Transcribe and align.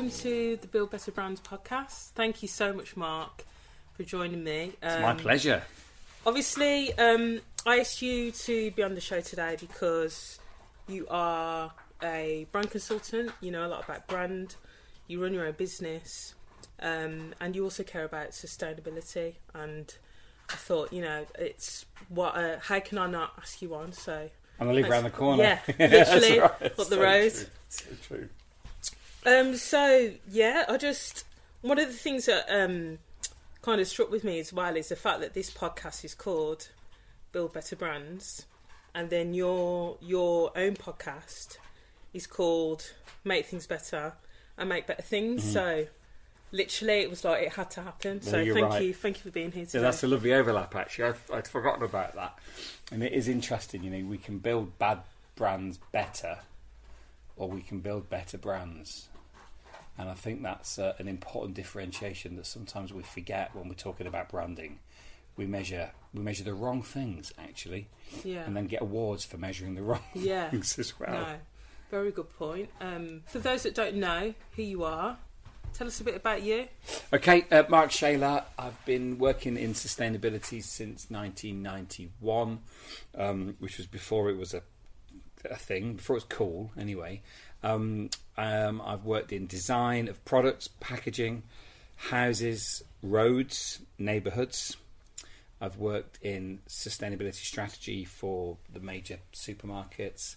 welcome 0.00 0.18
to 0.18 0.56
the 0.62 0.66
Build 0.66 0.90
Better 0.90 1.10
Brands 1.12 1.42
podcast. 1.42 2.12
Thank 2.12 2.40
you 2.40 2.48
so 2.48 2.72
much, 2.72 2.96
Mark, 2.96 3.44
for 3.92 4.02
joining 4.02 4.42
me. 4.42 4.72
It's 4.82 5.02
my 5.02 5.10
Um, 5.10 5.18
pleasure. 5.18 5.62
Obviously, 6.24 6.94
um, 6.94 7.42
I 7.66 7.80
asked 7.80 8.00
you 8.00 8.32
to 8.32 8.70
be 8.70 8.82
on 8.82 8.94
the 8.94 9.00
show 9.02 9.20
today 9.20 9.58
because 9.60 10.38
you 10.88 11.06
are 11.10 11.74
a 12.02 12.46
brand 12.50 12.70
consultant. 12.70 13.32
You 13.42 13.50
know 13.50 13.66
a 13.66 13.68
lot 13.68 13.84
about 13.84 14.06
brand. 14.06 14.56
You 15.06 15.22
run 15.22 15.34
your 15.34 15.44
own 15.44 15.52
business, 15.52 16.34
um, 16.80 17.34
and 17.38 17.54
you 17.54 17.62
also 17.64 17.82
care 17.82 18.04
about 18.04 18.30
sustainability. 18.30 19.34
And 19.52 19.94
I 20.48 20.54
thought, 20.54 20.94
you 20.94 21.02
know, 21.02 21.26
it's 21.38 21.84
what. 22.08 22.36
Uh, 22.36 22.58
how 22.58 22.80
can 22.80 22.96
I 22.96 23.06
not 23.06 23.34
ask 23.36 23.60
you 23.60 23.74
on? 23.74 23.92
So 23.92 24.30
And 24.58 24.70
I 24.70 24.72
live 24.72 24.84
Thanks. 24.84 24.94
around 24.94 25.04
the 25.04 25.10
corner. 25.10 25.42
Yeah, 25.42 25.60
literally, 25.78 26.38
right. 26.38 26.62
up 26.62 26.76
the 26.76 26.84
So 26.86 27.02
road. 27.02 27.32
true. 27.32 27.46
So 27.68 27.84
true. 28.08 28.28
Um, 29.26 29.56
so 29.56 30.12
yeah, 30.30 30.64
I 30.68 30.76
just 30.76 31.24
one 31.62 31.78
of 31.78 31.86
the 31.88 31.94
things 31.94 32.26
that 32.26 32.46
um 32.48 32.98
kind 33.62 33.80
of 33.80 33.86
struck 33.86 34.10
with 34.10 34.24
me 34.24 34.40
as 34.40 34.52
well 34.52 34.76
is 34.76 34.88
the 34.88 34.96
fact 34.96 35.20
that 35.20 35.34
this 35.34 35.50
podcast 35.50 36.04
is 36.04 36.14
called 36.14 36.68
Build 37.32 37.52
Better 37.52 37.76
Brands, 37.76 38.46
and 38.94 39.10
then 39.10 39.34
your 39.34 39.96
your 40.00 40.52
own 40.56 40.74
podcast 40.74 41.58
is 42.12 42.26
called 42.26 42.92
Make 43.24 43.46
Things 43.46 43.66
Better 43.66 44.14
and 44.56 44.68
Make 44.68 44.86
Better 44.86 45.02
Things. 45.02 45.44
Mhm. 45.44 45.52
So 45.52 45.86
literally, 46.52 47.00
it 47.00 47.10
was 47.10 47.24
like 47.24 47.42
it 47.42 47.52
had 47.52 47.70
to 47.72 47.82
happen. 47.82 48.20
No, 48.24 48.30
so 48.30 48.54
thank 48.54 48.70
right. 48.70 48.82
you, 48.82 48.94
thank 48.94 49.18
you 49.18 49.22
for 49.22 49.30
being 49.30 49.52
here 49.52 49.66
today. 49.66 49.78
Yeah, 49.78 49.84
that's 49.84 50.02
a 50.02 50.08
lovely 50.08 50.32
overlap. 50.32 50.74
Actually, 50.74 51.10
I've, 51.10 51.30
I'd 51.32 51.48
forgotten 51.48 51.82
about 51.82 52.14
that, 52.14 52.38
and 52.90 53.02
it 53.02 53.12
is 53.12 53.28
interesting. 53.28 53.82
You 53.84 53.90
know, 53.90 54.08
we 54.08 54.18
can 54.18 54.38
build 54.38 54.78
bad 54.78 55.00
brands 55.36 55.78
better, 55.92 56.38
or 57.40 57.48
we 57.48 57.62
can 57.62 57.80
build 57.80 58.10
better 58.10 58.36
brands. 58.36 59.08
And 59.98 60.10
I 60.10 60.14
think 60.14 60.42
that's 60.42 60.78
uh, 60.78 60.92
an 60.98 61.08
important 61.08 61.54
differentiation 61.54 62.36
that 62.36 62.44
sometimes 62.46 62.92
we 62.92 63.02
forget 63.02 63.50
when 63.54 63.66
we're 63.66 63.74
talking 63.74 64.06
about 64.06 64.28
branding. 64.28 64.78
We 65.36 65.46
measure 65.46 65.90
we 66.12 66.20
measure 66.20 66.44
the 66.44 66.52
wrong 66.52 66.82
things 66.82 67.32
actually, 67.38 67.88
yeah, 68.24 68.44
and 68.44 68.54
then 68.54 68.66
get 68.66 68.82
awards 68.82 69.24
for 69.24 69.38
measuring 69.38 69.74
the 69.74 69.82
wrong 69.82 70.02
yeah. 70.12 70.50
things 70.50 70.78
as 70.78 70.98
well. 71.00 71.12
No, 71.12 71.34
very 71.90 72.10
good 72.10 72.28
point. 72.36 72.68
Um, 72.80 73.22
for 73.24 73.38
those 73.38 73.62
that 73.62 73.74
don't 73.74 73.96
know 73.96 74.34
who 74.56 74.62
you 74.62 74.84
are, 74.84 75.16
tell 75.72 75.86
us 75.86 75.98
a 76.00 76.04
bit 76.04 76.16
about 76.16 76.42
you. 76.42 76.66
Okay, 77.12 77.46
uh, 77.50 77.62
Mark 77.70 77.90
Shayler. 77.90 78.44
I've 78.58 78.84
been 78.84 79.16
working 79.18 79.56
in 79.56 79.72
sustainability 79.72 80.62
since 80.62 81.10
1991, 81.10 82.60
um, 83.16 83.56
which 83.60 83.78
was 83.78 83.86
before 83.86 84.28
it 84.28 84.36
was 84.36 84.52
a, 84.52 84.62
a 85.44 85.56
thing, 85.56 85.94
before 85.94 86.16
it 86.16 86.18
was 86.18 86.24
cool, 86.24 86.72
anyway. 86.78 87.22
Um, 87.62 88.10
um, 88.36 88.80
I've 88.84 89.04
worked 89.04 89.32
in 89.32 89.46
design 89.46 90.08
of 90.08 90.24
products, 90.24 90.68
packaging, 90.80 91.42
houses, 91.96 92.82
roads, 93.02 93.80
neighbourhoods. 93.98 94.76
I've 95.60 95.76
worked 95.76 96.18
in 96.22 96.60
sustainability 96.68 97.34
strategy 97.34 98.04
for 98.04 98.56
the 98.72 98.80
major 98.80 99.18
supermarkets. 99.34 100.36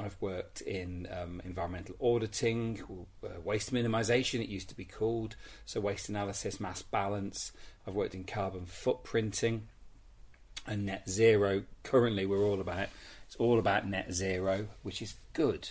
I've 0.00 0.16
worked 0.20 0.62
in 0.62 1.08
um, 1.10 1.42
environmental 1.44 1.94
auditing, 2.00 3.06
uh, 3.22 3.28
waste 3.44 3.72
minimisation, 3.72 4.40
it 4.40 4.48
used 4.48 4.68
to 4.70 4.76
be 4.76 4.84
called, 4.84 5.36
so 5.64 5.80
waste 5.80 6.08
analysis, 6.08 6.58
mass 6.58 6.82
balance. 6.82 7.52
I've 7.86 7.94
worked 7.94 8.14
in 8.14 8.24
carbon 8.24 8.66
footprinting 8.66 9.60
and 10.66 10.86
net 10.86 11.08
zero. 11.08 11.64
Currently, 11.82 12.26
we're 12.26 12.44
all 12.44 12.60
about 12.60 12.88
it's 13.36 13.40
all 13.40 13.58
about 13.58 13.86
net 13.86 14.12
zero, 14.12 14.68
which 14.82 15.02
is 15.02 15.14
good 15.32 15.68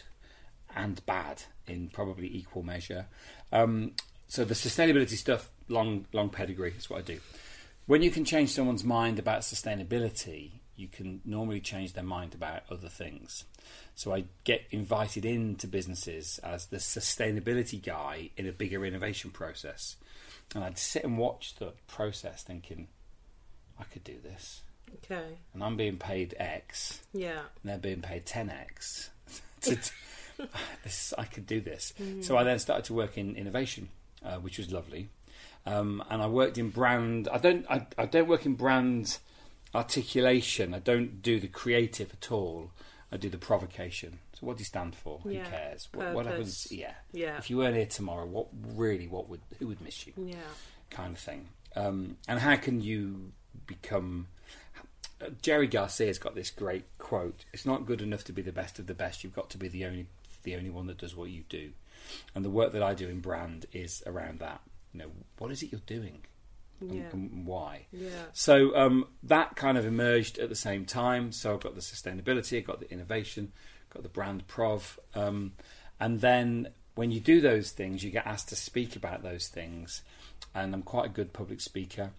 and 0.75 1.03
bad 1.05 1.43
in 1.67 1.89
probably 1.89 2.27
equal 2.35 2.63
measure. 2.63 3.07
Um, 3.51 3.93
so 4.27 4.45
the 4.45 4.53
sustainability 4.53 5.15
stuff, 5.17 5.49
long 5.67 6.05
long 6.13 6.29
pedigree, 6.29 6.73
is 6.77 6.89
what 6.89 6.99
I 6.99 7.01
do. 7.01 7.19
When 7.87 8.01
you 8.01 8.11
can 8.11 8.25
change 8.25 8.49
someone's 8.51 8.83
mind 8.83 9.19
about 9.19 9.41
sustainability, 9.41 10.51
you 10.75 10.87
can 10.87 11.21
normally 11.23 11.61
change 11.61 11.93
their 11.93 12.03
mind 12.03 12.33
about 12.33 12.63
other 12.69 12.89
things. 12.89 13.45
So 13.93 14.13
I 14.13 14.25
get 14.43 14.63
invited 14.71 15.23
into 15.23 15.67
businesses 15.67 16.39
as 16.43 16.67
the 16.67 16.77
sustainability 16.77 17.81
guy 17.83 18.31
in 18.35 18.47
a 18.47 18.51
bigger 18.51 18.85
innovation 18.85 19.31
process. 19.31 19.95
And 20.53 20.63
I'd 20.63 20.77
sit 20.77 21.03
and 21.03 21.17
watch 21.17 21.55
the 21.55 21.73
process 21.87 22.43
thinking, 22.43 22.87
I 23.79 23.83
could 23.85 24.03
do 24.03 24.17
this. 24.21 24.61
Okay. 25.03 25.37
And 25.53 25.63
I'm 25.63 25.77
being 25.77 25.97
paid 25.97 26.35
X, 26.39 27.01
Yeah. 27.13 27.39
and 27.39 27.63
they're 27.63 27.77
being 27.77 28.01
paid 28.01 28.25
10X. 28.25 29.09
to, 29.61 29.77
this, 30.83 31.13
I 31.17 31.25
could 31.25 31.45
do 31.47 31.61
this. 31.61 31.93
So 32.21 32.37
I 32.37 32.43
then 32.43 32.59
started 32.59 32.85
to 32.85 32.93
work 32.93 33.17
in 33.17 33.35
innovation, 33.35 33.89
uh, 34.23 34.35
which 34.37 34.57
was 34.57 34.71
lovely. 34.71 35.09
Um, 35.65 36.03
and 36.09 36.21
I 36.21 36.27
worked 36.27 36.57
in 36.57 36.69
brand. 36.69 37.27
I 37.31 37.37
don't. 37.39 37.65
I, 37.69 37.87
I 37.97 38.05
don't 38.05 38.27
work 38.27 38.45
in 38.45 38.53
brand 38.55 39.17
articulation. 39.73 40.73
I 40.73 40.79
don't 40.79 41.21
do 41.21 41.39
the 41.39 41.47
creative 41.47 42.11
at 42.13 42.31
all. 42.31 42.71
I 43.11 43.17
do 43.17 43.29
the 43.29 43.37
provocation. 43.37 44.19
So 44.33 44.45
what 44.47 44.57
do 44.57 44.61
you 44.61 44.65
stand 44.65 44.95
for? 44.95 45.21
Yeah, 45.25 45.43
Who 45.43 45.49
cares? 45.49 45.87
What, 45.93 46.13
what 46.13 46.25
happens? 46.25 46.67
Yeah. 46.71 46.93
Yeah. 47.13 47.37
If 47.37 47.49
you 47.49 47.57
weren't 47.57 47.75
here 47.75 47.85
tomorrow, 47.85 48.25
what 48.25 48.47
really? 48.75 49.07
What 49.07 49.29
would? 49.29 49.41
Who 49.59 49.67
would 49.67 49.81
miss 49.81 50.05
you? 50.05 50.13
Yeah. 50.17 50.35
kind 50.89 51.13
of 51.15 51.19
thing. 51.19 51.47
Um, 51.75 52.17
and 52.27 52.39
how 52.39 52.55
can 52.57 52.81
you 52.81 53.31
become? 53.67 54.27
Jerry 55.41 55.67
Garcia's 55.67 56.19
got 56.19 56.35
this 56.35 56.49
great 56.49 56.85
quote: 56.97 57.45
"It's 57.53 57.65
not 57.65 57.85
good 57.85 58.01
enough 58.01 58.23
to 58.25 58.33
be 58.33 58.41
the 58.41 58.51
best 58.51 58.79
of 58.79 58.87
the 58.87 58.93
best. 58.93 59.23
You've 59.23 59.35
got 59.35 59.49
to 59.51 59.57
be 59.57 59.67
the 59.67 59.85
only 59.85 60.07
the 60.43 60.55
only 60.55 60.69
one 60.69 60.87
that 60.87 60.97
does 60.97 61.15
what 61.15 61.29
you 61.29 61.43
do." 61.49 61.71
And 62.35 62.43
the 62.45 62.49
work 62.49 62.73
that 62.73 62.83
I 62.83 62.93
do 62.93 63.07
in 63.07 63.19
brand 63.21 63.65
is 63.71 64.03
around 64.05 64.39
that. 64.39 64.61
You 64.93 64.99
know, 64.99 65.11
what 65.37 65.51
is 65.51 65.63
it 65.63 65.71
you're 65.71 65.81
doing, 65.85 66.25
and, 66.79 66.93
Yeah. 66.93 67.09
and 67.13 67.45
why? 67.45 67.87
Yeah. 67.91 68.25
So 68.33 68.75
um, 68.75 69.07
that 69.23 69.55
kind 69.55 69.77
of 69.77 69.85
emerged 69.85 70.37
at 70.37 70.49
the 70.49 70.55
same 70.55 70.85
time. 70.85 71.31
So 71.31 71.53
I've 71.53 71.61
got 71.61 71.75
the 71.75 71.81
sustainability, 71.81 72.57
I've 72.59 72.67
got 72.67 72.79
the 72.79 72.91
innovation, 72.91 73.51
I've 73.87 73.93
got 73.93 74.03
the 74.03 74.09
brand 74.09 74.47
prov, 74.47 74.99
um, 75.15 75.53
and 75.99 76.21
then 76.21 76.69
when 76.95 77.11
you 77.11 77.19
do 77.19 77.41
those 77.41 77.71
things, 77.71 78.03
you 78.03 78.11
get 78.11 78.25
asked 78.25 78.49
to 78.49 78.55
speak 78.55 78.95
about 78.95 79.21
those 79.23 79.47
things. 79.47 80.01
And 80.53 80.73
I'm 80.73 80.83
quite 80.83 81.05
a 81.07 81.09
good 81.09 81.33
public 81.33 81.59
speaker. 81.59 82.11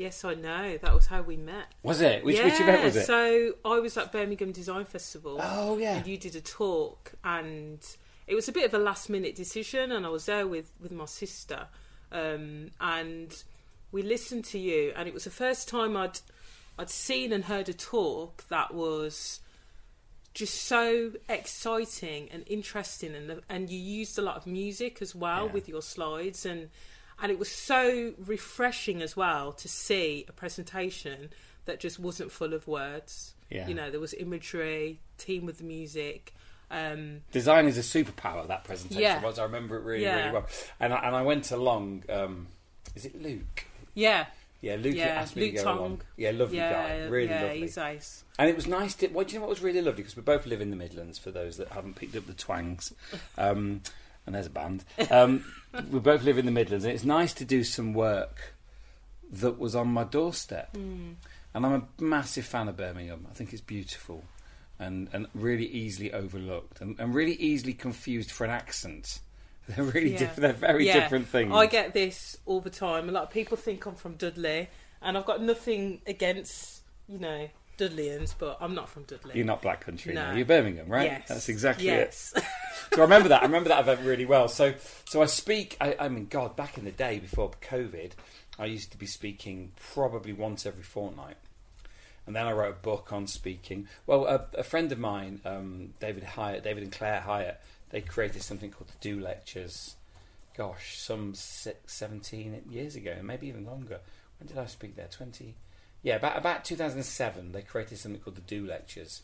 Yes, 0.00 0.24
I 0.24 0.32
know. 0.32 0.78
That 0.78 0.94
was 0.94 1.06
how 1.08 1.20
we 1.20 1.36
met. 1.36 1.66
Was 1.82 2.00
it? 2.00 2.24
Which, 2.24 2.36
yeah, 2.38 2.44
which 2.44 2.58
event 2.58 2.84
was 2.84 2.96
it? 2.96 3.04
So 3.04 3.52
I 3.66 3.78
was 3.80 3.98
at 3.98 4.10
Birmingham 4.12 4.50
Design 4.50 4.86
Festival. 4.86 5.38
oh 5.42 5.76
yeah. 5.76 5.96
And 5.98 6.06
you 6.06 6.16
did 6.16 6.34
a 6.34 6.40
talk, 6.40 7.12
and 7.22 7.78
it 8.26 8.34
was 8.34 8.48
a 8.48 8.52
bit 8.52 8.64
of 8.64 8.72
a 8.72 8.78
last 8.78 9.10
minute 9.10 9.34
decision. 9.34 9.92
And 9.92 10.06
I 10.06 10.08
was 10.08 10.24
there 10.24 10.46
with 10.46 10.72
with 10.80 10.90
my 10.92 11.04
sister, 11.04 11.66
um, 12.12 12.70
and 12.80 13.44
we 13.92 14.02
listened 14.02 14.46
to 14.46 14.58
you. 14.58 14.94
And 14.96 15.06
it 15.06 15.12
was 15.12 15.24
the 15.24 15.30
first 15.44 15.68
time 15.68 15.96
I'd 15.98 16.20
I'd 16.78 16.88
seen 16.88 17.30
and 17.30 17.44
heard 17.44 17.68
a 17.68 17.74
talk 17.74 18.48
that 18.48 18.72
was 18.72 19.40
just 20.32 20.62
so 20.64 21.12
exciting 21.28 22.28
and 22.32 22.44
interesting, 22.46 23.14
and 23.14 23.42
and 23.50 23.68
you 23.68 23.78
used 23.78 24.18
a 24.18 24.22
lot 24.22 24.36
of 24.36 24.46
music 24.46 25.02
as 25.02 25.14
well 25.14 25.44
Yeah. 25.46 25.52
with 25.52 25.68
your 25.68 25.82
slides, 25.82 26.46
and 26.46 26.70
and 27.22 27.30
it 27.30 27.38
was 27.38 27.50
so 27.50 28.12
refreshing 28.18 29.02
as 29.02 29.16
well 29.16 29.52
to 29.52 29.68
see 29.68 30.24
a 30.28 30.32
presentation 30.32 31.30
that 31.66 31.80
just 31.80 31.98
wasn't 31.98 32.32
full 32.32 32.54
of 32.54 32.66
words. 32.66 33.34
Yeah. 33.50 33.68
You 33.68 33.74
know, 33.74 33.90
there 33.90 34.00
was 34.00 34.14
imagery, 34.14 35.00
team 35.18 35.44
with 35.46 35.58
the 35.58 35.64
music. 35.64 36.32
Um, 36.70 37.22
Design 37.32 37.66
is 37.66 37.76
a 37.76 37.82
superpower. 37.82 38.46
That 38.46 38.64
presentation 38.64 39.02
Yeah. 39.02 39.20
was. 39.22 39.38
I 39.38 39.42
remember 39.44 39.76
it 39.76 39.82
really, 39.82 40.04
Yeah. 40.04 40.16
really 40.20 40.32
well. 40.32 40.46
And 40.78 40.92
I, 40.94 40.98
and 41.06 41.16
I 41.16 41.22
went 41.22 41.50
along. 41.50 42.04
Um, 42.08 42.46
is 42.94 43.04
it 43.04 43.20
Luke? 43.20 43.64
yeah, 43.94 44.26
Yeah, 44.62 44.76
Luke 44.76 44.94
Yeah, 44.94 45.06
asked 45.06 45.36
me 45.36 45.42
Luke 45.46 45.50
to 45.52 45.56
go 45.56 45.64
Tong. 45.64 45.78
along. 45.78 46.00
Yeah, 46.16 46.30
lovely 46.32 46.58
guy, 46.58 46.98
really 47.06 47.28
yeah, 47.30 47.42
lovely. 47.44 47.60
he's 47.60 47.76
nice. 47.78 48.24
And 48.38 48.48
it 48.50 48.54
was 48.56 48.66
nice 48.66 48.94
to. 48.96 49.08
Well, 49.08 49.24
do 49.24 49.32
you 49.32 49.38
know 49.38 49.46
what 49.46 49.50
was 49.50 49.62
really 49.62 49.80
lovely? 49.80 50.02
Because 50.02 50.16
we 50.16 50.22
both 50.22 50.44
live 50.46 50.60
in 50.60 50.70
the 50.70 50.76
Midlands. 50.76 51.18
For 51.18 51.30
those 51.30 51.56
that 51.56 51.68
haven't 51.70 51.96
picked 51.96 52.14
up 52.14 52.26
the 52.26 52.34
twangs, 52.34 52.92
um, 53.38 53.82
and 54.26 54.34
there's 54.34 54.46
a 54.46 54.50
band. 54.50 54.84
Um, 55.10 55.44
we 55.90 55.98
both 56.00 56.22
live 56.22 56.38
in 56.38 56.46
the 56.46 56.52
Midlands, 56.52 56.84
and 56.84 56.92
it's 56.94 57.04
nice 57.04 57.32
to 57.34 57.44
do 57.44 57.64
some 57.64 57.92
work 57.94 58.54
that 59.32 59.58
was 59.58 59.74
on 59.76 59.88
my 59.88 60.04
doorstep. 60.04 60.72
Mm. 60.74 61.14
And 61.54 61.66
I'm 61.66 61.72
a 61.98 62.02
massive 62.02 62.44
fan 62.44 62.68
of 62.68 62.76
Birmingham. 62.76 63.26
I 63.30 63.34
think 63.34 63.52
it's 63.52 63.62
beautiful, 63.62 64.24
and 64.78 65.08
and 65.12 65.26
really 65.34 65.66
easily 65.66 66.12
overlooked, 66.12 66.80
and, 66.80 66.98
and 67.00 67.14
really 67.14 67.34
easily 67.34 67.74
confused 67.74 68.30
for 68.30 68.44
an 68.44 68.50
accent. 68.50 69.20
They're 69.68 69.84
really 69.84 70.12
Yeah. 70.12 70.18
different. 70.18 70.40
They're 70.40 70.52
very 70.68 70.86
Yeah. 70.86 71.00
different 71.00 71.28
things. 71.28 71.52
I 71.54 71.66
get 71.66 71.92
this 71.92 72.36
all 72.46 72.60
the 72.60 72.70
time. 72.70 73.08
A 73.08 73.12
lot 73.12 73.24
of 73.24 73.30
people 73.30 73.56
think 73.56 73.84
I'm 73.86 73.94
from 73.96 74.14
Dudley, 74.14 74.68
and 75.02 75.16
I've 75.18 75.26
got 75.26 75.42
nothing 75.42 76.02
against 76.06 76.82
you 77.08 77.18
know 77.18 77.48
Dudleyans, 77.80 78.34
but 78.38 78.58
I'm 78.60 78.74
not 78.74 78.88
from 78.88 79.04
Dudley. 79.04 79.32
You're 79.34 79.46
not 79.46 79.62
Black 79.62 79.80
Country, 79.80 80.14
No. 80.14 80.30
no. 80.30 80.36
You're 80.36 80.46
Birmingham, 80.46 80.88
right? 80.88 81.04
Yes. 81.10 81.28
That's 81.28 81.48
exactly 81.48 81.88
it. 81.88 82.08
yes. 82.08 82.34
so 82.92 82.98
I 82.98 83.00
remember 83.02 83.28
that. 83.30 83.42
I 83.42 83.46
remember 83.46 83.70
that 83.70 83.80
event 83.80 84.00
really 84.02 84.26
well. 84.26 84.48
So, 84.48 84.74
so 85.06 85.22
I 85.22 85.26
speak. 85.26 85.76
I, 85.80 85.96
I 85.98 86.08
mean, 86.08 86.26
God, 86.26 86.56
back 86.56 86.76
in 86.78 86.84
the 86.84 86.90
day 86.90 87.18
before 87.18 87.50
COVID, 87.62 88.12
I 88.58 88.66
used 88.66 88.92
to 88.92 88.98
be 88.98 89.06
speaking 89.06 89.72
probably 89.94 90.32
once 90.32 90.66
every 90.66 90.82
fortnight, 90.82 91.36
and 92.26 92.36
then 92.36 92.46
I 92.46 92.52
wrote 92.52 92.70
a 92.70 92.82
book 92.82 93.12
on 93.12 93.26
speaking. 93.26 93.88
Well, 94.06 94.26
a, 94.26 94.46
a 94.58 94.62
friend 94.62 94.92
of 94.92 94.98
mine, 94.98 95.40
um, 95.44 95.94
David 96.00 96.24
Hieatt, 96.24 96.62
David 96.62 96.82
and 96.82 96.92
Clare 96.92 97.24
Hieatt, 97.26 97.56
they 97.90 98.02
created 98.02 98.42
something 98.42 98.70
called 98.70 98.88
the 98.88 98.98
Do 99.00 99.18
Lectures, 99.20 99.96
gosh, 100.56 100.98
some 100.98 101.34
six, 101.34 101.94
17 101.94 102.62
years 102.68 102.94
ago, 102.96 103.16
maybe 103.22 103.48
even 103.48 103.64
longer. 103.64 104.00
When 104.38 104.46
did 104.46 104.58
I 104.58 104.66
speak 104.66 104.96
there? 104.96 105.08
20. 105.10 105.54
Yeah, 106.02 106.16
about 106.16 106.36
about 106.36 106.64
2007, 106.64 107.52
they 107.52 107.62
created 107.62 107.98
something 107.98 108.20
called 108.20 108.36
the 108.36 108.40
Do 108.42 108.66
Lectures, 108.66 109.22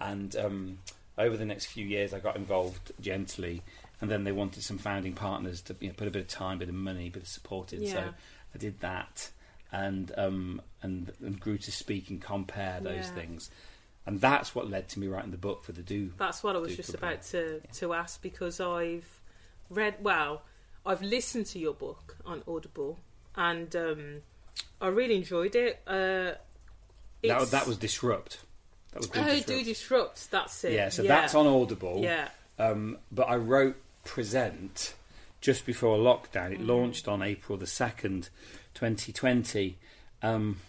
and 0.00 0.34
um, 0.36 0.78
over 1.18 1.36
the 1.36 1.44
next 1.44 1.66
few 1.66 1.84
years, 1.84 2.14
I 2.14 2.18
got 2.18 2.36
involved 2.36 2.92
gently, 3.00 3.62
and 4.00 4.10
then 4.10 4.24
they 4.24 4.32
wanted 4.32 4.62
some 4.62 4.78
founding 4.78 5.12
partners 5.12 5.60
to 5.62 5.76
you 5.80 5.88
know, 5.88 5.94
put 5.94 6.08
a 6.08 6.10
bit 6.10 6.22
of 6.22 6.28
time, 6.28 6.58
bit 6.58 6.68
of 6.68 6.74
money, 6.74 7.10
bit 7.10 7.22
of 7.22 7.28
support 7.28 7.72
in. 7.72 7.86
So 7.86 8.00
I 8.54 8.58
did 8.58 8.80
that, 8.80 9.30
and 9.70 10.12
um, 10.16 10.62
and 10.82 11.12
and 11.20 11.38
grew 11.38 11.58
to 11.58 11.70
speak 11.72 12.08
and 12.08 12.20
compare 12.22 12.80
those 12.80 13.08
Yeah. 13.08 13.14
things, 13.14 13.50
and 14.06 14.20
that's 14.20 14.54
what 14.54 14.70
led 14.70 14.88
to 14.90 14.98
me 15.00 15.08
writing 15.08 15.30
the 15.30 15.36
book 15.36 15.62
for 15.64 15.72
the 15.72 15.82
Do. 15.82 16.12
That's 16.16 16.42
what 16.42 16.56
I 16.56 16.58
was 16.58 16.74
just 16.74 16.94
about 16.94 17.22
to, 17.24 17.60
to 17.60 17.92
ask 17.92 18.22
because 18.22 18.60
I've 18.60 19.20
read, 19.68 19.96
well, 20.02 20.42
I've 20.86 21.02
listened 21.02 21.46
to 21.46 21.58
your 21.58 21.74
book 21.74 22.16
on 22.24 22.42
Audible. 22.48 22.98
And 23.36 23.74
um, 23.74 24.22
I 24.80 24.88
really 24.88 25.16
enjoyed 25.16 25.54
it. 25.56 25.80
Uh, 25.86 26.32
That, 27.22 27.50
that 27.52 27.66
was 27.66 27.76
disrupt. 27.78 28.38
That 28.92 28.98
was 29.00 29.10
Oh, 29.14 29.24
Disrupt. 29.24 29.46
Do 29.46 29.64
Disrupt, 29.64 30.30
that's 30.30 30.64
it. 30.64 30.72
Yeah, 30.74 30.88
so 30.90 31.02
that's 31.02 31.34
on 31.34 31.46
Audible. 31.46 32.00
Yeah. 32.02 32.28
Um, 32.58 32.98
but 33.10 33.24
I 33.28 33.36
wrote 33.36 33.76
Present 34.04 34.94
just 35.40 35.64
before 35.66 35.96
lockdown. 35.98 36.52
It 36.52 36.60
Mm. 36.60 36.66
launched 36.68 37.08
on 37.08 37.22
April 37.22 37.58
the 37.58 37.66
2nd, 37.66 38.28
2020. 38.74 39.76
Um, 40.22 40.60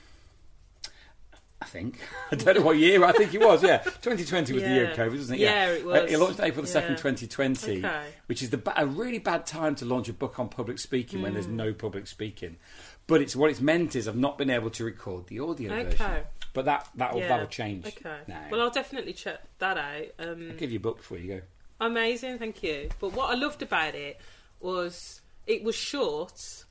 I 1.61 1.65
think. 1.65 1.99
I 2.31 2.35
don't 2.35 2.57
know 2.57 2.63
what 2.65 2.77
year. 2.77 3.03
I 3.03 3.11
think 3.11 3.33
it 3.33 3.39
was, 3.41 3.63
yeah. 3.63 3.77
2020 4.01 4.53
was 4.53 4.63
the 4.63 4.69
year 4.69 4.91
of 4.91 4.97
COVID, 4.97 5.11
wasn't 5.17 5.39
it? 5.39 5.43
Yeah, 5.43 5.67
it 5.69 5.83
Uh, 5.83 5.87
was. 5.87 6.11
It 6.11 6.19
launched 6.19 6.39
April 6.39 6.61
the 6.65 6.71
2nd, 6.71 6.89
Yeah. 6.91 6.95
2020, 6.95 7.77
Okay. 7.85 8.05
which 8.27 8.41
is 8.43 8.49
the 8.49 8.61
a 8.75 8.85
really 8.85 9.19
bad 9.19 9.45
time 9.45 9.75
to 9.75 9.85
launch 9.85 10.09
a 10.09 10.13
book 10.13 10.39
on 10.39 10.49
public 10.49 10.79
speaking 10.79 11.21
when 11.21 11.31
Mm. 11.31 11.35
there's 11.35 11.47
no 11.47 11.73
public 11.73 12.07
speaking. 12.07 12.57
But 13.07 13.21
it's 13.21 13.35
what 13.35 13.51
it's 13.51 13.61
meant 13.61 13.95
is 13.95 14.07
I've 14.07 14.15
not 14.15 14.37
been 14.37 14.49
able 14.49 14.69
to 14.71 14.83
record 14.83 15.27
the 15.27 15.39
audio 15.39 15.69
version. 15.69 15.87
Okay. 16.01 16.23
But 16.53 16.65
that, 16.65 16.89
that'll, 16.95 17.19
Yeah. 17.19 17.27
that'll 17.27 17.47
change 17.47 17.85
Okay. 17.85 18.17
now. 18.27 18.47
Well, 18.49 18.61
I'll 18.61 18.69
definitely 18.71 19.13
check 19.13 19.41
that 19.59 19.77
out. 19.77 20.05
Um, 20.17 20.49
I'll 20.51 20.57
give 20.57 20.71
you 20.71 20.77
a 20.77 20.81
book 20.81 20.97
before 20.97 21.17
you 21.17 21.27
go. 21.27 21.41
Amazing, 21.81 22.39
thank 22.39 22.63
you. 22.63 22.89
But 22.99 23.13
what 23.13 23.29
I 23.29 23.35
loved 23.35 23.61
about 23.61 23.93
it 23.95 24.19
was 24.59 25.21
it 25.45 25.63
was 25.63 25.75
short. 25.75 26.63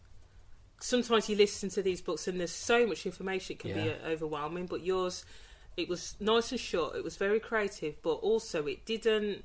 Sometimes 0.80 1.28
you 1.28 1.36
listen 1.36 1.68
to 1.70 1.82
these 1.82 2.00
books 2.00 2.26
and 2.26 2.40
there's 2.40 2.50
so 2.50 2.86
much 2.86 3.06
information 3.06 3.54
it 3.54 3.58
can 3.60 3.72
be 3.74 3.80
Yeah. 3.80 3.94
uh, 4.04 4.08
overwhelming. 4.08 4.66
But 4.66 4.82
yours, 4.82 5.24
it 5.76 5.88
was 5.88 6.16
nice 6.18 6.50
and 6.50 6.60
short. 6.60 6.96
It 6.96 7.04
was 7.04 7.16
very 7.16 7.38
creative, 7.38 8.00
but 8.02 8.14
also 8.14 8.66
it 8.66 8.84
didn't. 8.84 9.44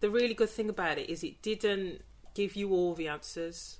The 0.00 0.08
really 0.10 0.34
good 0.34 0.50
thing 0.50 0.68
about 0.68 0.98
it 0.98 1.10
is 1.10 1.22
it 1.22 1.42
didn't 1.42 2.02
give 2.34 2.56
you 2.56 2.70
all 2.72 2.94
the 2.94 3.08
answers, 3.08 3.78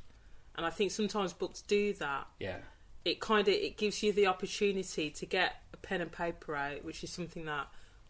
and 0.56 0.64
I 0.66 0.70
think 0.70 0.90
sometimes 0.90 1.32
books 1.32 1.62
do 1.62 1.92
that. 1.94 2.26
Yeah. 2.40 2.58
It 3.04 3.20
kind 3.20 3.46
of 3.46 3.54
it 3.54 3.76
gives 3.76 4.02
you 4.02 4.12
the 4.12 4.26
opportunity 4.26 5.10
to 5.10 5.26
get 5.26 5.62
a 5.72 5.76
pen 5.76 6.00
and 6.00 6.10
paper 6.10 6.56
out, 6.56 6.84
which 6.84 7.04
is 7.04 7.10
something 7.10 7.44
that 7.46 7.66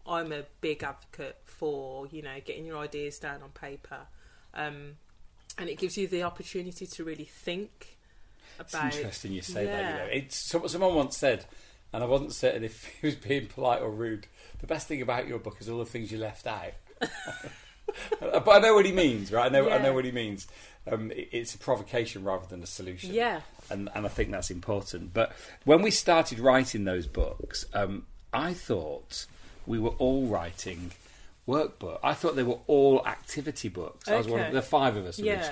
I'm 0.06 0.30
a 0.32 0.42
big 0.60 0.82
advocate 0.82 1.38
for. 1.44 2.06
You 2.06 2.22
know, 2.22 2.36
getting 2.44 2.64
your 2.66 2.78
ideas 2.78 3.18
down 3.18 3.42
on 3.42 3.50
paper, 3.50 4.00
um, 4.54 4.96
and 5.58 5.68
it 5.68 5.78
gives 5.78 5.96
you 5.96 6.06
the 6.06 6.22
opportunity 6.22 6.86
to 6.86 7.04
really 7.04 7.24
think 7.24 7.96
It's 8.60 8.74
interesting 8.74 9.32
you 9.32 9.42
say 9.42 9.64
that. 9.66 9.82
You 9.82 9.88
Yeah. 9.88 9.96
know, 9.98 10.04
it's 10.12 10.36
someone 10.36 10.94
once 10.94 11.16
said, 11.16 11.44
and 11.92 12.04
I 12.04 12.06
wasn't 12.06 12.32
certain 12.32 12.62
if 12.62 12.84
he 13.00 13.06
was 13.08 13.16
being 13.16 13.46
polite 13.48 13.82
or 13.82 13.90
rude. 13.90 14.28
The 14.60 14.66
best 14.68 14.86
thing 14.86 15.02
about 15.02 15.26
your 15.26 15.38
book 15.40 15.56
is 15.60 15.68
all 15.68 15.78
the 15.78 15.86
things 15.86 16.12
you 16.12 16.18
left 16.18 16.46
out. 16.46 16.72
but 18.20 18.48
I 18.48 18.58
know 18.58 18.74
what 18.74 18.86
he 18.86 18.92
means, 18.92 19.32
right? 19.32 19.46
I 19.46 19.48
know, 19.48 19.70
I 19.70 19.78
know 19.78 19.92
what 19.92 20.04
he 20.04 20.12
means. 20.12 20.46
Um, 20.90 21.10
it- 21.12 21.28
it's 21.32 21.54
a 21.54 21.58
provocation 21.58 22.24
rather 22.24 22.46
than 22.46 22.62
a 22.62 22.66
solution. 22.66 23.12
Yeah, 23.14 23.40
and, 23.70 23.88
and 23.94 24.04
I 24.04 24.08
think 24.08 24.30
that's 24.30 24.50
important. 24.50 25.14
But 25.14 25.32
when 25.64 25.82
we 25.82 25.90
started 25.90 26.38
writing 26.38 26.84
those 26.84 27.06
books, 27.06 27.66
um, 27.74 28.06
I 28.32 28.52
thought 28.54 29.26
we 29.66 29.78
were 29.78 29.90
all 29.98 30.26
writing 30.26 30.92
workbook. 31.48 31.98
I 32.02 32.14
thought 32.14 32.36
they 32.36 32.42
were 32.42 32.58
all 32.66 33.06
activity 33.06 33.68
books. 33.68 34.08
I 34.08 34.16
was 34.16 34.26
one 34.26 34.40
of 34.40 34.46
Okay. 34.46 34.54
the 34.54 34.62
five 34.62 34.96
of 34.96 35.06
us 35.06 35.18
Yeah. 35.18 35.48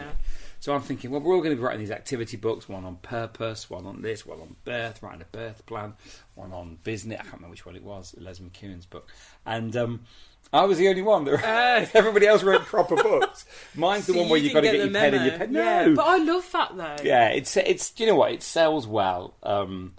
So 0.60 0.72
I'm 0.72 0.80
thinking, 0.80 1.10
well, 1.10 1.20
we're 1.20 1.34
all 1.34 1.40
going 1.40 1.50
to 1.50 1.56
be 1.56 1.62
writing 1.62 1.80
these 1.80 1.90
activity 1.90 2.36
books. 2.36 2.68
One 2.68 2.84
on 2.84 2.94
purpose, 2.96 3.68
one 3.68 3.84
on 3.84 4.00
this, 4.00 4.24
one 4.24 4.40
on 4.40 4.54
birth, 4.64 5.02
writing 5.02 5.20
a 5.22 5.24
birth 5.36 5.66
plan, 5.66 5.94
one 6.36 6.52
on 6.52 6.78
business. 6.84 7.18
I 7.18 7.22
can't 7.22 7.34
remember 7.34 7.50
which 7.50 7.66
one 7.66 7.74
it 7.74 7.82
was. 7.82 8.14
Les 8.16 8.38
McEwen's 8.38 8.86
book, 8.86 9.08
and 9.44 9.76
um, 9.76 10.00
I 10.52 10.64
was 10.64 10.78
the 10.78 10.88
only 10.88 11.02
one 11.02 11.24
that. 11.24 11.42
Uh, 11.44 11.86
Everybody 11.94 12.26
else 12.26 12.42
wrote 12.42 12.62
proper 12.66 12.96
books. 12.96 13.44
Mine's 13.74 14.06
the 14.06 14.12
one 14.14 14.28
where 14.28 14.38
you 14.38 14.44
you've 14.46 14.54
got 14.54 14.60
to 14.60 14.66
get 14.66 14.76
your 14.76 14.86
the 14.88 14.98
pen 14.98 15.14
and 15.14 15.24
your 15.24 15.38
memo. 15.38 15.38
pen. 15.46 15.54
Yeah, 15.54 15.84
No, 15.86 15.94
but 15.96 16.06
I 16.06 16.16
love 16.18 16.52
that 16.52 16.76
though. 16.76 16.96
yeah, 17.04 17.28
it's 17.28 17.56
it's 17.56 17.92
you 17.98 18.06
know 18.06 18.16
what 18.16 18.32
it 18.32 18.42
sells 18.42 18.86
well. 18.86 19.34
Um, 19.42 19.94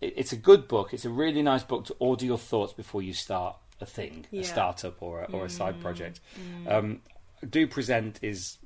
it, 0.00 0.14
it's 0.16 0.32
a 0.32 0.36
good 0.36 0.68
book. 0.68 0.94
It's 0.94 1.04
a 1.04 1.10
really 1.10 1.42
nice 1.42 1.62
book 1.62 1.84
to 1.86 1.96
order 1.98 2.24
your 2.24 2.38
thoughts 2.38 2.72
before 2.72 3.02
you 3.02 3.12
start 3.12 3.56
a 3.80 3.86
thing, 3.86 4.26
Yeah. 4.30 4.40
a 4.42 4.44
startup 4.44 5.02
or 5.02 5.22
a, 5.22 5.32
or 5.32 5.44
a 5.44 5.50
side 5.50 5.80
project. 5.80 6.20
Um, 6.66 7.00
do 7.48 7.66
present 7.66 8.18
is 8.22 8.58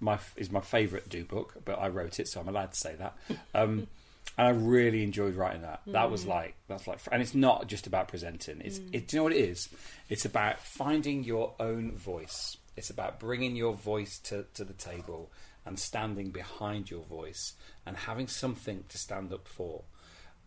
my 0.00 0.18
is 0.36 0.50
my 0.50 0.60
favourite 0.60 1.08
do 1.08 1.24
book, 1.24 1.56
but 1.64 1.78
I 1.78 1.88
wrote 1.88 2.18
it, 2.20 2.28
so 2.28 2.40
I'm 2.40 2.48
allowed 2.48 2.72
to 2.72 2.78
say 2.78 2.94
that. 2.96 3.16
Um, 3.54 3.86
and 4.40 4.48
I 4.48 4.52
really 4.52 5.02
enjoyed 5.02 5.34
writing 5.34 5.60
that. 5.62 5.82
That 5.88 6.10
was 6.10 6.24
mm. 6.24 6.28
like 6.28 6.54
that's 6.66 6.86
like, 6.86 6.98
and 7.12 7.20
it's 7.20 7.34
not 7.34 7.66
just 7.66 7.86
about 7.86 8.08
presenting. 8.08 8.62
It's 8.62 8.78
mm. 8.78 8.88
it, 8.94 9.06
do 9.06 9.16
you 9.16 9.20
know 9.20 9.24
what 9.24 9.32
it 9.34 9.44
is? 9.44 9.68
It's 10.08 10.24
about 10.24 10.60
finding 10.60 11.24
your 11.24 11.52
own 11.60 11.92
voice. 11.92 12.56
It's 12.74 12.88
about 12.88 13.20
bringing 13.20 13.54
your 13.54 13.74
voice 13.74 14.18
to 14.20 14.46
to 14.54 14.64
the 14.64 14.72
table 14.72 15.30
and 15.66 15.78
standing 15.78 16.30
behind 16.30 16.90
your 16.90 17.04
voice 17.04 17.52
and 17.84 17.98
having 17.98 18.28
something 18.28 18.84
to 18.88 18.96
stand 18.96 19.30
up 19.30 19.46
for. 19.46 19.82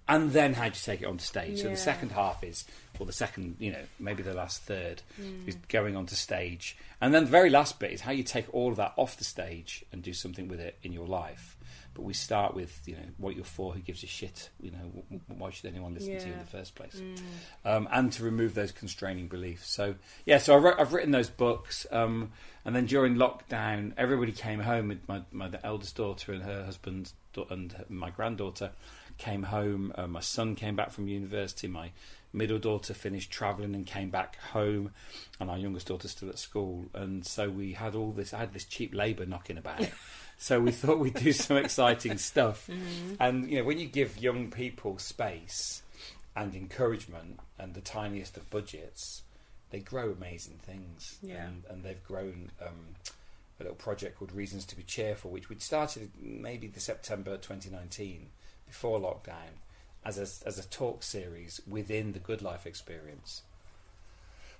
And 0.08 0.32
then 0.32 0.56
how 0.56 0.64
do 0.64 0.70
you 0.70 0.82
take 0.84 1.04
it 1.04 1.06
onto 1.06 1.24
stage? 1.24 1.62
So 1.62 1.70
the 1.70 1.78
second 1.78 2.14
half 2.14 2.44
is, 2.44 2.66
or 2.98 3.06
the 3.06 3.14
second, 3.14 3.58
you 3.60 3.72
know, 3.72 3.84
maybe 4.00 4.24
the 4.24 4.34
last 4.34 4.64
third 4.64 5.04
mm. 5.22 5.48
is 5.48 5.56
going 5.70 5.96
onto 5.96 6.16
stage, 6.16 6.76
and 7.00 7.14
then 7.14 7.26
the 7.26 7.30
very 7.30 7.52
last 7.52 7.80
bit 7.80 7.92
is 7.92 8.02
how 8.02 8.12
you 8.12 8.24
take 8.24 8.52
all 8.56 8.72
of 8.72 8.78
that 8.78 8.94
off 8.98 9.18
the 9.18 9.24
stage 9.24 9.86
and 9.92 10.02
do 10.02 10.14
something 10.14 10.48
with 10.48 10.60
it 10.60 10.80
in 10.82 10.94
your 10.94 11.06
life. 11.06 11.58
But 11.94 12.04
we 12.04 12.14
start 12.14 12.56
with, 12.56 12.82
you 12.86 12.96
know, 12.96 13.06
what 13.18 13.36
you're 13.36 13.46
for, 13.46 13.74
who 13.74 13.80
gives 13.80 14.04
a 14.04 14.08
shit, 14.08 14.50
you 14.60 14.72
know, 14.72 15.20
why 15.28 15.52
should 15.52 15.66
anyone 15.66 15.94
listen 15.94 16.18
to 16.18 16.28
you 16.28 16.34
in 16.34 16.40
the 16.40 16.46
first 16.46 16.76
place, 16.76 17.02
um, 17.66 17.88
and 17.92 18.12
to 18.14 18.24
remove 18.24 18.56
those 18.56 18.72
constraining 18.72 19.28
beliefs. 19.28 19.72
So 19.72 19.96
yeah, 20.26 20.38
so 20.38 20.58
I 20.58 20.82
I've 20.82 20.94
written 20.94 21.12
those 21.12 21.30
books, 21.30 21.86
um, 21.92 22.32
and 22.66 22.76
then 22.76 22.86
during 22.86 23.16
lockdown, 23.16 23.94
everybody 23.98 24.32
came 24.32 24.60
home. 24.60 24.88
With 24.88 25.08
my 25.08 25.22
my 25.32 25.50
eldest 25.64 25.96
daughter 25.96 26.34
and 26.34 26.44
her 26.44 26.66
husband 26.66 27.12
and 27.50 27.76
my 27.90 28.10
granddaughter 28.10 28.72
came 29.18 29.44
home. 29.44 29.92
Uh, 29.96 30.08
my 30.08 30.20
son 30.20 30.56
came 30.56 30.76
back 30.76 30.92
from 30.92 31.08
university. 31.08 31.68
My 31.68 31.92
middle 32.32 32.60
daughter 32.60 32.94
finished 32.94 33.32
travelling 33.32 33.76
and 33.76 33.86
came 33.86 34.10
back 34.10 34.38
home, 34.38 34.92
and 35.40 35.50
our 35.50 35.58
youngest 35.58 35.88
daughter's 35.88 36.12
still 36.12 36.30
at 36.30 36.40
school. 36.40 36.86
And 36.94 37.26
so 37.26 37.50
we 37.50 37.74
had 37.74 37.96
all 37.96 38.12
this. 38.12 38.34
I 38.34 38.40
had 38.40 38.54
this 38.54 38.66
cheap 38.66 38.94
labour 38.94 39.26
knocking 39.26 39.58
about. 39.58 39.82
so 40.38 40.60
we 40.60 40.72
thought 40.72 41.00
we'd 41.00 41.14
do 41.14 41.32
some 41.34 41.58
exciting 41.58 42.18
stuff. 42.20 42.70
And 43.20 43.50
you 43.50 43.60
know, 43.60 43.64
when 43.64 43.80
you 43.80 43.88
give 43.88 44.18
young 44.18 44.52
people 44.52 44.98
space 45.00 45.82
and 46.36 46.56
encouragement 46.56 47.40
and 47.58 47.74
the 47.74 47.82
tiniest 47.82 48.38
of 48.38 48.50
budgets, 48.50 49.24
they 49.70 49.80
grow 49.80 50.12
amazing 50.12 50.60
things. 50.62 51.18
Yeah. 51.22 51.46
And, 51.46 51.64
and 51.70 51.84
they've 51.84 52.04
grown 52.04 52.52
um, 52.62 52.96
a 53.60 53.64
little 53.64 53.76
project 53.76 54.20
called 54.20 54.32
Reasons 54.32 54.66
to 54.66 54.76
Be 54.76 54.84
Cheerful, 54.84 55.32
which 55.32 55.50
we'd 55.50 55.62
started 55.62 56.12
maybe 56.22 56.68
the 56.68 56.80
September 56.80 57.38
2019 57.38 58.28
before 58.68 59.00
lockdown 59.00 59.62
as 60.06 60.18
a, 60.18 60.48
as 60.48 60.60
a 60.60 60.68
talk 60.68 61.04
series 61.04 61.62
within 61.68 62.12
the 62.12 62.20
Good 62.20 62.42
Life 62.42 62.66
experience. 62.66 63.44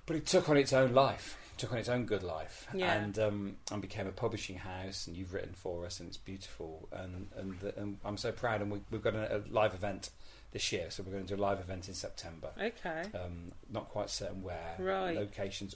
But 0.06 0.16
it 0.16 0.26
took 0.26 0.48
on 0.48 0.56
its 0.56 0.72
own 0.72 0.92
life, 0.92 1.36
took 1.56 1.72
on 1.72 1.78
its 1.78 1.88
own 1.88 2.04
good 2.04 2.22
life, 2.22 2.66
Yeah. 2.74 2.92
and 2.94 3.18
um, 3.18 3.56
and 3.72 3.80
became 3.80 4.06
a 4.06 4.12
publishing 4.12 4.56
house. 4.58 5.06
And 5.06 5.16
you've 5.16 5.32
written 5.32 5.54
for 5.54 5.86
us, 5.86 5.98
and 6.00 6.08
it's 6.08 6.18
beautiful. 6.18 6.88
And 6.92 7.28
and, 7.36 7.58
the, 7.60 7.78
and 7.78 7.98
I'm 8.04 8.16
so 8.18 8.30
proud. 8.32 8.60
And 8.60 8.70
we, 8.70 8.80
we've 8.90 9.02
got 9.02 9.14
a, 9.14 9.36
a 9.36 9.40
live 9.50 9.74
event 9.74 10.10
this 10.52 10.70
year, 10.72 10.86
so 10.90 11.02
we're 11.02 11.12
going 11.12 11.26
to 11.26 11.34
do 11.36 11.40
a 11.40 11.42
live 11.42 11.58
event 11.60 11.88
in 11.88 11.94
September. 11.94 12.50
Okay. 12.60 13.02
Um, 13.14 13.52
not 13.72 13.88
quite 13.88 14.10
certain 14.10 14.42
where. 14.42 14.76
Right. 14.78 15.16
Locations 15.16 15.74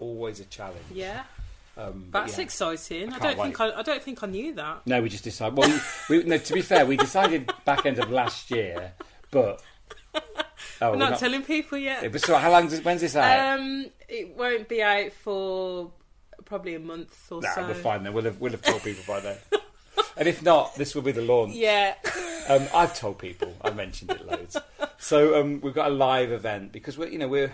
always 0.00 0.40
a 0.40 0.44
challenge. 0.46 0.82
Yeah, 0.92 1.22
Um, 1.76 2.08
that's 2.10 2.36
yeah. 2.36 2.44
exciting. 2.44 3.12
I 3.12 3.16
I, 3.16 3.18
don't 3.20 3.36
think 3.38 3.60
I, 3.60 3.70
I 3.78 3.82
don't 3.82 4.02
think 4.02 4.22
I 4.24 4.26
knew 4.26 4.54
that. 4.56 4.84
No, 4.86 5.00
we 5.00 5.08
just 5.08 5.22
decided. 5.24 5.56
Well, 5.56 5.80
we, 6.10 6.18
we, 6.18 6.24
no, 6.24 6.36
to 6.36 6.52
be 6.52 6.62
fair, 6.62 6.84
we 6.84 6.96
decided 6.96 7.50
back 7.64 7.86
end 7.86 7.98
of 8.00 8.10
last 8.10 8.50
year, 8.50 8.92
but 9.30 9.62
oh, 10.80 10.90
We're 10.90 10.98
we're 10.98 11.10
not, 11.10 11.18
telling 11.18 11.42
people 11.42 11.78
yet. 11.78 12.10
but 12.10 12.20
so 12.20 12.36
how 12.36 12.50
long? 12.50 12.68
Does, 12.68 12.82
when's 12.82 13.00
this 13.00 13.16
out? 13.16 13.58
Um, 13.58 13.86
it 14.08 14.36
won't 14.36 14.68
be 14.68 14.82
out 14.82 15.12
for 15.12 15.90
probably 16.44 16.74
a 16.74 16.80
month 16.80 17.30
or 17.30 17.42
nah, 17.42 17.54
so. 17.54 17.66
we're 17.66 17.74
fine 17.74 18.02
then. 18.02 18.12
We'll 18.12 18.24
have 18.24 18.40
we'll 18.40 18.52
have 18.52 18.62
told 18.62 18.82
people 18.82 19.04
by 19.06 19.20
then. 19.20 19.36
and 20.16 20.28
if 20.28 20.42
not, 20.42 20.74
this 20.76 20.94
will 20.94 21.02
be 21.02 21.12
the 21.12 21.22
launch. 21.22 21.54
Yeah. 21.54 21.94
Um, 22.48 22.66
I've 22.74 22.96
told 22.98 23.18
people. 23.18 23.54
I've 23.62 23.76
mentioned 23.76 24.10
it 24.10 24.26
loads. 24.26 24.56
So 24.98 25.40
um, 25.40 25.60
we've 25.60 25.74
got 25.74 25.90
a 25.90 25.94
live 25.94 26.32
event 26.32 26.72
because 26.72 26.98
we're 26.98 27.08
you 27.08 27.18
know 27.18 27.28
we're 27.28 27.52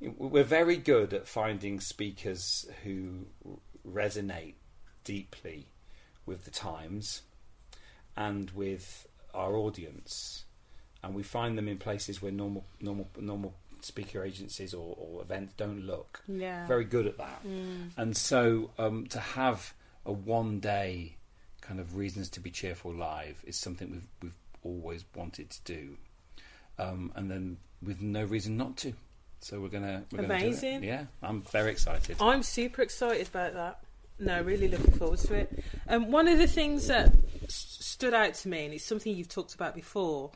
we're 0.00 0.44
very 0.44 0.76
good 0.76 1.14
at 1.14 1.26
finding 1.26 1.80
speakers 1.80 2.66
who 2.84 3.26
resonate 3.88 4.54
deeply 5.04 5.68
with 6.26 6.44
the 6.44 6.50
times 6.50 7.22
and 8.16 8.50
with 8.50 9.06
our 9.34 9.56
audience, 9.56 10.44
and 11.06 11.14
we 11.14 11.22
find 11.22 11.56
them 11.56 11.68
in 11.68 11.78
places 11.78 12.20
where 12.20 12.32
normal 12.32 12.64
normal 12.80 13.08
normal 13.18 13.54
speaker 13.80 14.24
agencies 14.24 14.74
or, 14.74 14.96
or 14.98 15.22
events 15.22 15.54
don't 15.56 15.82
look. 15.86 16.22
Yeah. 16.26 16.66
Very 16.66 16.84
good 16.84 17.06
at 17.06 17.16
that, 17.18 17.42
Mm. 17.46 17.90
and 17.96 18.16
so 18.16 18.70
um, 18.78 19.06
to 19.08 19.20
have 19.20 19.72
a 20.04 20.12
one 20.12 20.60
day 20.60 21.14
kind 21.60 21.80
of 21.80 21.96
reasons 21.96 22.28
to 22.30 22.40
be 22.40 22.50
cheerful 22.50 22.92
live 22.92 23.42
is 23.46 23.56
something 23.56 23.90
we've 23.90 24.06
we've 24.22 24.36
always 24.62 25.04
wanted 25.14 25.50
to 25.50 25.60
do, 25.64 25.96
um, 26.78 27.12
and 27.16 27.30
then 27.30 27.56
with 27.82 28.00
no 28.00 28.24
reason 28.24 28.56
not 28.56 28.76
to. 28.78 28.92
So 29.40 29.60
we're 29.60 29.68
gonna 29.68 30.04
we're 30.10 30.22
gonna 30.22 30.28
do 30.40 30.46
it. 30.46 30.48
Amazing. 30.48 30.82
Yeah, 30.84 31.04
I'm 31.22 31.42
very 31.42 31.70
excited. 31.70 32.16
I'm 32.20 32.42
super 32.42 32.82
excited 32.82 33.28
about 33.28 33.54
that. 33.54 33.78
No, 34.18 34.40
really 34.40 34.66
looking 34.68 34.92
forward 34.92 35.18
to 35.20 35.34
it. 35.34 35.62
Um, 35.88 36.10
one 36.10 36.26
of 36.26 36.38
the 36.38 36.46
things 36.46 36.86
that 36.86 37.12
s- 37.44 37.76
stood 37.80 38.14
out 38.14 38.32
to 38.34 38.48
me, 38.48 38.64
and 38.64 38.72
it's 38.74 38.82
something 38.84 39.14
you've 39.14 39.28
talked 39.28 39.54
about 39.54 39.74
before, 39.74 40.30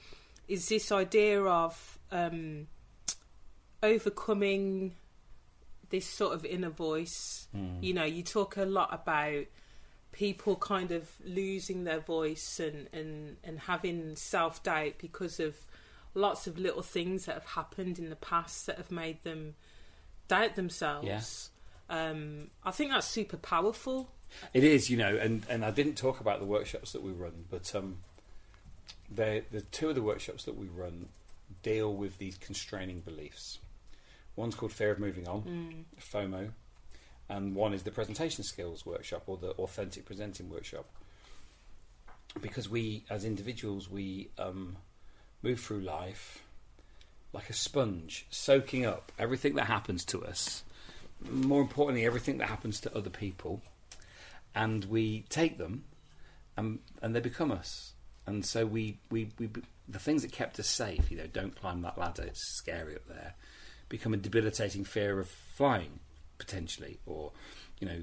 is 0.51 0.69
this 0.69 0.91
idea 0.91 1.41
of 1.45 1.99
um, 2.11 2.67
overcoming 3.83 4.97
this 5.91 6.07
sort 6.07 6.35
of 6.35 6.45
inner 6.45 6.71
voice. 6.71 7.47
Mm. 7.57 7.83
You 7.83 7.95
know, 7.95 8.05
you 8.05 8.25
talk 8.25 8.57
a 8.57 8.65
lot 8.65 8.89
about 8.93 9.45
people 10.11 10.57
kind 10.57 10.91
of 10.91 11.09
losing 11.25 11.85
their 11.85 12.01
voice 12.01 12.59
and, 12.59 12.89
and, 12.93 13.37
and 13.45 13.61
having 13.61 14.17
self 14.17 14.61
doubt 14.65 14.95
because 14.99 15.39
of 15.39 15.57
lots 16.15 16.49
of 16.49 16.59
little 16.59 16.83
things 16.83 17.27
that 17.27 17.35
have 17.35 17.47
happened 17.47 17.99
in 18.01 18.11
the 18.11 18.17
past 18.17 18.67
that 18.67 18.77
have 18.77 18.91
made 18.91 19.23
them 19.23 19.55
doubt 20.27 20.57
themselves. 20.57 21.51
Um, 21.89 22.51
I 22.65 22.73
think 22.73 22.91
that's 22.91 23.07
super 23.07 23.37
powerful. 23.37 24.11
It 24.53 24.65
is, 24.65 24.91
you 24.91 24.97
know, 24.97 25.17
and, 25.17 25.45
and 25.49 25.65
I 25.65 25.71
didn't 25.71 25.97
talk 25.97 26.21
about 26.21 26.39
the 26.41 26.47
workshops 26.47 26.93
that 26.93 27.03
we 27.03 27.11
run, 27.13 27.45
but 27.51 27.73
um, 27.75 27.99
the 29.11 29.43
the 29.51 29.61
two 29.63 29.89
of 29.89 29.95
the 29.95 30.03
workshops 30.03 30.45
that 30.45 30.57
we 30.57 30.67
run 30.67 31.09
deal 31.63 31.93
with 31.95 32.19
these 32.19 32.37
constraining 32.39 33.01
beliefs. 33.01 33.59
One's 34.37 34.55
called 34.55 34.73
Fear 34.73 34.93
of 34.93 34.99
Moving 35.01 35.29
On, 35.29 35.43
Mm. 35.43 35.85
FOMO, 36.01 36.53
and 37.29 37.55
one 37.55 37.75
is 37.75 37.83
the 37.83 37.91
Presentation 37.91 38.45
Skills 38.45 38.87
Workshop 38.87 39.25
or 39.27 39.37
the 39.37 39.51
Authentic 39.53 40.05
Presenting 40.07 40.49
Workshop. 40.49 40.87
Because 42.41 42.69
we, 42.69 43.05
as 43.11 43.25
individuals, 43.25 43.91
we 43.91 44.31
um, 44.39 44.77
move 45.43 45.61
through 45.61 45.81
life 45.81 46.45
like 47.33 47.51
a 47.51 47.53
sponge, 47.53 48.27
soaking 48.31 48.87
up 48.87 49.11
everything 49.19 49.55
that 49.57 49.67
happens 49.67 50.05
to 50.07 50.25
us. 50.25 50.63
More 51.29 51.61
importantly, 51.61 52.07
everything 52.07 52.39
that 52.39 52.49
happens 52.49 52.81
to 52.81 52.97
other 52.97 53.11
people, 53.11 53.61
and 54.55 54.85
we 54.87 55.25
take 55.29 55.59
them, 55.59 55.85
and 56.57 56.79
and 57.03 57.15
they 57.15 57.21
become 57.21 57.51
us. 57.53 57.93
And 58.31 58.45
so 58.45 58.65
we, 58.67 58.99
we, 59.11 59.31
we 59.39 59.49
the 59.89 59.99
things 59.99 60.23
that 60.23 60.33
kept 60.33 60.59
us 60.61 60.69
safe, 60.69 61.11
you 61.11 61.17
know, 61.17 61.27
don't 61.27 61.55
climb 61.59 61.83
that 61.83 61.99
ladder, 61.99 62.23
it's 62.23 62.41
scary 62.59 62.95
up 62.95 63.07
there, 63.09 63.35
become 63.89 64.15
a 64.15 64.17
debilitating 64.17 64.85
fear 64.85 65.19
of 65.19 65.29
flying, 65.29 65.99
potentially, 66.39 66.99
or 67.07 67.33
you 67.81 67.87
know, 67.89 68.01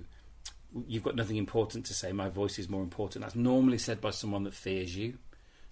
you've 0.88 1.04
got 1.04 1.16
nothing 1.16 1.38
important 1.38 1.86
to 1.86 1.94
say. 1.94 2.12
My 2.12 2.30
voice 2.30 2.60
is 2.60 2.68
more 2.70 2.84
important. 2.84 3.24
That's 3.24 3.36
normally 3.36 3.78
said 3.78 4.02
by 4.02 4.10
someone 4.12 4.44
that 4.44 4.54
fears 4.54 4.96
you, 4.96 5.18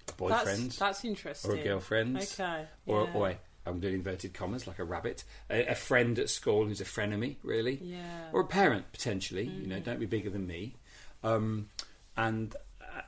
a 0.07 0.13
boyfriend 0.13 0.65
That's, 0.67 0.77
that's 0.77 1.05
interesting. 1.05 1.51
or 1.51 1.55
a 1.55 1.63
girlfriend, 1.63 2.17
Okay. 2.17 2.65
or, 2.85 3.03
yeah. 3.03 3.13
or 3.13 3.29
a, 3.31 3.37
I'm 3.65 3.79
doing 3.79 3.95
inverted 3.95 4.33
commas 4.33 4.67
like 4.67 4.79
a 4.79 4.83
rabbit, 4.83 5.23
a, 5.49 5.65
a 5.67 5.75
friend 5.75 6.17
at 6.19 6.29
school 6.29 6.65
who's 6.65 6.81
a 6.81 6.85
frenemy, 6.85 7.35
really, 7.43 7.79
Yeah. 7.83 8.29
or 8.31 8.41
a 8.41 8.45
parent 8.47 8.91
potentially. 8.93 9.43
You 9.43 9.67
know, 9.67 9.79
don't 9.79 9.99
be 9.99 10.05
bigger 10.05 10.29
than 10.29 10.45
me, 10.47 10.75
um, 11.23 11.67
and, 12.15 12.55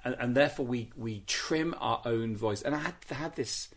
and 0.04 0.16
and 0.20 0.36
therefore 0.36 0.66
we 0.66 0.92
we 0.96 1.22
trim 1.28 1.76
our 1.80 2.02
own 2.06 2.36
voice. 2.36 2.62
And 2.62 2.76
I 2.76 2.80
had 2.80 2.96
had 3.10 3.36
this 3.36 3.70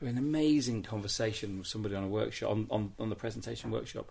an 0.00 0.16
amazing 0.18 0.82
conversation 0.84 1.58
with 1.58 1.66
somebody 1.66 1.94
on 1.94 2.04
a 2.04 2.08
workshop 2.08 2.50
on 2.50 2.66
on, 2.70 2.92
on 2.98 3.08
the 3.10 3.16
presentation 3.16 3.70
workshop. 3.70 4.10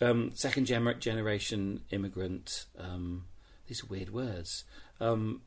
Um, 0.00 0.30
second 0.34 0.64
generation 0.66 1.80
immigrant. 1.90 2.64
Um, 2.78 3.24
these 3.66 3.82
are 3.84 3.86
weird 3.86 4.10
words. 4.10 4.64
Um, 5.00 5.42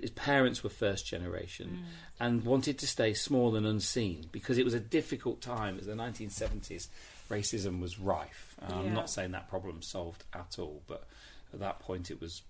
his 0.00 0.10
parents 0.10 0.62
were 0.62 0.70
first 0.70 1.06
generation 1.06 1.68
Mm. 1.80 1.84
and 2.20 2.44
wanted 2.44 2.78
to 2.78 2.86
stay 2.86 3.14
small 3.14 3.56
and 3.56 3.66
unseen 3.66 4.26
because 4.32 4.58
it 4.58 4.64
was 4.64 4.74
a 4.74 4.80
difficult 4.80 5.40
time. 5.40 5.74
It 5.74 5.78
was 5.78 5.86
the 5.86 5.94
1970s. 5.94 6.88
Racism 7.30 7.80
was 7.80 7.98
rife. 7.98 8.54
Uh, 8.60 8.74
I'm 8.74 8.92
not 8.94 9.08
saying 9.10 9.32
that 9.32 9.48
problem 9.48 9.80
solved 9.82 10.24
at 10.34 10.58
all, 10.58 10.82
but 10.86 11.06
at 11.54 11.60
that 11.60 11.80
point 11.80 12.10
it 12.10 12.20
was 12.20 12.42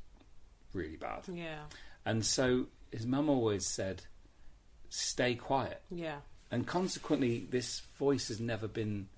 really 0.72 0.96
bad. 0.96 1.24
Yeah. 1.32 1.64
And 2.04 2.24
so 2.24 2.66
his 2.90 3.06
mum 3.06 3.28
always 3.28 3.66
said, 3.66 4.02
"Stay 4.88 5.34
quiet." 5.34 5.82
Yeah. 5.90 6.18
and 6.50 6.66
consequently, 6.66 7.46
this 7.50 7.80
voice 7.98 8.28
has 8.28 8.40
never 8.40 8.66
been 8.68 9.08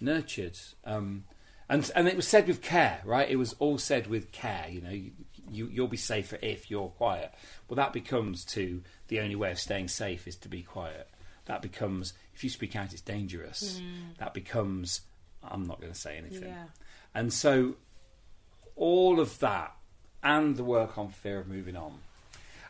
nurtured. 0.00 0.58
Um, 0.84 1.24
and 1.68 1.90
and 1.94 2.08
it 2.08 2.16
was 2.16 2.26
said 2.26 2.46
with 2.48 2.62
care, 2.62 3.00
right? 3.04 3.28
It 3.28 3.36
was 3.36 3.54
all 3.58 3.78
said 3.78 4.06
with 4.06 4.32
care. 4.32 4.66
You 4.68 4.80
know, 4.80 4.90
you, 4.90 5.12
you 5.50 5.68
you'll 5.68 5.88
be 5.88 5.96
safer 5.96 6.38
if 6.42 6.70
you're 6.70 6.88
quiet. 6.88 7.32
Well, 7.68 7.76
that 7.76 7.92
becomes 7.92 8.44
to 8.46 8.82
the 9.08 9.20
only 9.20 9.36
way 9.36 9.50
of 9.52 9.58
staying 9.58 9.88
safe 9.88 10.26
is 10.26 10.36
to 10.36 10.48
be 10.48 10.62
quiet. 10.62 11.08
That 11.44 11.62
becomes 11.62 12.14
if 12.34 12.42
you 12.42 12.50
speak 12.50 12.74
out, 12.74 12.92
it's 12.92 13.02
dangerous. 13.02 13.80
That 14.18 14.34
becomes 14.34 15.02
I'm 15.42 15.66
not 15.66 15.80
going 15.80 15.92
to 15.92 15.98
say 15.98 16.16
anything. 16.16 16.42
Mm. 16.42 16.54
Yeah. 16.54 16.64
And 17.14 17.32
so, 17.32 17.76
all 18.76 19.20
of 19.20 19.38
that, 19.40 19.74
and 20.22 20.56
the 20.56 20.64
work 20.64 20.98
on 20.98 21.10
fear 21.10 21.38
of 21.38 21.48
moving 21.48 21.76
on, 21.76 21.98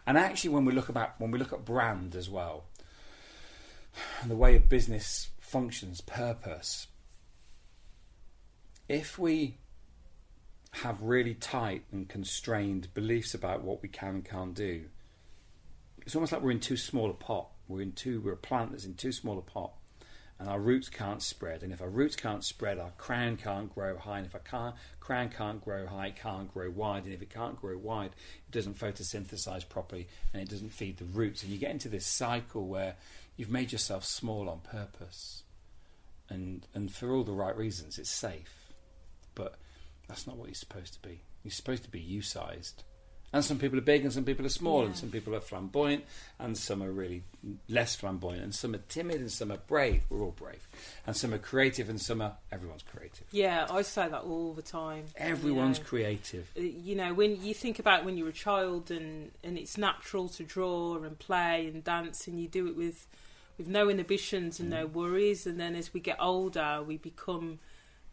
and 0.06 0.16
actually, 0.18 0.50
when 0.50 0.64
we 0.64 0.72
look 0.72 0.88
about 0.88 1.20
when 1.20 1.30
we 1.30 1.38
look 1.38 1.52
at 1.52 1.64
brand 1.64 2.14
as 2.14 2.28
well, 2.30 2.64
and 4.22 4.30
the 4.30 4.36
way 4.36 4.56
a 4.56 4.60
business 4.60 5.30
functions, 5.38 6.00
purpose. 6.00 6.86
If 8.88 9.18
we 9.18 9.58
have 10.70 11.02
really 11.02 11.34
tight 11.34 11.84
and 11.92 12.08
constrained 12.08 12.92
beliefs 12.94 13.34
about 13.34 13.62
what 13.62 13.82
we 13.82 13.88
can 13.88 14.08
and 14.16 14.24
can't 14.24 14.54
do, 14.54 14.86
it's 16.06 16.14
almost 16.14 16.32
like 16.32 16.42
we're 16.42 16.52
in 16.52 16.60
too 16.60 16.76
small 16.76 17.10
a 17.10 17.14
pot. 17.14 17.48
We're 17.66 17.82
in 17.82 17.92
too 17.92 18.20
we're 18.20 18.32
a 18.32 18.36
plant 18.36 18.70
that's 18.72 18.86
in 18.86 18.94
too 18.94 19.12
small 19.12 19.38
a 19.38 19.42
pot 19.42 19.72
and 20.38 20.48
our 20.48 20.60
roots 20.60 20.88
can't 20.88 21.22
spread. 21.22 21.62
And 21.62 21.72
if 21.72 21.82
our 21.82 21.88
roots 21.88 22.14
can't 22.14 22.44
spread, 22.44 22.78
our 22.78 22.92
crown 22.96 23.36
can't 23.36 23.74
grow 23.74 23.96
high. 23.96 24.18
And 24.18 24.26
if 24.26 24.34
our 24.34 24.74
crown 25.00 25.30
can't 25.30 25.64
grow 25.64 25.86
high, 25.86 26.08
it 26.08 26.16
can't 26.16 26.52
grow 26.52 26.70
wide. 26.70 27.04
And 27.04 27.12
if 27.12 27.22
it 27.22 27.30
can't 27.30 27.60
grow 27.60 27.76
wide, 27.76 28.10
it 28.48 28.52
doesn't 28.52 28.78
photosynthesize 28.78 29.68
properly 29.68 30.06
and 30.32 30.40
it 30.40 30.48
doesn't 30.48 30.72
feed 30.72 30.98
the 30.98 31.04
roots. 31.04 31.42
And 31.42 31.50
you 31.50 31.58
get 31.58 31.72
into 31.72 31.88
this 31.88 32.06
cycle 32.06 32.66
where 32.68 32.94
you've 33.36 33.50
made 33.50 33.72
yourself 33.72 34.04
small 34.04 34.48
on 34.48 34.60
purpose. 34.60 35.42
And, 36.28 36.66
and 36.72 36.92
for 36.92 37.12
all 37.12 37.24
the 37.24 37.32
right 37.32 37.56
reasons, 37.56 37.98
it's 37.98 38.10
safe. 38.10 38.72
But 39.34 39.56
that's 40.06 40.26
not 40.26 40.36
what 40.36 40.48
you're 40.48 40.54
supposed 40.54 40.94
to 40.94 41.08
be. 41.08 41.22
You're 41.42 41.50
supposed 41.50 41.82
to 41.82 41.90
be 41.90 42.00
you 42.00 42.22
sized. 42.22 42.84
And 43.30 43.44
some 43.44 43.58
people 43.58 43.76
are 43.78 43.82
big 43.82 44.04
and 44.04 44.12
some 44.12 44.24
people 44.24 44.46
are 44.46 44.48
small 44.50 44.86
and 44.86 44.96
some 44.96 45.10
people 45.10 45.34
are 45.34 45.40
flamboyant 45.40 46.04
and 46.38 46.56
some 46.56 46.82
are 46.82 46.90
really 46.90 47.24
less 47.68 47.94
flamboyant 47.94 48.42
and 48.42 48.54
some 48.54 48.74
are 48.74 48.80
timid 48.88 49.16
and 49.16 49.30
some 49.30 49.52
are 49.52 49.58
brave. 49.58 50.02
We're 50.08 50.22
all 50.22 50.30
brave. 50.30 50.66
And 51.06 51.14
some 51.14 51.34
are 51.34 51.38
creative 51.38 51.90
and 51.90 52.00
some 52.00 52.22
are 52.22 52.36
everyone's 52.50 52.84
creative. 52.84 53.26
Yeah, 53.30 53.66
I 53.68 53.82
say 53.82 54.08
that 54.08 54.22
all 54.22 54.54
the 54.54 54.62
time. 54.62 55.04
Everyone's 55.16 55.76
You 55.76 55.84
know, 55.84 55.88
creative. 55.90 56.50
uh, 56.56 56.60
you 56.62 56.94
know, 56.96 57.12
when 57.12 57.42
you 57.44 57.52
think 57.52 57.78
about 57.78 58.04
when 58.06 58.16
you're 58.16 58.28
a 58.30 58.32
child 58.32 58.90
and, 58.90 59.30
and 59.44 59.58
it's 59.58 59.76
natural 59.76 60.30
to 60.30 60.42
draw 60.42 60.96
and 60.96 61.18
play 61.18 61.66
and 61.66 61.84
dance 61.84 62.26
and 62.28 62.40
you 62.40 62.48
do 62.48 62.66
it 62.66 62.76
with 62.76 63.06
with 63.58 63.66
no 63.68 63.90
inhibitions 63.90 64.58
and 64.60 64.70
no 64.70 64.86
Mm. 64.86 64.92
worries 64.92 65.44
and 65.46 65.58
then 65.60 65.74
as 65.74 65.92
we 65.92 65.98
get 66.00 66.16
older 66.20 66.80
we 66.86 66.96
become 66.96 67.58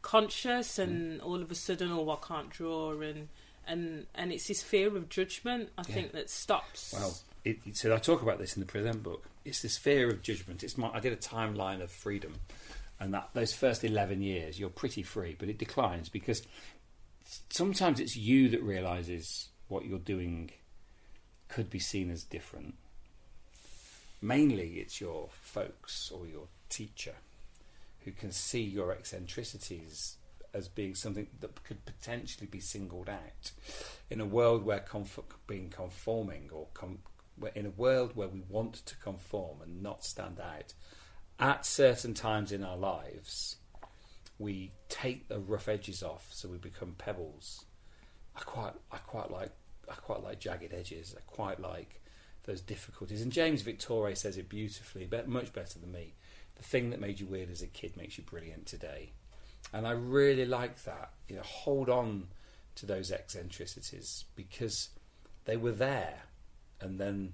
conscious 0.01 0.77
and 0.79 1.21
all 1.21 1.41
of 1.41 1.51
a 1.51 1.55
sudden 1.55 1.91
oh 1.91 2.09
I 2.09 2.17
can't 2.27 2.49
draw 2.49 2.99
and 2.99 3.29
and 3.67 4.05
and 4.15 4.31
it's 4.31 4.47
this 4.47 4.61
fear 4.63 4.95
of 4.95 5.09
judgment 5.09 5.69
I 5.77 5.83
Yeah. 5.87 5.93
think 5.95 6.11
that 6.13 6.29
stops 6.29 6.93
Well, 6.93 7.17
it, 7.43 7.75
so 7.77 7.93
I 7.93 7.97
talk 7.97 8.21
about 8.21 8.39
this 8.39 8.55
in 8.55 8.59
the 8.59 8.65
present 8.65 9.03
book. 9.03 9.25
It's 9.43 9.61
this 9.61 9.77
fear 9.77 10.09
of 10.09 10.21
judgment. 10.23 10.63
It's 10.63 10.77
my, 10.77 10.89
I 10.91 10.99
did 10.99 11.13
a 11.13 11.17
timeline 11.17 11.81
of 11.81 11.91
freedom, 11.91 12.39
and 12.99 13.13
that 13.13 13.29
those 13.33 13.53
first 13.53 13.83
eleven 13.83 14.21
years 14.21 14.59
you're 14.59 14.69
pretty 14.69 15.03
free, 15.03 15.35
but 15.37 15.49
it 15.49 15.57
declines 15.59 16.09
because 16.09 16.41
sometimes 17.49 17.99
it's 17.99 18.15
you 18.15 18.49
that 18.49 18.61
realizes 18.63 19.49
what 19.67 19.85
you're 19.85 19.99
doing 19.99 20.51
could 21.47 21.69
be 21.69 21.79
seen 21.79 22.09
as 22.09 22.23
different. 22.23 22.75
Mainly, 24.21 24.75
it's 24.79 24.99
your 24.99 25.29
folks 25.41 26.09
or 26.11 26.25
your 26.25 26.47
teacher 26.69 27.15
who 28.03 28.11
can 28.11 28.31
see 28.31 28.61
your 28.61 28.91
eccentricities 28.91 30.17
as 30.55 30.67
being 30.67 30.95
something 30.95 31.27
that 31.39 31.63
could 31.63 31.85
potentially 31.85 32.47
be 32.47 32.59
singled 32.59 33.09
out 33.09 33.51
in 34.09 34.21
a 34.21 34.25
world 34.25 34.65
where 34.65 34.79
conf- 34.79 35.19
being 35.47 35.69
conforming 35.69 36.49
or 36.51 36.67
com- 36.73 36.99
in 37.53 37.65
a 37.65 37.71
world 37.71 38.11
where 38.15 38.29
we 38.29 38.41
want 38.47 38.73
to 38.85 38.95
conform 38.97 39.61
and 39.61 39.83
not 39.83 40.05
stand 40.05 40.39
out 40.39 40.73
at 41.37 41.65
certain 41.65 42.13
times 42.13 42.51
in 42.51 42.63
our 42.63 42.77
lives 42.77 43.57
we 44.39 44.71
take 44.89 45.27
the 45.27 45.39
rough 45.39 45.67
edges 45.67 46.01
off 46.01 46.27
so 46.31 46.47
we 46.47 46.57
become 46.57 46.95
pebbles 46.97 47.65
I 48.35 48.41
quite 48.41 48.73
I 48.91 48.97
quite 48.97 49.31
like 49.31 49.51
I 49.89 49.93
quite 49.93 50.23
like 50.23 50.39
jagged 50.39 50.73
edges. 50.73 51.15
I 51.17 51.21
quite 51.21 51.59
like 51.59 52.01
those 52.43 52.61
difficulties. 52.61 53.21
And 53.21 53.31
James 53.31 53.63
Victore 53.63 54.15
says 54.15 54.37
it 54.37 54.49
beautifully, 54.49 55.05
but 55.05 55.27
much 55.27 55.53
better 55.53 55.79
than 55.79 55.91
me. 55.91 56.13
The 56.55 56.63
thing 56.63 56.89
that 56.91 57.01
made 57.01 57.19
you 57.19 57.27
weird 57.27 57.49
as 57.49 57.61
a 57.61 57.67
kid 57.67 57.97
makes 57.97 58.17
you 58.17 58.23
brilliant 58.23 58.65
today. 58.65 59.13
And 59.75 59.85
I 59.85 59.91
really 59.91 60.45
like 60.45 60.83
that. 60.85 61.11
You 61.27 61.35
know, 61.35 61.41
hold 61.43 61.89
on 61.89 62.27
to 62.75 62.85
those 62.85 63.11
eccentricities 63.11 64.23
because 64.33 64.89
they 65.43 65.57
were 65.57 65.73
there, 65.73 66.23
and 66.79 66.97
then 66.97 67.33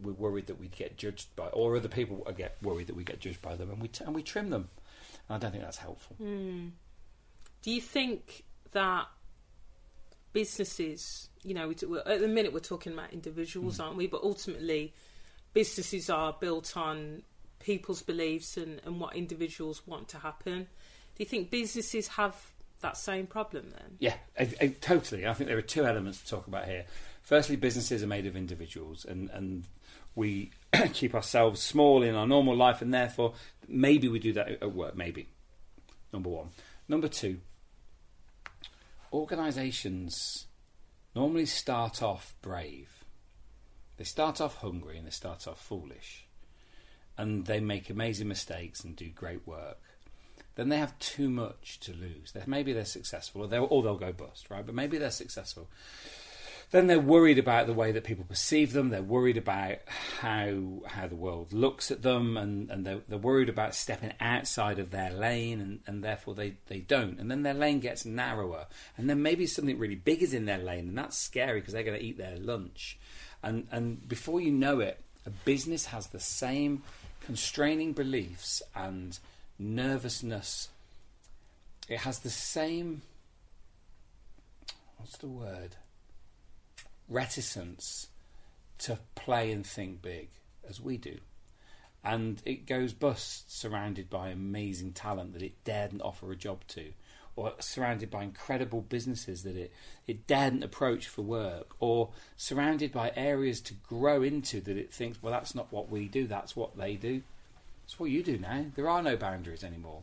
we're 0.00 0.12
worried 0.12 0.48
that 0.48 0.58
we'd 0.58 0.76
get 0.76 0.96
judged 0.96 1.34
by, 1.36 1.46
or 1.46 1.76
other 1.76 1.88
people 1.88 2.26
get 2.36 2.56
worried 2.62 2.88
that 2.88 2.96
we 2.96 3.04
get 3.04 3.20
judged 3.20 3.40
by 3.40 3.54
them, 3.54 3.70
and 3.70 3.80
we 3.80 3.86
t- 3.86 4.04
and 4.04 4.12
we 4.12 4.22
trim 4.22 4.50
them. 4.50 4.68
And 5.28 5.36
I 5.36 5.38
don't 5.38 5.52
think 5.52 5.62
that's 5.62 5.76
helpful. 5.78 6.16
Mm. 6.20 6.72
Do 7.62 7.70
you 7.70 7.80
think 7.80 8.42
that 8.72 9.06
businesses, 10.32 11.28
you 11.44 11.54
know, 11.54 11.70
at 11.70 12.20
the 12.20 12.28
minute 12.28 12.52
we're 12.52 12.58
talking 12.58 12.92
about 12.92 13.12
individuals, 13.12 13.78
aren't 13.78 13.96
we? 13.96 14.08
But 14.08 14.24
ultimately, 14.24 14.94
businesses 15.54 16.10
are 16.10 16.36
built 16.40 16.76
on 16.76 17.22
people's 17.60 18.02
beliefs 18.02 18.56
and, 18.56 18.80
and 18.84 18.98
what 19.00 19.14
individuals 19.14 19.86
want 19.86 20.08
to 20.08 20.18
happen. 20.18 20.66
Do 21.18 21.24
you 21.24 21.28
think 21.28 21.50
businesses 21.50 22.06
have 22.08 22.36
that 22.80 22.96
same 22.96 23.26
problem 23.26 23.70
then? 23.76 23.96
Yeah, 23.98 24.14
I, 24.38 24.48
I, 24.60 24.66
totally. 24.80 25.26
I 25.26 25.34
think 25.34 25.48
there 25.48 25.58
are 25.58 25.62
two 25.62 25.84
elements 25.84 26.22
to 26.22 26.28
talk 26.28 26.46
about 26.46 26.66
here. 26.66 26.84
Firstly, 27.22 27.56
businesses 27.56 28.04
are 28.04 28.06
made 28.06 28.24
of 28.24 28.36
individuals, 28.36 29.04
and, 29.04 29.28
and 29.30 29.64
we 30.14 30.52
keep 30.92 31.16
ourselves 31.16 31.60
small 31.60 32.04
in 32.04 32.14
our 32.14 32.26
normal 32.26 32.54
life, 32.54 32.80
and 32.82 32.94
therefore 32.94 33.34
maybe 33.66 34.06
we 34.06 34.20
do 34.20 34.32
that 34.34 34.48
at 34.62 34.72
work. 34.72 34.96
Maybe. 34.96 35.26
Number 36.12 36.30
one. 36.30 36.50
Number 36.86 37.08
two. 37.08 37.40
Organisations 39.12 40.46
normally 41.16 41.46
start 41.46 42.00
off 42.00 42.36
brave. 42.42 43.02
They 43.96 44.04
start 44.04 44.40
off 44.40 44.58
hungry 44.58 44.98
and 44.98 45.04
they 45.04 45.10
start 45.10 45.48
off 45.48 45.60
foolish, 45.60 46.28
and 47.16 47.44
they 47.46 47.58
make 47.58 47.90
amazing 47.90 48.28
mistakes 48.28 48.84
and 48.84 48.94
do 48.94 49.08
great 49.08 49.48
work 49.48 49.78
then 50.58 50.70
they 50.70 50.78
have 50.78 50.98
too 50.98 51.30
much 51.30 51.78
to 51.78 51.92
lose. 51.92 52.32
They, 52.32 52.42
maybe 52.44 52.72
they're 52.72 52.84
successful, 52.84 53.42
or 53.44 53.46
they'll, 53.46 53.68
or 53.70 53.80
they'll 53.80 53.96
go 53.96 54.12
bust, 54.12 54.50
right? 54.50 54.66
But 54.66 54.74
maybe 54.74 54.98
they're 54.98 55.12
successful. 55.12 55.68
Then 56.72 56.88
they're 56.88 56.98
worried 56.98 57.38
about 57.38 57.68
the 57.68 57.72
way 57.72 57.92
that 57.92 58.02
people 58.02 58.24
perceive 58.28 58.72
them. 58.72 58.88
They're 58.88 59.00
worried 59.00 59.36
about 59.36 59.76
how 60.20 60.82
how 60.86 61.06
the 61.06 61.14
world 61.14 61.52
looks 61.52 61.92
at 61.92 62.02
them, 62.02 62.36
and, 62.36 62.68
and 62.70 62.84
they're, 62.84 63.00
they're 63.08 63.18
worried 63.18 63.48
about 63.48 63.76
stepping 63.76 64.12
outside 64.18 64.80
of 64.80 64.90
their 64.90 65.12
lane, 65.12 65.60
and, 65.60 65.80
and 65.86 66.02
therefore 66.02 66.34
they, 66.34 66.54
they 66.66 66.80
don't. 66.80 67.20
And 67.20 67.30
then 67.30 67.44
their 67.44 67.54
lane 67.54 67.78
gets 67.78 68.04
narrower, 68.04 68.66
and 68.96 69.08
then 69.08 69.22
maybe 69.22 69.46
something 69.46 69.78
really 69.78 69.94
big 69.94 70.24
is 70.24 70.34
in 70.34 70.46
their 70.46 70.58
lane, 70.58 70.88
and 70.88 70.98
that's 70.98 71.16
scary 71.16 71.60
because 71.60 71.72
they're 71.72 71.84
going 71.84 72.00
to 72.00 72.04
eat 72.04 72.18
their 72.18 72.36
lunch. 72.36 72.98
And 73.44 73.68
and 73.70 74.08
before 74.08 74.40
you 74.40 74.50
know 74.50 74.80
it, 74.80 75.00
a 75.24 75.30
business 75.30 75.86
has 75.86 76.08
the 76.08 76.20
same 76.20 76.82
constraining 77.24 77.92
beliefs 77.92 78.60
and 78.74 79.18
nervousness. 79.58 80.68
It 81.88 82.00
has 82.00 82.20
the 82.20 82.30
same, 82.30 83.02
what's 84.96 85.16
the 85.18 85.28
word? 85.28 85.76
Reticence 87.08 88.08
to 88.78 88.98
play 89.14 89.50
and 89.50 89.66
think 89.66 90.02
big 90.02 90.28
as 90.68 90.80
we 90.80 90.96
do. 90.96 91.18
And 92.04 92.40
it 92.44 92.66
goes 92.66 92.92
bust 92.92 93.52
surrounded 93.52 94.08
by 94.08 94.28
amazing 94.28 94.92
talent 94.92 95.32
that 95.32 95.42
it 95.42 95.64
daren't 95.64 96.00
offer 96.00 96.30
a 96.30 96.36
job 96.36 96.60
to, 96.68 96.92
or 97.34 97.54
surrounded 97.58 98.10
by 98.10 98.22
incredible 98.22 98.82
businesses 98.82 99.42
that 99.42 99.56
it, 99.56 99.72
it 100.06 100.26
daren't 100.26 100.62
approach 100.62 101.08
for 101.08 101.22
work, 101.22 101.74
or 101.80 102.10
surrounded 102.36 102.92
by 102.92 103.12
areas 103.16 103.60
to 103.62 103.74
grow 103.74 104.22
into 104.22 104.60
that 104.60 104.76
it 104.76 104.92
thinks, 104.92 105.22
well, 105.22 105.32
that's 105.32 105.54
not 105.54 105.72
what 105.72 105.90
we 105.90 106.06
do, 106.06 106.26
that's 106.26 106.54
what 106.54 106.76
they 106.76 106.94
do. 106.94 107.22
It's 107.88 107.98
what 107.98 108.10
you 108.10 108.22
do 108.22 108.36
now. 108.36 108.66
There 108.76 108.86
are 108.86 109.02
no 109.02 109.16
boundaries 109.16 109.64
anymore. 109.64 110.02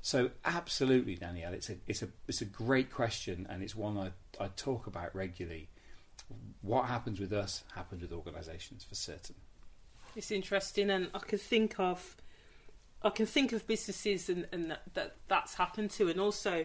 So 0.00 0.30
absolutely, 0.42 1.16
Danielle, 1.16 1.52
it's 1.52 1.68
a 1.68 1.76
it's 1.86 2.02
a 2.02 2.08
it's 2.26 2.40
a 2.40 2.46
great 2.46 2.90
question, 2.90 3.46
and 3.50 3.62
it's 3.62 3.76
one 3.76 3.98
I 3.98 4.12
I 4.42 4.48
talk 4.56 4.86
about 4.86 5.14
regularly. 5.14 5.68
What 6.62 6.86
happens 6.86 7.20
with 7.20 7.34
us 7.34 7.62
happens 7.74 8.00
with 8.00 8.12
organisations 8.12 8.84
for 8.84 8.94
certain. 8.94 9.34
It's 10.16 10.30
interesting, 10.30 10.88
and 10.88 11.10
I 11.12 11.18
can 11.18 11.38
think 11.38 11.78
of, 11.78 12.16
I 13.02 13.10
can 13.10 13.26
think 13.26 13.52
of 13.52 13.66
businesses 13.66 14.30
and, 14.30 14.46
and 14.50 14.70
that, 14.70 14.82
that 14.94 15.16
that's 15.28 15.54
happened 15.54 15.90
to, 15.92 16.08
and 16.08 16.18
also, 16.18 16.64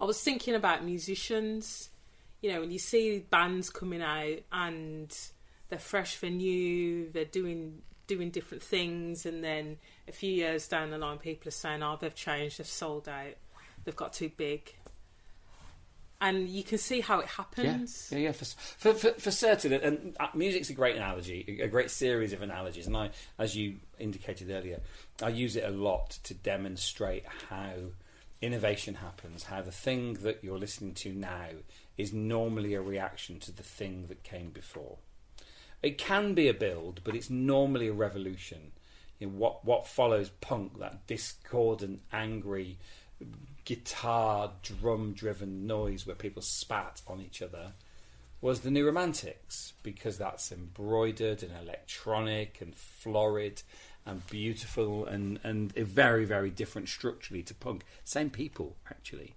I 0.00 0.04
was 0.06 0.22
thinking 0.22 0.54
about 0.54 0.86
musicians. 0.86 1.90
You 2.40 2.52
know, 2.52 2.60
when 2.60 2.70
you 2.70 2.78
see 2.78 3.18
bands 3.18 3.68
coming 3.68 4.00
out 4.00 4.38
and 4.50 5.14
they're 5.68 5.78
fresh, 5.78 6.18
they're 6.18 6.30
new, 6.30 7.10
they're 7.10 7.26
doing 7.26 7.82
doing 8.06 8.30
different 8.30 8.62
things, 8.62 9.26
and 9.26 9.42
then 9.42 9.78
a 10.08 10.12
few 10.12 10.30
years 10.30 10.68
down 10.68 10.90
the 10.90 10.98
line, 10.98 11.18
people 11.18 11.48
are 11.48 11.52
saying, 11.52 11.82
"Oh, 11.82 11.96
they've 12.00 12.14
changed, 12.14 12.58
they've 12.58 12.66
sold 12.66 13.08
out, 13.08 13.34
they've 13.84 13.96
got 13.96 14.12
too 14.12 14.30
big." 14.36 14.74
And 16.20 16.48
you 16.48 16.62
can 16.62 16.78
see 16.78 17.00
how 17.00 17.20
it 17.20 17.26
happens. 17.26 18.08
Yeah, 18.10 18.18
yeah, 18.18 18.24
yeah 18.26 18.32
for, 18.32 18.44
for, 18.44 18.94
for, 18.94 19.20
for 19.20 19.30
certain. 19.30 19.74
And 19.74 20.16
uh, 20.18 20.28
music's 20.32 20.70
a 20.70 20.72
great 20.72 20.96
analogy, 20.96 21.58
a 21.60 21.68
great 21.68 21.90
series 21.90 22.32
of 22.32 22.40
analogies. 22.40 22.86
And 22.86 22.96
I, 22.96 23.10
as 23.38 23.54
you 23.54 23.76
indicated 23.98 24.50
earlier, 24.50 24.80
I 25.22 25.28
use 25.28 25.56
it 25.56 25.64
a 25.64 25.70
lot 25.70 26.18
to 26.22 26.32
demonstrate 26.32 27.24
how 27.50 27.72
innovation 28.40 28.94
happens, 28.94 29.44
how 29.44 29.60
the 29.60 29.72
thing 29.72 30.14
that 30.14 30.42
you're 30.42 30.58
listening 30.58 30.94
to 30.94 31.12
now 31.12 31.48
is 31.98 32.12
normally 32.12 32.74
a 32.74 32.80
reaction 32.80 33.38
to 33.40 33.52
the 33.52 33.62
thing 33.62 34.06
that 34.08 34.22
came 34.22 34.50
before. 34.50 34.98
It 35.84 35.98
can 35.98 36.32
be 36.32 36.48
a 36.48 36.54
build, 36.54 37.02
but 37.04 37.14
it's 37.14 37.28
normally 37.28 37.88
a 37.88 37.92
revolution. 37.92 38.72
You 39.18 39.26
know, 39.26 39.34
what 39.34 39.66
what 39.66 39.86
follows 39.86 40.30
punk, 40.40 40.78
that 40.78 41.06
discordant, 41.06 42.00
angry, 42.10 42.78
guitar 43.66 44.52
drum 44.62 45.12
driven 45.12 45.66
noise 45.66 46.06
where 46.06 46.16
people 46.16 46.40
spat 46.40 47.02
on 47.06 47.20
each 47.20 47.42
other, 47.42 47.72
was 48.40 48.60
the 48.60 48.70
New 48.70 48.86
Romantics 48.86 49.74
because 49.82 50.16
that's 50.16 50.50
embroidered 50.50 51.42
and 51.42 51.52
electronic 51.52 52.62
and 52.62 52.74
florid 52.74 53.62
and 54.06 54.26
beautiful 54.28 55.04
and 55.04 55.38
and 55.44 55.70
very 55.74 56.24
very 56.24 56.48
different 56.48 56.88
structurally 56.88 57.42
to 57.42 57.54
punk. 57.54 57.84
Same 58.04 58.30
people 58.30 58.76
actually, 58.90 59.34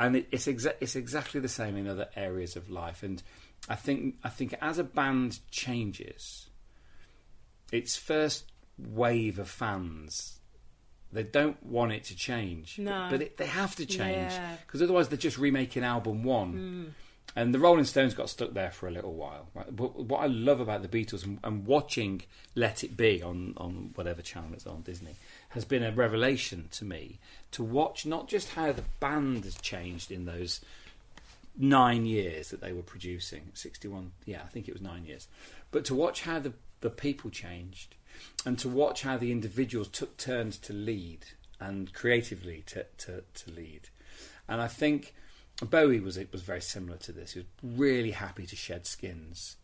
and 0.00 0.16
it, 0.16 0.26
it's 0.32 0.48
exa- 0.48 0.74
it's 0.80 0.96
exactly 0.96 1.38
the 1.38 1.48
same 1.48 1.76
in 1.76 1.86
other 1.86 2.08
areas 2.16 2.56
of 2.56 2.68
life 2.68 3.04
and 3.04 3.22
I 3.68 3.74
think 3.74 4.16
I 4.22 4.28
think 4.28 4.54
as 4.60 4.78
a 4.78 4.84
band 4.84 5.40
changes, 5.50 6.48
its 7.72 7.96
first 7.96 8.50
wave 8.78 9.38
of 9.38 9.48
fans, 9.48 10.40
they 11.12 11.22
don't 11.22 11.62
want 11.64 11.92
it 11.92 12.04
to 12.04 12.16
change, 12.16 12.78
No. 12.78 13.08
but 13.10 13.22
it, 13.22 13.36
they 13.38 13.46
have 13.46 13.74
to 13.76 13.86
change 13.86 14.32
Yeah. 14.32 14.56
because 14.66 14.82
otherwise 14.82 15.08
they're 15.08 15.18
just 15.18 15.38
remaking 15.38 15.82
album 15.84 16.22
one. 16.22 16.52
Hmm. 16.52 16.84
And 17.34 17.52
the 17.52 17.58
Rolling 17.58 17.84
Stones 17.84 18.14
got 18.14 18.30
stuck 18.30 18.54
there 18.54 18.70
for 18.70 18.86
a 18.88 18.90
little 18.90 19.12
while. 19.12 19.48
Right? 19.52 19.74
But 19.74 19.96
what 20.04 20.20
I 20.22 20.26
love 20.26 20.60
about 20.60 20.80
the 20.82 20.88
Beatles 20.88 21.24
and, 21.24 21.38
and 21.44 21.66
watching 21.66 22.22
Let 22.54 22.82
It 22.84 22.96
Be 22.96 23.20
on, 23.22 23.52
on 23.58 23.90
whatever 23.94 24.22
channel 24.22 24.50
it's 24.54 24.66
on, 24.66 24.82
Disney, 24.82 25.16
has 25.50 25.64
been 25.66 25.82
a 25.82 25.90
revelation 25.92 26.68
to 26.72 26.84
me 26.86 27.18
to 27.50 27.62
watch 27.64 28.06
not 28.06 28.28
just 28.28 28.50
how 28.50 28.72
the 28.72 28.84
band 29.00 29.44
has 29.44 29.56
changed 29.56 30.10
in 30.10 30.24
those 30.24 30.60
nine 31.56 32.04
years 32.04 32.50
that 32.50 32.60
they 32.60 32.72
were 32.72 32.82
producing 32.82 33.50
61 33.54 34.12
yeah 34.24 34.42
i 34.44 34.48
think 34.48 34.68
it 34.68 34.72
was 34.72 34.82
nine 34.82 35.04
years 35.04 35.28
but 35.70 35.84
to 35.84 35.94
watch 35.94 36.22
how 36.22 36.38
the, 36.38 36.52
the 36.80 36.90
people 36.90 37.30
changed 37.30 37.94
and 38.44 38.58
to 38.58 38.68
watch 38.68 39.02
how 39.02 39.16
the 39.16 39.32
individuals 39.32 39.88
took 39.88 40.16
turns 40.16 40.58
to 40.58 40.72
lead 40.72 41.24
and 41.60 41.92
creatively 41.94 42.62
to, 42.66 42.84
to, 42.98 43.22
to 43.34 43.50
lead 43.50 43.88
and 44.48 44.60
i 44.60 44.68
think 44.68 45.14
bowie 45.70 46.00
was 46.00 46.18
it 46.18 46.30
was 46.30 46.42
very 46.42 46.60
similar 46.60 46.98
to 46.98 47.12
this 47.12 47.32
he 47.32 47.38
was 47.40 47.48
really 47.62 48.10
happy 48.10 48.44
to 48.44 48.56
shed 48.56 48.86
skins 48.86 49.56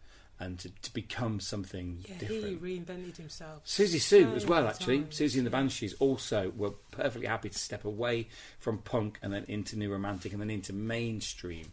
and 0.43 0.59
to, 0.59 0.71
to 0.83 0.93
become 0.93 1.39
something 1.39 2.05
Yeah, 2.09 2.19
different 2.19 2.45
he 2.45 2.57
reinvented 2.57 3.17
himself. 3.17 3.65
Siouxsie 3.65 4.01
Sioux 4.01 4.25
so 4.25 4.35
as 4.35 4.47
well, 4.47 4.67
actually. 4.67 5.01
times, 5.01 5.21
Siouxsie 5.21 5.37
and 5.37 5.47
the. 5.47 5.51
Banshees 5.51 5.95
also 5.95 6.53
were 6.57 6.73
perfectly 6.91 7.29
happy 7.29 7.49
to 7.49 7.59
step 7.59 7.85
away 7.85 8.29
from 8.59 8.79
punk 8.79 9.19
and 9.23 9.33
then 9.33 9.45
into 9.47 9.79
new 9.79 9.91
romantic 9.91 10.33
and 10.33 10.41
then 10.41 10.51
into 10.51 10.73
mainstream. 10.73 11.73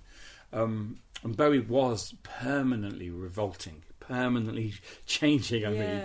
Um, 0.52 1.00
and 1.24 1.36
Bowie 1.36 1.60
was 1.60 2.16
permanently 2.24 3.10
revolting, 3.10 3.84
permanently 4.00 4.74
changing. 5.06 5.66
I 5.66 5.70
mean, 5.70 6.02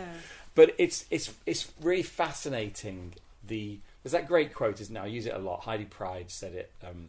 but 0.54 0.74
it's 0.78 1.06
it's 1.10 1.32
it's 1.46 1.72
really 1.80 2.02
fascinating. 2.02 3.14
The 3.46 3.78
there's 4.02 4.12
that 4.12 4.28
great 4.28 4.54
quote, 4.54 4.80
isn't 4.80 4.96
it? 4.96 5.00
I 5.00 5.06
use 5.06 5.26
it 5.26 5.34
a 5.34 5.38
lot. 5.38 5.60
Heidi 5.60 5.86
Priebe 5.86 6.30
said 6.30 6.54
it. 6.54 6.72
Um, 6.86 7.08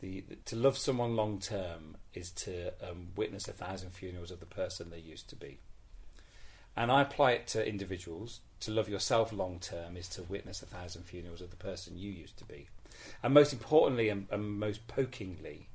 the 0.00 0.24
to 0.46 0.56
love 0.56 0.76
someone 0.76 1.16
long 1.16 1.38
term 1.38 1.96
is 2.14 2.30
to 2.30 2.72
um, 2.88 3.08
witness 3.16 3.48
a 3.48 3.52
thousand 3.52 3.90
funerals 3.90 4.30
of 4.30 4.40
the 4.40 4.46
person 4.46 4.90
they 4.90 4.98
used 4.98 5.28
to 5.30 5.36
be. 5.36 5.58
And 6.76 6.92
I 6.92 7.02
apply 7.02 7.32
it 7.32 7.46
to 7.48 7.66
individuals. 7.66 8.40
To 8.60 8.70
love 8.70 8.88
yourself 8.88 9.32
long 9.32 9.58
term 9.60 9.96
is 9.96 10.08
to 10.10 10.22
witness 10.22 10.62
a 10.62 10.66
thousand 10.66 11.04
funerals 11.04 11.40
of 11.40 11.50
the 11.50 11.56
person 11.56 11.98
you 11.98 12.10
used 12.10 12.36
to 12.38 12.44
be. 12.44 12.68
And 13.22 13.32
most 13.32 13.52
importantly 13.52 14.08
and, 14.08 14.26
and 14.30 14.58
most 14.58 14.86
pokingly, 14.86 15.68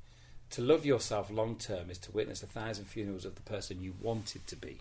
To 0.52 0.60
love 0.62 0.84
yourself 0.84 1.30
long 1.30 1.56
term 1.56 1.88
is 1.88 1.96
to 1.98 2.12
witness 2.12 2.42
a 2.42 2.46
thousand 2.46 2.84
funerals 2.84 3.24
of 3.24 3.36
the 3.36 3.42
person 3.42 3.82
you 3.82 3.94
wanted 4.02 4.46
to 4.48 4.56
be 4.56 4.80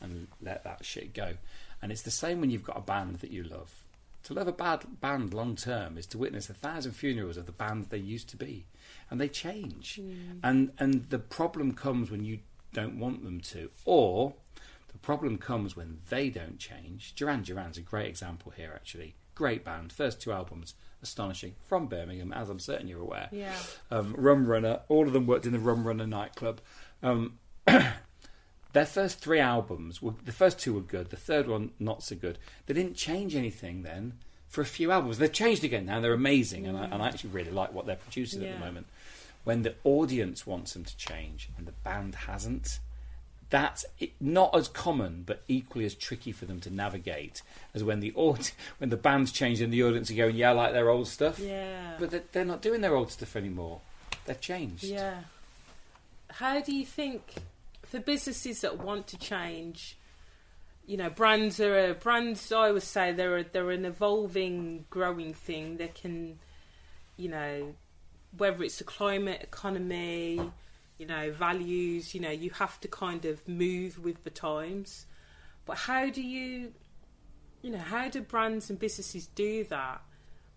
and 0.00 0.28
let 0.40 0.62
that 0.62 0.84
shit 0.84 1.12
go. 1.12 1.34
And 1.80 1.90
it's 1.90 2.02
the 2.02 2.10
same 2.12 2.40
when 2.40 2.50
you've 2.50 2.62
got 2.62 2.78
a 2.78 2.82
band 2.82 3.16
that 3.16 3.32
you 3.32 3.42
love. 3.42 3.82
To 4.24 4.34
love 4.34 4.46
a 4.46 4.52
bad 4.52 5.00
band 5.00 5.34
long 5.34 5.56
term 5.56 5.98
is 5.98 6.06
to 6.06 6.18
witness 6.18 6.48
a 6.48 6.54
thousand 6.54 6.92
funerals 6.92 7.36
of 7.36 7.46
the 7.46 7.52
band 7.52 7.86
they 7.90 7.98
used 7.98 8.28
to 8.28 8.36
be. 8.36 8.66
And 9.10 9.20
they 9.20 9.26
change. 9.26 9.98
Mm. 10.00 10.38
And 10.44 10.70
and 10.78 11.10
the 11.10 11.18
problem 11.18 11.72
comes 11.72 12.08
when 12.08 12.24
you 12.24 12.38
don't 12.72 13.00
want 13.00 13.24
them 13.24 13.40
to. 13.40 13.70
Or 13.84 14.34
the 14.92 14.98
problem 14.98 15.36
comes 15.36 15.74
when 15.74 15.98
they 16.10 16.30
don't 16.30 16.60
change. 16.60 17.14
Duran 17.16 17.42
Duran's 17.42 17.76
a 17.76 17.80
great 17.82 18.06
example 18.06 18.52
here 18.56 18.70
actually. 18.72 19.16
Great 19.34 19.64
band, 19.64 19.92
first 19.92 20.20
two 20.20 20.30
albums, 20.30 20.74
astonishing, 21.02 21.54
from 21.66 21.86
Birmingham, 21.86 22.32
as 22.32 22.48
I'm 22.48 22.58
certain 22.58 22.88
you're 22.88 23.00
aware 23.00 23.28
Yeah. 23.32 23.54
um, 23.90 24.14
Rum 24.16 24.46
Runner. 24.46 24.80
All 24.88 25.06
of 25.06 25.12
them 25.12 25.26
worked 25.26 25.46
in 25.46 25.52
the 25.52 25.58
Rum 25.58 25.86
Runner 25.86 26.06
nightclub. 26.06 26.60
Um, 27.02 27.38
their 27.66 28.86
first 28.86 29.18
three 29.18 29.40
albums, 29.40 30.00
were, 30.00 30.14
the 30.24 30.32
first 30.32 30.58
two 30.58 30.74
were 30.74 30.80
good. 30.80 31.10
The 31.10 31.16
third 31.16 31.48
one 31.48 31.70
not 31.78 32.02
so 32.02 32.16
good. 32.16 32.38
They 32.66 32.74
didn't 32.74 32.94
change 32.96 33.34
anything 33.34 33.82
then 33.82 34.14
for 34.48 34.60
a 34.60 34.66
few 34.66 34.90
albums. 34.90 35.18
They've 35.18 35.32
changed 35.32 35.64
again 35.64 35.86
now. 35.86 36.00
They're 36.00 36.12
amazing, 36.12 36.66
and, 36.66 36.76
I, 36.78 36.84
and 36.84 37.02
I 37.02 37.08
actually 37.08 37.30
really 37.30 37.50
like 37.50 37.72
what 37.72 37.86
they're 37.86 37.96
producing 37.96 38.44
at 38.44 38.52
the 38.54 38.64
moment. 38.64 38.86
When 39.44 39.62
the 39.62 39.74
audience 39.84 40.46
wants 40.46 40.72
them 40.74 40.84
to 40.84 40.96
change 40.96 41.48
and 41.58 41.66
the 41.66 41.72
band 41.72 42.14
hasn't, 42.14 42.78
that's 43.52 43.84
not 44.18 44.56
as 44.56 44.66
common, 44.66 45.24
but 45.26 45.42
equally 45.46 45.84
as 45.84 45.94
tricky 45.94 46.32
for 46.32 46.46
them 46.46 46.58
to 46.60 46.70
navigate 46.70 47.42
as 47.74 47.84
when 47.84 48.00
the 48.00 48.10
aud- 48.14 48.50
when 48.78 48.88
the 48.88 48.96
band's 48.96 49.30
changed 49.30 49.60
and 49.60 49.70
the 49.70 49.82
audience 49.82 50.10
are 50.10 50.14
going, 50.14 50.36
"Yeah, 50.36 50.50
I 50.50 50.52
like 50.54 50.72
their 50.72 50.88
old 50.88 51.06
stuff." 51.06 51.38
Yeah. 51.38 51.96
But 52.00 52.10
they're, 52.10 52.24
they're 52.32 52.44
not 52.46 52.62
doing 52.62 52.80
their 52.80 52.96
old 52.96 53.12
stuff 53.12 53.36
anymore. 53.36 53.82
They've 54.24 54.40
changed. 54.40 54.84
Yeah. 54.84 55.20
How 56.30 56.62
do 56.62 56.74
you 56.74 56.86
think 56.86 57.34
for 57.82 58.00
businesses 58.00 58.62
that 58.62 58.78
want 58.78 59.06
to 59.08 59.18
change? 59.18 59.98
You 60.86 60.96
know, 60.96 61.10
brands 61.10 61.60
are 61.60 61.90
a, 61.90 61.94
brands. 61.94 62.50
I 62.52 62.68
always 62.68 62.84
say 62.84 63.12
they're 63.12 63.36
a, 63.36 63.44
they're 63.44 63.70
an 63.70 63.84
evolving, 63.84 64.86
growing 64.88 65.34
thing. 65.34 65.76
They 65.76 65.88
can, 65.88 66.38
you 67.18 67.28
know, 67.28 67.74
whether 68.34 68.62
it's 68.62 68.78
the 68.78 68.84
climate, 68.84 69.42
economy, 69.42 70.40
you 71.02 71.08
know, 71.08 71.32
values. 71.32 72.14
You 72.14 72.20
know, 72.20 72.30
you 72.30 72.50
have 72.50 72.80
to 72.82 72.86
kind 72.86 73.24
of 73.24 73.48
move 73.48 73.98
with 73.98 74.22
the 74.22 74.30
times. 74.30 75.06
But 75.66 75.76
how 75.76 76.10
do 76.10 76.22
you, 76.22 76.74
you 77.60 77.70
know, 77.70 77.78
how 77.78 78.08
do 78.08 78.20
brands 78.20 78.70
and 78.70 78.78
businesses 78.78 79.26
do 79.26 79.64
that, 79.64 80.00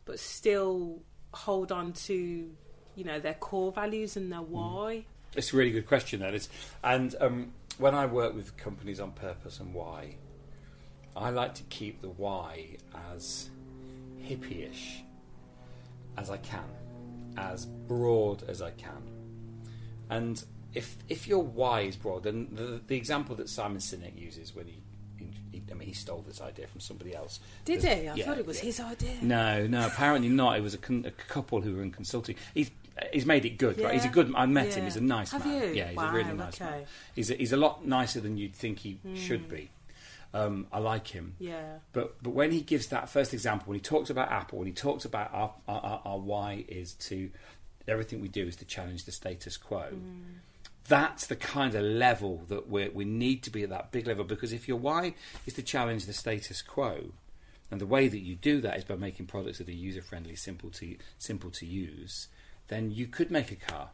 but 0.06 0.20
still 0.20 1.02
hold 1.34 1.72
on 1.72 1.94
to, 1.94 2.14
you 2.14 3.04
know, 3.04 3.20
their 3.20 3.34
core 3.34 3.72
values 3.72 4.18
and 4.18 4.32
their 4.32 4.44
why? 4.44 5.06
It's 5.36 5.52
a 5.52 5.58
really 5.58 5.72
good 5.72 5.88
question, 5.88 6.20
that 6.20 6.36
is. 6.36 6.48
And 6.84 7.16
um, 7.20 7.52
when 7.80 7.96
I 7.96 8.06
work 8.06 8.36
with 8.36 8.56
companies 8.56 9.00
on 9.00 9.14
purpose 9.14 9.60
and 9.60 9.74
why, 9.74 10.18
I 11.16 11.32
like 11.32 11.56
to 11.56 11.64
keep 11.64 12.04
the 12.04 12.10
why 12.10 12.78
as 13.16 13.50
hippie-ish 14.22 15.02
as 16.18 16.30
I 16.30 16.38
can, 16.38 16.70
as 17.36 17.66
broad 17.66 18.48
as 18.48 18.62
I 18.62 18.70
can. 18.70 19.15
And 20.10 20.44
if 20.74 20.98
if 21.10 21.28
your 21.28 21.42
why 21.44 21.82
is 21.82 21.96
broad, 21.96 22.24
then 22.24 22.48
the, 22.52 22.82
the 22.86 22.96
example 22.96 23.36
that 23.36 23.50
Simon 23.50 23.80
Sinek 23.80 24.20
uses 24.20 24.54
when 24.56 24.68
he, 24.68 24.82
he, 25.52 25.62
I 25.72 25.74
mean, 25.74 25.88
he 25.88 25.94
stole 25.94 26.24
this 26.28 26.42
idea 26.42 26.68
from 26.68 26.82
somebody 26.82 27.16
else. 27.16 27.40
Did 27.66 27.82
There's- 27.82 28.02
he? 28.02 28.08
I 28.10 28.14
yeah, 28.16 28.26
thought 28.26 28.38
it 28.38 28.46
was 28.46 28.58
yeah. 28.60 28.66
his 28.66 28.80
idea. 28.80 29.16
No, 29.22 29.66
no, 29.68 29.86
apparently 29.88 30.30
not. 30.30 30.58
It 30.58 30.62
was 30.62 30.74
a, 30.74 30.78
con- 30.78 31.06
a 31.08 31.12
couple 31.12 31.62
who 31.62 31.76
were 31.76 31.82
in 31.82 31.92
consulting. 31.92 32.36
He's 32.54 32.72
he's 33.12 33.26
made 33.26 33.46
it 33.46 33.58
good, 33.58 33.80
right? 33.80 33.94
He's 33.94 34.04
a 34.04 34.08
Yeah? 34.08 34.12
good. 34.14 34.34
I 34.36 34.46
met 34.46 34.74
him. 34.74 34.84
He's 34.86 34.96
a 34.96 35.02
nice 35.02 35.32
Have 35.32 35.46
man. 35.46 35.62
you? 35.64 35.70
Yeah, 35.74 35.88
he's 35.90 35.98
Wow, 35.98 36.10
a 36.12 36.14
really 36.14 36.34
nice 36.34 36.62
okay. 36.62 36.66
Hmm. 36.66 36.72
man. 36.72 36.86
He's 37.16 37.32
a, 37.32 37.36
he's 37.36 37.52
a 37.54 37.58
lot 37.58 37.86
nicer 37.86 38.20
than 38.22 38.38
you'd 38.38 38.56
think 38.56 38.80
he 38.80 39.00
should 39.16 39.50
be. 39.50 39.70
Um, 40.34 40.68
I 40.74 40.80
like 40.80 41.08
him. 41.08 41.36
Yeah. 41.40 41.78
But 41.94 42.22
but 42.22 42.32
when 42.32 42.52
he 42.52 42.60
gives 42.60 42.88
that 42.88 43.08
first 43.10 43.34
example, 43.34 43.68
when 43.70 43.76
he 43.76 43.82
talks 43.82 44.10
about 44.10 44.30
Apple, 44.32 44.58
when 44.60 44.68
he 44.68 44.74
talks 44.74 45.06
about 45.06 45.34
our 45.34 45.54
our, 45.68 45.80
our, 45.82 46.02
our 46.06 46.18
why 46.20 46.66
is 46.68 46.94
to 46.94 47.30
everything 47.88 48.22
we 48.22 48.28
do 48.28 48.48
is 48.48 48.56
to 48.58 48.66
challenge 48.66 49.06
the 49.06 49.12
status 49.12 49.58
quo. 49.58 49.90
Mm. 49.94 50.40
That's 50.88 51.28
the 51.28 51.36
kind 51.36 51.74
of 51.74 51.84
level 51.84 52.44
that 52.48 52.70
we 52.70 52.90
we 52.90 53.06
need 53.06 53.42
to 53.44 53.50
be 53.50 53.64
at 53.64 53.70
that 53.70 53.92
big 53.92 54.06
level 54.06 54.24
because 54.24 54.54
if 54.54 54.68
your 54.68 54.78
why 54.78 55.16
is 55.46 55.54
to 55.54 55.64
challenge 55.64 56.06
the 56.06 56.14
status 56.14 56.62
quo, 56.62 57.14
and 57.72 57.82
the 57.82 57.88
way 57.88 58.08
that 58.08 58.20
you 58.20 58.36
do 58.36 58.62
that 58.62 58.78
is 58.78 58.84
by 58.84 58.96
making 58.96 59.26
products 59.26 59.58
that 59.58 59.68
are 59.68 59.72
user 59.72 60.02
friendly, 60.02 60.36
simple 60.36 60.70
to 60.72 60.96
simple 61.18 61.50
to 61.52 61.66
use, 61.66 62.28
then 62.68 62.92
you 62.92 63.08
could 63.08 63.32
make 63.32 63.52
a 63.52 63.56
car. 63.56 63.90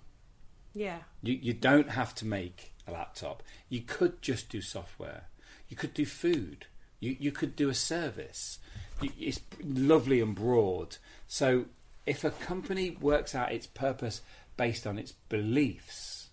Yeah. 0.74 1.00
You, 1.22 1.38
you 1.42 1.54
don't 1.54 1.92
have 1.92 2.16
to 2.16 2.26
make 2.26 2.74
a 2.88 2.92
laptop. 2.92 3.44
You 3.70 3.82
could 3.82 4.22
just 4.22 4.50
do 4.50 4.62
software. 4.62 5.26
You 5.70 5.78
could 5.78 5.94
do 5.94 6.06
food. 6.06 6.68
You, 7.00 7.16
you 7.20 7.32
could 7.32 7.56
do 7.56 7.70
a 7.70 7.74
service. 7.74 8.60
You, 9.02 9.12
it's 9.20 9.42
lovely 9.64 10.22
and 10.22 10.36
broad. 10.36 10.98
So 11.28 11.66
if 12.12 12.26
a 12.26 12.32
company 12.32 12.98
works 13.00 13.34
out 13.34 13.54
its 13.54 13.68
purpose 13.68 14.22
based 14.58 14.86
on 14.86 15.00
its 15.00 15.14
beliefs 15.30 16.28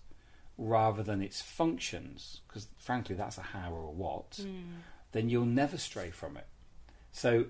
rather 0.57 1.01
than 1.01 1.21
its 1.21 1.41
functions, 1.41 2.41
because 2.45 2.67
frankly 2.77 3.15
that's 3.15 3.37
a 3.37 3.41
how 3.41 3.71
or 3.71 3.85
a 3.85 3.91
what, 3.91 4.41
hmm. 4.41 4.73
then 5.13 5.29
you'll 5.29 5.45
never 5.45 5.77
stray 5.77 6.09
from 6.09 6.35
it. 6.35 6.47
So 7.13 7.45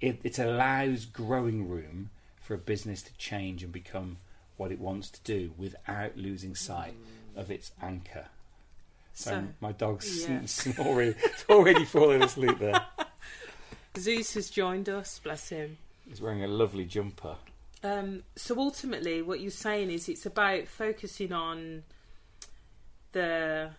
it, 0.00 0.20
it 0.22 0.38
allows 0.38 1.04
growing 1.04 1.68
room 1.68 2.10
for 2.40 2.54
a 2.54 2.58
business 2.58 3.02
to 3.02 3.16
change 3.18 3.64
and 3.64 3.72
become 3.72 4.18
what 4.56 4.70
it 4.70 4.78
wants 4.78 5.10
to 5.10 5.20
do 5.24 5.52
without 5.58 6.16
losing 6.16 6.54
sight 6.54 6.94
hmm. 6.94 7.40
of 7.40 7.50
its 7.50 7.72
anchor. 7.82 8.26
So, 9.14 9.30
So- 9.30 9.48
my 9.60 9.72
dog's 9.72 10.28
yeah. 10.28 10.42
snoring, 10.46 11.16
it's 11.18 11.44
already 11.48 11.84
falling 11.84 12.22
asleep 12.22 12.56
there. 12.60 12.86
Zeus 13.98 14.34
has 14.34 14.48
joined 14.48 14.88
us, 14.88 15.18
bless 15.24 15.48
him. 15.48 15.78
He's 16.08 16.20
wearing 16.20 16.44
a 16.44 16.48
lovely 16.48 16.84
jumper. 16.84 17.36
Um, 17.84 18.22
so 18.34 18.58
ultimately, 18.58 19.20
what 19.20 19.40
you're 19.40 19.50
saying 19.50 19.90
is 19.90 20.08
it's 20.08 20.24
about 20.24 20.66
focusing 20.66 21.32
on 21.32 21.84
the 23.12 23.70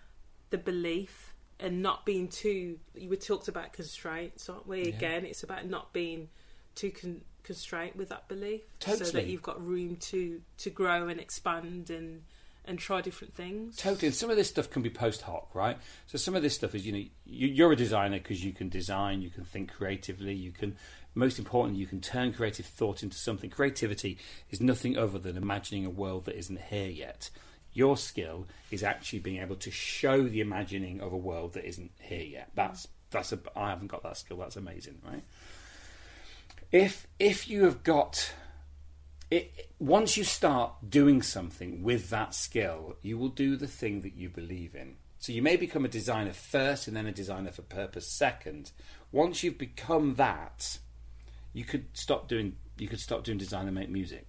the 0.51 0.57
belief 0.59 1.33
and 1.59 1.81
not 1.81 2.05
being 2.05 2.27
too. 2.27 2.79
You 2.93 3.09
were 3.09 3.15
talked 3.15 3.47
about 3.47 3.73
constraints, 3.73 4.47
aren't 4.47 4.67
we? 4.67 4.83
Yeah. 4.83 4.95
Again, 4.95 5.25
it's 5.25 5.41
about 5.41 5.65
not 5.67 5.91
being 5.91 6.29
too 6.75 6.91
con- 6.91 7.21
constrained 7.41 7.95
with 7.95 8.09
that 8.09 8.27
belief, 8.27 8.61
so 8.79 8.95
that 8.95 9.25
you've 9.25 9.41
got 9.41 9.65
room 9.65 9.95
to 9.97 10.41
to 10.59 10.69
grow 10.69 11.07
and 11.07 11.19
expand 11.19 11.89
and 11.89 12.21
and 12.67 12.79
try 12.79 13.01
different 13.01 13.33
things. 13.33 13.75
Totally. 13.77 14.07
And 14.07 14.15
some 14.15 14.29
of 14.29 14.37
this 14.37 14.49
stuff 14.49 14.69
can 14.69 14.81
be 14.81 14.89
post 14.89 15.21
hoc, 15.21 15.53
right? 15.53 15.77
So 16.07 16.17
some 16.17 16.35
of 16.35 16.41
this 16.41 16.55
stuff 16.55 16.75
is, 16.75 16.85
you 16.85 16.91
know, 16.91 17.03
you're 17.25 17.71
a 17.71 17.75
designer 17.75 18.17
because 18.17 18.43
you 18.43 18.53
can 18.53 18.69
design, 18.69 19.21
you 19.21 19.29
can 19.29 19.43
think 19.43 19.71
creatively, 19.71 20.33
you 20.33 20.51
can, 20.51 20.75
most 21.15 21.39
importantly, 21.39 21.79
you 21.79 21.87
can 21.87 22.01
turn 22.01 22.33
creative 22.33 22.65
thought 22.65 23.01
into 23.01 23.17
something. 23.17 23.49
Creativity 23.49 24.17
is 24.51 24.59
nothing 24.59 24.97
other 24.97 25.17
than 25.17 25.37
imagining 25.37 25.85
a 25.85 25.89
world 25.89 26.25
that 26.25 26.37
isn't 26.37 26.59
here 26.59 26.89
yet. 26.89 27.29
Your 27.73 27.97
skill 27.97 28.47
is 28.69 28.83
actually 28.83 29.19
being 29.19 29.41
able 29.41 29.55
to 29.57 29.71
show 29.71 30.23
the 30.23 30.41
imagining 30.41 31.01
of 31.01 31.13
a 31.13 31.17
world 31.17 31.53
that 31.53 31.67
isn't 31.67 31.91
here 31.99 32.23
yet. 32.23 32.51
That's 32.53 32.87
that's 33.11 33.31
a. 33.31 33.39
I 33.55 33.69
haven't 33.69 33.87
got 33.87 34.03
that 34.03 34.17
skill. 34.17 34.37
That's 34.37 34.57
amazing, 34.57 35.01
right? 35.05 35.23
If 36.71 37.07
if 37.17 37.49
you 37.49 37.63
have 37.63 37.83
got 37.83 38.33
it, 39.31 39.71
once 39.79 40.17
you 40.17 40.23
start 40.23 40.73
doing 40.89 41.21
something 41.21 41.81
with 41.81 42.09
that 42.09 42.33
skill, 42.33 42.97
you 43.01 43.17
will 43.17 43.29
do 43.29 43.55
the 43.55 43.67
thing 43.67 44.01
that 44.01 44.15
you 44.15 44.29
believe 44.29 44.75
in. 44.75 44.95
So 45.19 45.31
you 45.31 45.41
may 45.41 45.55
become 45.55 45.85
a 45.85 45.89
designer 45.89 46.33
first 46.33 46.87
and 46.87 46.95
then 46.95 47.07
a 47.07 47.11
designer 47.11 47.51
for 47.51 47.63
purpose 47.63 48.07
second. 48.07 48.71
Once 49.11 49.43
you've 49.43 49.57
become 49.57 50.15
that, 50.15 50.79
you 51.55 51.63
could 51.63 51.85
stop 51.93 52.27
doing 52.27 52.57
you 52.77 52.87
could 52.89 52.99
stop 52.99 53.23
doing 53.23 53.37
design 53.37 53.65
and 53.67 53.73
make 53.73 53.89
music. 53.89 54.27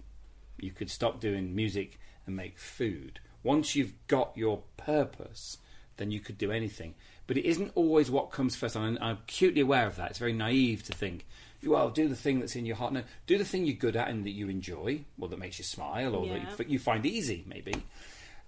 You 0.57 0.71
could 0.71 0.89
stop 0.89 1.19
doing 1.19 1.53
music 1.53 1.99
and 2.25 2.35
make 2.35 2.57
food. 2.57 3.19
Once 3.43 3.75
you've 3.75 3.93
got 4.07 4.31
your 4.35 4.63
purpose, 4.77 5.57
then 5.97 6.11
you 6.11 6.21
could 6.21 6.37
do 6.37 6.51
anything. 6.51 6.95
But 7.27 7.35
it 7.37 7.45
isn't 7.45 7.73
always 7.75 8.09
what 8.09 8.31
comes 8.31 8.55
first. 8.55 8.77
And 8.77 8.97
I'm 8.99 9.17
acutely 9.17 9.59
aware 9.61 9.85
of 9.85 9.97
that. 9.97 10.11
It's 10.11 10.19
very 10.19 10.31
naive 10.31 10.83
to 10.83 10.93
think, 10.93 11.25
well, 11.61 11.89
do 11.89 12.07
the 12.07 12.15
thing 12.15 12.39
that's 12.39 12.55
in 12.55 12.65
your 12.65 12.77
heart. 12.77 12.93
No, 12.93 13.03
do 13.27 13.37
the 13.37 13.43
thing 13.43 13.65
you're 13.65 13.75
good 13.75 13.97
at 13.97 14.07
and 14.07 14.23
that 14.25 14.31
you 14.31 14.47
enjoy, 14.47 15.03
or 15.19 15.27
that 15.27 15.37
makes 15.39 15.57
you 15.59 15.65
smile, 15.65 16.15
or 16.15 16.25
Yeah. 16.25 16.45
that 16.55 16.67
you, 16.69 16.73
you 16.73 16.79
find 16.79 17.05
easy, 17.05 17.43
maybe. 17.47 17.73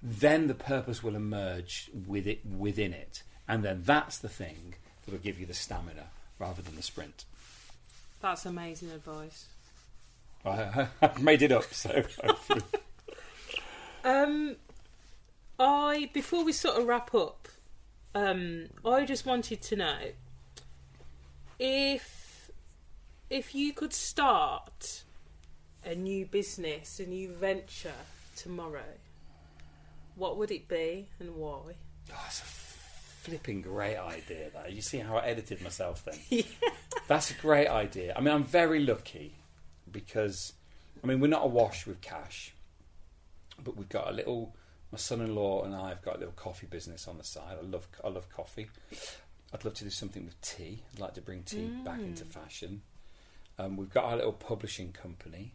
Then 0.01 0.47
the 0.47 0.53
purpose 0.55 1.03
will 1.03 1.15
emerge 1.15 1.91
with 2.07 2.25
it 2.25 2.45
within 2.45 2.93
it, 2.93 3.23
and 3.49 3.65
then 3.65 3.81
that's 3.83 4.17
the 4.17 4.29
thing 4.29 4.75
that 5.05 5.11
will 5.11 5.19
give 5.19 5.37
you 5.39 5.45
the 5.45 5.53
stamina 5.53 6.05
rather 6.39 6.61
than 6.61 6.77
the 6.77 6.81
sprint. 6.81 7.25
That's 8.21 8.45
amazing 8.45 8.91
advice. 8.91 9.45
I, 10.45 10.87
I've 11.01 11.21
made 11.21 11.41
it 11.41 11.51
up, 11.51 11.73
so. 11.73 12.03
Um, 14.03 14.55
I 15.59 16.09
before 16.13 16.45
we 16.45 16.53
sort 16.53 16.77
of 16.77 16.87
wrap 16.87 17.13
up, 17.13 17.47
um, 18.15 18.67
I 18.85 19.05
just 19.05 19.25
wanted 19.25 19.61
to 19.63 19.75
know 19.75 19.97
if 21.59 22.49
if 23.29 23.53
you 23.53 23.73
could 23.73 23.93
start 23.93 25.03
a 25.85 25.95
new 25.95 26.25
business, 26.25 26.99
a 26.99 27.05
new 27.05 27.29
venture 27.29 27.91
tomorrow, 28.35 28.97
what 30.15 30.37
would 30.37 30.51
it 30.51 30.67
be 30.67 31.09
and 31.19 31.35
why? 31.35 31.75
Oh, 32.11 32.29
flipping 33.29 33.61
great 33.61 33.97
idea. 33.97 34.49
That 34.53 34.73
you 34.73 34.81
see 34.81 34.97
how 34.99 35.17
I 35.17 35.25
edited 35.27 35.61
myself 35.61 36.03
then. 36.05 36.43
That's 37.07 37.31
a 37.31 37.35
great 37.35 37.67
idea. 37.67 38.13
I 38.15 38.21
mean, 38.21 38.33
I'm 38.33 38.43
very 38.43 38.79
lucky 38.85 39.35
because, 39.91 40.53
I 41.03 41.07
mean, 41.07 41.19
we're 41.19 41.27
not 41.27 41.45
awash 41.45 41.85
with 41.87 42.01
cash, 42.01 42.53
but 43.63 43.75
we've 43.77 43.89
got 43.89 44.09
a 44.09 44.11
little. 44.11 44.55
My 44.91 44.97
son-in-law 44.97 45.65
and 45.65 45.75
I 45.75 45.89
have 45.89 46.01
got 46.01 46.15
a 46.15 46.17
little 46.17 46.33
coffee 46.33 46.65
business 46.65 47.07
on 47.07 47.19
the 47.19 47.23
side. 47.23 47.57
I 47.61 47.65
love 47.65 47.87
I 48.03 48.09
love 48.09 48.27
coffee. 48.35 48.69
I'd 49.53 49.63
love 49.63 49.75
to 49.75 49.83
do 49.83 49.89
something 49.91 50.25
with 50.25 50.39
tea. 50.41 50.81
I'd 50.93 50.99
like 50.99 51.13
to 51.15 51.21
bring 51.21 51.43
tea 51.43 51.67
back 51.85 51.99
into 51.99 52.25
fashion. 52.25 52.81
Um, 53.59 53.77
we've 53.77 53.91
got 53.93 54.05
our 54.05 54.15
little 54.15 54.31
publishing 54.33 54.91
company. 54.91 55.51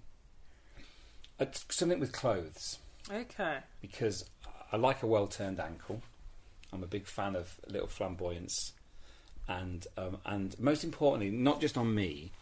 It's 1.41 1.65
something 1.71 1.99
with 1.99 2.13
clothes 2.13 2.79
Okay. 3.11 3.59
because 3.81 4.25
I 4.71 4.77
like 4.77 5.03
a 5.03 5.07
well 5.09 5.27
turned 5.27 5.59
ankle. 5.59 6.01
I'm 6.75 6.83
a 6.83 6.89
big 6.89 7.07
fan 7.07 7.37
of 7.37 7.59
a 7.69 7.73
little 7.73 7.89
flamboyance, 7.89 8.73
and 9.49 9.87
um, 9.97 10.19
and 10.27 10.59
most 10.59 10.85
importantly, 10.85 11.31
not 11.31 11.61
just 11.61 11.79
on 11.79 11.95
me, 11.95 12.33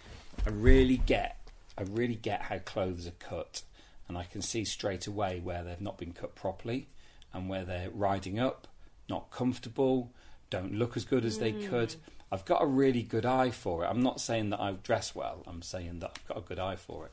I 0.47 0.51
really 0.51 0.97
get 0.97 1.39
I 1.77 1.83
really 1.83 2.15
get 2.15 2.43
how 2.43 2.59
clothes 2.59 3.07
are 3.07 3.13
cut, 3.19 3.63
and 4.09 4.17
I 4.17 4.25
can 4.25 4.43
see 4.43 4.65
straight 4.65 5.07
away 5.07 5.41
where 5.41 5.63
they've 5.63 5.81
not 5.81 5.99
been 5.99 6.13
cut 6.13 6.35
properly, 6.35 6.89
and 7.33 7.49
where 7.49 7.65
they're 7.65 7.91
riding 7.91 8.39
up, 8.39 8.67
not 9.09 9.31
comfortable, 9.31 10.11
don't 10.51 10.75
look 10.75 10.97
as 10.97 11.05
good 11.05 11.25
as 11.25 11.39
they 11.39 11.53
could. 11.53 11.95
I've 12.31 12.47
got 12.47 12.63
a 12.63 12.67
really 12.67 13.03
good 13.03 13.27
eye 13.27 13.51
for 13.51 13.85
it. 13.85 13.89
I'm 13.89 14.03
not 14.03 14.19
saying 14.19 14.51
that 14.51 14.61
I 14.61 14.73
dress 14.73 15.15
well. 15.15 15.43
I'm 15.47 15.61
saying 15.61 15.99
that 15.99 16.13
I've 16.17 16.29
got 16.29 16.39
a 16.39 16.41
good 16.41 16.59
eye 16.59 16.77
for 16.77 17.05
it. 17.05 17.13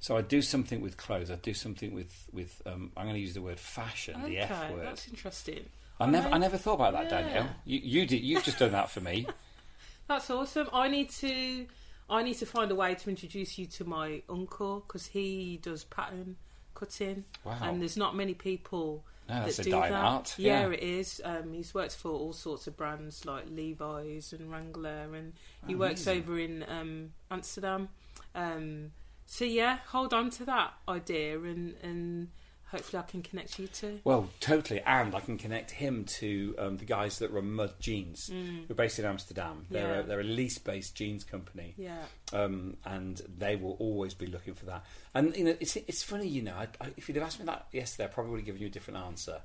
So 0.00 0.16
I 0.16 0.22
do 0.22 0.42
something 0.42 0.80
with 0.80 0.96
clothes. 0.96 1.30
I 1.30 1.36
do 1.36 1.54
something 1.54 1.94
with 1.94 2.28
with. 2.32 2.60
Um, 2.66 2.92
I'm 2.96 3.04
going 3.04 3.14
to 3.14 3.20
use 3.20 3.34
the 3.34 3.42
word 3.42 3.58
fashion, 3.58 4.22
the 4.24 4.38
F 4.38 4.70
word. 4.70 4.86
that's 4.86 5.08
interesting. 5.08 5.66
I 6.00 6.06
never, 6.06 6.28
I 6.28 6.38
never 6.38 6.56
thought 6.56 6.74
about 6.74 6.92
that, 6.94 7.04
Yeah. 7.04 7.22
Danielle. 7.22 7.48
You, 7.64 7.80
you 7.82 8.06
did. 8.06 8.22
You've 8.22 8.42
just 8.44 8.58
done 8.58 8.72
that 8.72 8.90
for 8.90 9.00
me. 9.00 9.26
That's 10.08 10.30
awesome. 10.30 10.68
I 10.72 10.88
need 10.88 11.10
to, 11.10 11.66
I 12.08 12.22
need 12.22 12.34
to 12.38 12.46
find 12.46 12.70
a 12.70 12.74
way 12.74 12.94
to 12.96 13.10
introduce 13.10 13.58
you 13.58 13.66
to 13.66 13.84
my 13.84 14.22
uncle 14.28 14.82
because 14.86 15.06
he 15.06 15.58
does 15.62 15.84
pattern 15.84 16.36
cutting, 16.74 17.24
Wow. 17.44 17.58
and 17.62 17.80
there's 17.80 17.96
not 17.96 18.16
many 18.16 18.34
people 18.34 19.04
No, 19.28 19.44
that's 19.44 19.58
that 19.58 19.66
a 19.66 19.70
do 19.70 19.76
that. 19.76 19.92
art. 19.92 20.34
Yeah, 20.38 20.62
Yeah. 20.68 20.72
it 20.72 20.82
is. 20.82 21.20
Um, 21.24 21.52
he's 21.52 21.74
worked 21.74 21.94
for 21.94 22.10
all 22.10 22.32
sorts 22.32 22.66
of 22.66 22.76
brands 22.76 23.24
like 23.24 23.44
Levi's 23.50 24.32
and 24.32 24.50
Wrangler, 24.50 25.14
and 25.14 25.34
he 25.66 25.74
works 25.74 26.06
over 26.08 26.38
in 26.38 26.64
um, 26.68 27.12
Amsterdam. 27.30 27.88
Um, 28.34 28.92
so 29.26 29.44
yeah, 29.44 29.78
hold 29.88 30.12
on 30.14 30.30
to 30.30 30.44
that 30.46 30.72
idea, 30.88 31.38
and 31.40 31.74
and 31.82 32.28
hopefully 32.70 33.02
I 33.02 33.10
can 33.10 33.22
connect 33.22 33.58
you 33.58 33.66
to. 33.68 34.00
Well, 34.04 34.30
totally. 34.40 34.80
And 34.82 35.14
I 35.14 35.20
can 35.20 35.36
connect 35.38 35.70
him 35.72 36.04
to 36.20 36.54
um, 36.58 36.76
the 36.76 36.84
guys 36.84 37.18
that 37.18 37.30
run 37.32 37.50
Mud 37.52 37.74
Jeans, 37.80 38.28
who 38.28 38.64
are 38.70 38.74
based 38.74 38.98
in 38.98 39.04
Amsterdam. 39.04 39.66
They're, 39.70 39.86
Mm. 39.86 39.94
Yeah. 39.94 40.00
a, 40.00 40.02
they're 40.04 40.20
a 40.20 40.24
lease-based 40.24 40.94
jeans 40.94 41.24
company. 41.24 41.74
Yeah, 41.76 42.02
um, 42.32 42.76
and 42.84 43.20
they 43.38 43.56
will 43.56 43.76
always 43.78 44.14
be 44.14 44.26
looking 44.26 44.54
for 44.54 44.66
that. 44.66 44.84
And 45.14 45.36
you 45.36 45.44
know, 45.44 45.56
it's 45.60 45.76
it's 45.76 46.02
funny, 46.02 46.28
you 46.28 46.42
know. 46.42 46.54
I, 46.54 46.68
I, 46.80 46.88
if 46.96 47.08
you'd 47.08 47.16
have 47.16 47.24
asked 47.26 47.38
me 47.40 47.46
that 47.46 47.66
yesterday, 47.72 48.04
I 48.04 48.08
probably 48.08 48.30
would 48.32 48.40
have 48.40 48.46
given 48.46 48.60
you 48.60 48.68
a 48.68 48.70
different 48.70 48.98
answer 49.00 49.40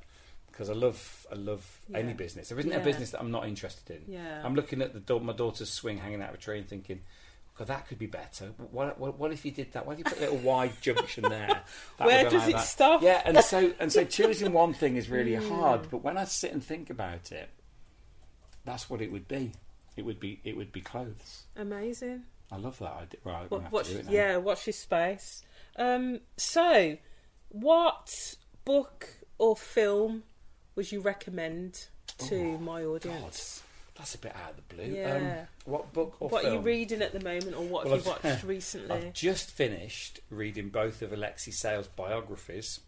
because 0.52 0.70
I 0.70 0.74
love 0.74 1.26
I 1.32 1.36
love 1.36 1.66
any 1.94 2.10
Yeah. 2.10 2.14
business. 2.14 2.50
There 2.50 2.60
isn't 2.60 2.72
a 2.72 2.80
business 2.80 3.12
that 3.12 3.20
I'm 3.20 3.32
not 3.32 3.48
interested 3.48 3.98
in. 4.08 4.14
yeah. 4.14 4.42
I'm 4.44 4.56
looking 4.56 4.82
at 4.82 5.06
the 5.06 5.20
my 5.20 5.34
daughter's 5.34 5.70
swing 5.70 5.98
hanging 5.98 6.22
out 6.22 6.30
of 6.30 6.36
a 6.36 6.38
tree 6.38 6.60
and 6.60 6.68
thinking. 6.68 7.02
God, 7.58 7.68
that 7.68 7.88
could 7.88 7.98
be 7.98 8.06
better. 8.08 8.48
What, 8.72 9.00
what, 9.00 9.18
what 9.18 9.32
if 9.32 9.46
you 9.46 9.52
did 9.52 9.72
that? 9.74 9.86
What 9.86 9.94
if 9.94 10.00
you 10.00 10.04
put 10.06 10.18
a 10.18 10.22
little 10.22 10.38
wide 10.40 10.74
junction 10.82 11.24
there? 11.24 11.62
That 11.98 12.06
Where 12.08 12.30
does 12.30 12.48
it 12.50 12.54
that. 12.54 12.60
stop? 12.66 13.02
Yeah, 13.02 13.22
and 13.24 13.40
so 13.40 13.72
and 13.80 13.92
so 13.92 14.04
choosing 14.18 14.52
one 14.52 14.74
thing 14.74 14.98
is 14.98 15.10
really 15.10 15.32
Mm. 15.32 15.48
hard. 15.50 15.90
But 15.90 16.04
when 16.04 16.18
I 16.18 16.26
sit 16.26 16.52
and 16.52 16.62
think 16.64 16.90
about 16.90 17.32
it, 17.32 17.50
that's 18.66 18.90
what 18.90 19.02
it 19.02 19.12
would 19.12 19.28
be. 19.28 19.54
It 19.96 20.04
would 20.06 20.20
be 20.20 20.42
it 20.44 20.58
would 20.58 20.72
be 20.74 20.82
clothes. 20.82 21.44
Amazing. 21.56 22.24
I 22.52 22.58
love 22.58 22.78
that 22.80 22.92
idea. 22.94 23.20
Right, 23.24 23.42
I'm 23.44 23.48
gonna 23.48 23.64
What, 23.64 23.72
watch, 23.72 23.88
to 23.88 23.94
do 23.94 24.00
it 24.00 24.06
now. 24.06 24.12
yeah, 24.12 24.38
watch 24.38 24.66
this 24.66 24.80
space. 24.80 25.44
Um, 25.78 26.20
so, 26.38 26.98
what 27.50 28.10
book 28.66 29.08
or 29.38 29.56
film 29.56 30.24
would 30.76 30.92
you 30.92 31.00
recommend 31.00 31.88
to 32.18 32.36
Oh, 32.36 32.58
my 32.60 32.84
audience? 32.84 33.64
That's 33.98 34.14
a 34.16 34.18
bit 34.18 34.34
out 34.36 34.52
of 34.52 34.56
the 34.58 34.76
blue. 34.76 34.94
Yeah. 34.94 35.16
Um, 35.16 35.48
what 35.72 35.94
book 35.94 36.16
or 36.20 36.28
what 36.30 36.44
are 36.46 36.54
you 36.54 36.60
reading 36.60 37.02
at 37.02 37.14
the 37.14 37.22
moment, 37.22 37.56
or 37.56 37.64
what 37.64 37.86
Well, 37.86 37.96
have 37.96 38.06
you 38.06 38.12
I've- 38.12 38.28
watched 38.28 38.44
recently? 38.46 38.92
I've 38.96 39.14
just 39.14 39.50
finished 39.52 40.20
reading 40.30 40.70
both 40.70 41.02
of 41.02 41.14
Alexei 41.14 41.52
Sayle's 41.52 41.88
biographies, 41.88 42.82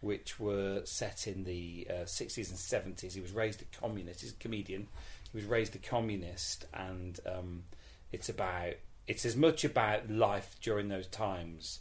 which 0.00 0.40
were 0.40 0.82
set 0.84 1.26
in 1.28 1.44
the 1.44 1.86
uh, 1.88 1.92
60s 2.04 2.48
and 2.76 2.96
70s. 2.96 3.12
He 3.12 3.20
was 3.20 3.30
raised 3.32 3.62
a 3.62 3.80
communist. 3.80 4.22
He's 4.22 4.32
a 4.32 4.36
comedian. 4.36 4.88
He 5.30 5.38
was 5.38 5.44
raised 5.46 5.76
a 5.76 5.78
communist, 5.78 6.66
and 6.74 7.20
um, 7.24 7.62
it's 8.10 8.28
about 8.28 8.74
it's 9.06 9.24
as 9.24 9.36
much 9.36 9.64
about 9.64 10.10
life 10.10 10.56
during 10.60 10.88
those 10.88 11.06
times. 11.06 11.78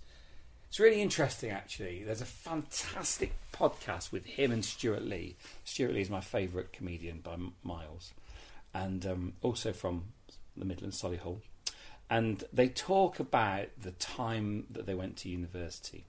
It's 0.70 0.80
really 0.80 1.02
interesting, 1.02 1.50
actually. 1.50 2.04
There's 2.04 2.22
a 2.22 2.26
fantastic 2.26 3.34
podcast 3.52 4.12
with 4.12 4.26
him 4.26 4.52
and 4.52 4.64
Stewart 4.64 5.04
Lee. 5.04 5.36
Stewart 5.66 5.94
Lee 5.94 6.02
is 6.02 6.10
my 6.10 6.22
favourite 6.22 6.72
comedian 6.72 7.20
by 7.20 7.34
m- 7.34 7.54
miles, 7.62 8.14
and 8.74 9.06
um, 9.06 9.34
also 9.42 9.74
from 9.74 10.06
the 10.56 10.66
Midlands, 10.66 11.02
Solihull. 11.02 11.42
And 12.10 12.44
they 12.52 12.68
talk 12.68 13.20
about 13.20 13.68
the 13.82 13.92
time 13.92 14.66
that 14.70 14.86
they 14.86 14.94
went 14.94 15.18
to 15.18 15.30
university. 15.30 16.06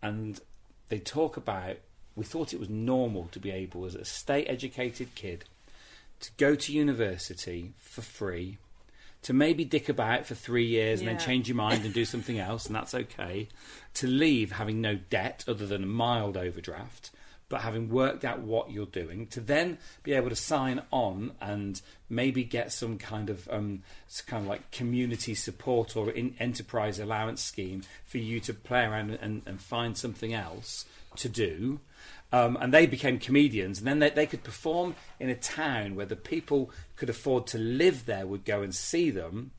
And 0.00 0.40
they 0.88 0.98
talk 0.98 1.36
about 1.36 1.76
we 2.18 2.24
thought 2.24 2.52
it 2.52 2.58
was 2.58 2.68
normal 2.68 3.28
to 3.30 3.38
be 3.38 3.52
able 3.52 3.84
as 3.84 3.94
a 3.94 4.04
state 4.04 4.46
educated 4.48 5.14
kid 5.14 5.44
to 6.18 6.30
go 6.36 6.56
to 6.56 6.72
university 6.72 7.72
for 7.78 8.02
free 8.02 8.58
to 9.22 9.32
maybe 9.32 9.64
dick 9.64 9.88
about 9.88 10.26
for 10.26 10.34
three 10.34 10.66
years 10.66 11.00
and 11.00 11.08
then 11.08 11.18
change 11.18 11.48
your 11.48 11.56
mind 11.56 11.84
and 11.84 11.94
do 11.94 12.04
something 12.04 12.38
else 12.38 12.66
and 12.66 12.74
that's 12.74 12.94
okay 12.94 13.48
to 13.94 14.08
leave 14.08 14.52
having 14.52 14.80
no 14.80 14.96
debt 14.96 15.44
other 15.46 15.66
than 15.66 15.84
a 15.84 15.86
mild 15.86 16.36
overdraft 16.36 17.10
but 17.48 17.62
having 17.62 17.88
worked 17.88 18.24
out 18.24 18.40
what 18.40 18.70
you're 18.70 18.86
doing, 18.86 19.26
to 19.28 19.40
then 19.40 19.78
be 20.02 20.12
able 20.12 20.28
to 20.28 20.36
sign 20.36 20.82
on 20.90 21.32
and 21.40 21.80
maybe 22.10 22.44
get 22.44 22.72
some 22.72 22.98
kind 22.98 23.30
of 23.30 23.48
um, 23.50 23.82
s- 24.06 24.20
kind 24.20 24.42
of 24.42 24.48
like 24.48 24.70
community 24.70 25.34
support 25.34 25.96
or 25.96 26.12
enterprise 26.38 26.98
allowance 26.98 27.42
scheme 27.42 27.82
for 28.04 28.18
you 28.18 28.38
to 28.40 28.52
play 28.52 28.84
around 28.84 29.10
and, 29.12 29.42
and 29.46 29.60
find 29.60 29.96
something 29.96 30.34
else 30.34 30.84
to 31.16 31.28
do. 31.28 31.80
Um, 32.30 32.58
and 32.60 32.74
they 32.74 32.86
became 32.86 33.18
comedians, 33.18 33.78
and 33.78 33.86
then 33.86 34.00
they, 34.00 34.10
they 34.10 34.26
could 34.26 34.44
perform 34.44 34.94
in 35.18 35.30
a 35.30 35.34
town 35.34 35.94
where 35.94 36.04
the 36.04 36.16
people 36.16 36.70
could 36.96 37.08
afford 37.08 37.46
to 37.48 37.58
live 37.58 38.04
there 38.04 38.26
would 38.26 38.44
go 38.44 38.60
and 38.60 38.74
see 38.74 39.10
them. 39.10 39.52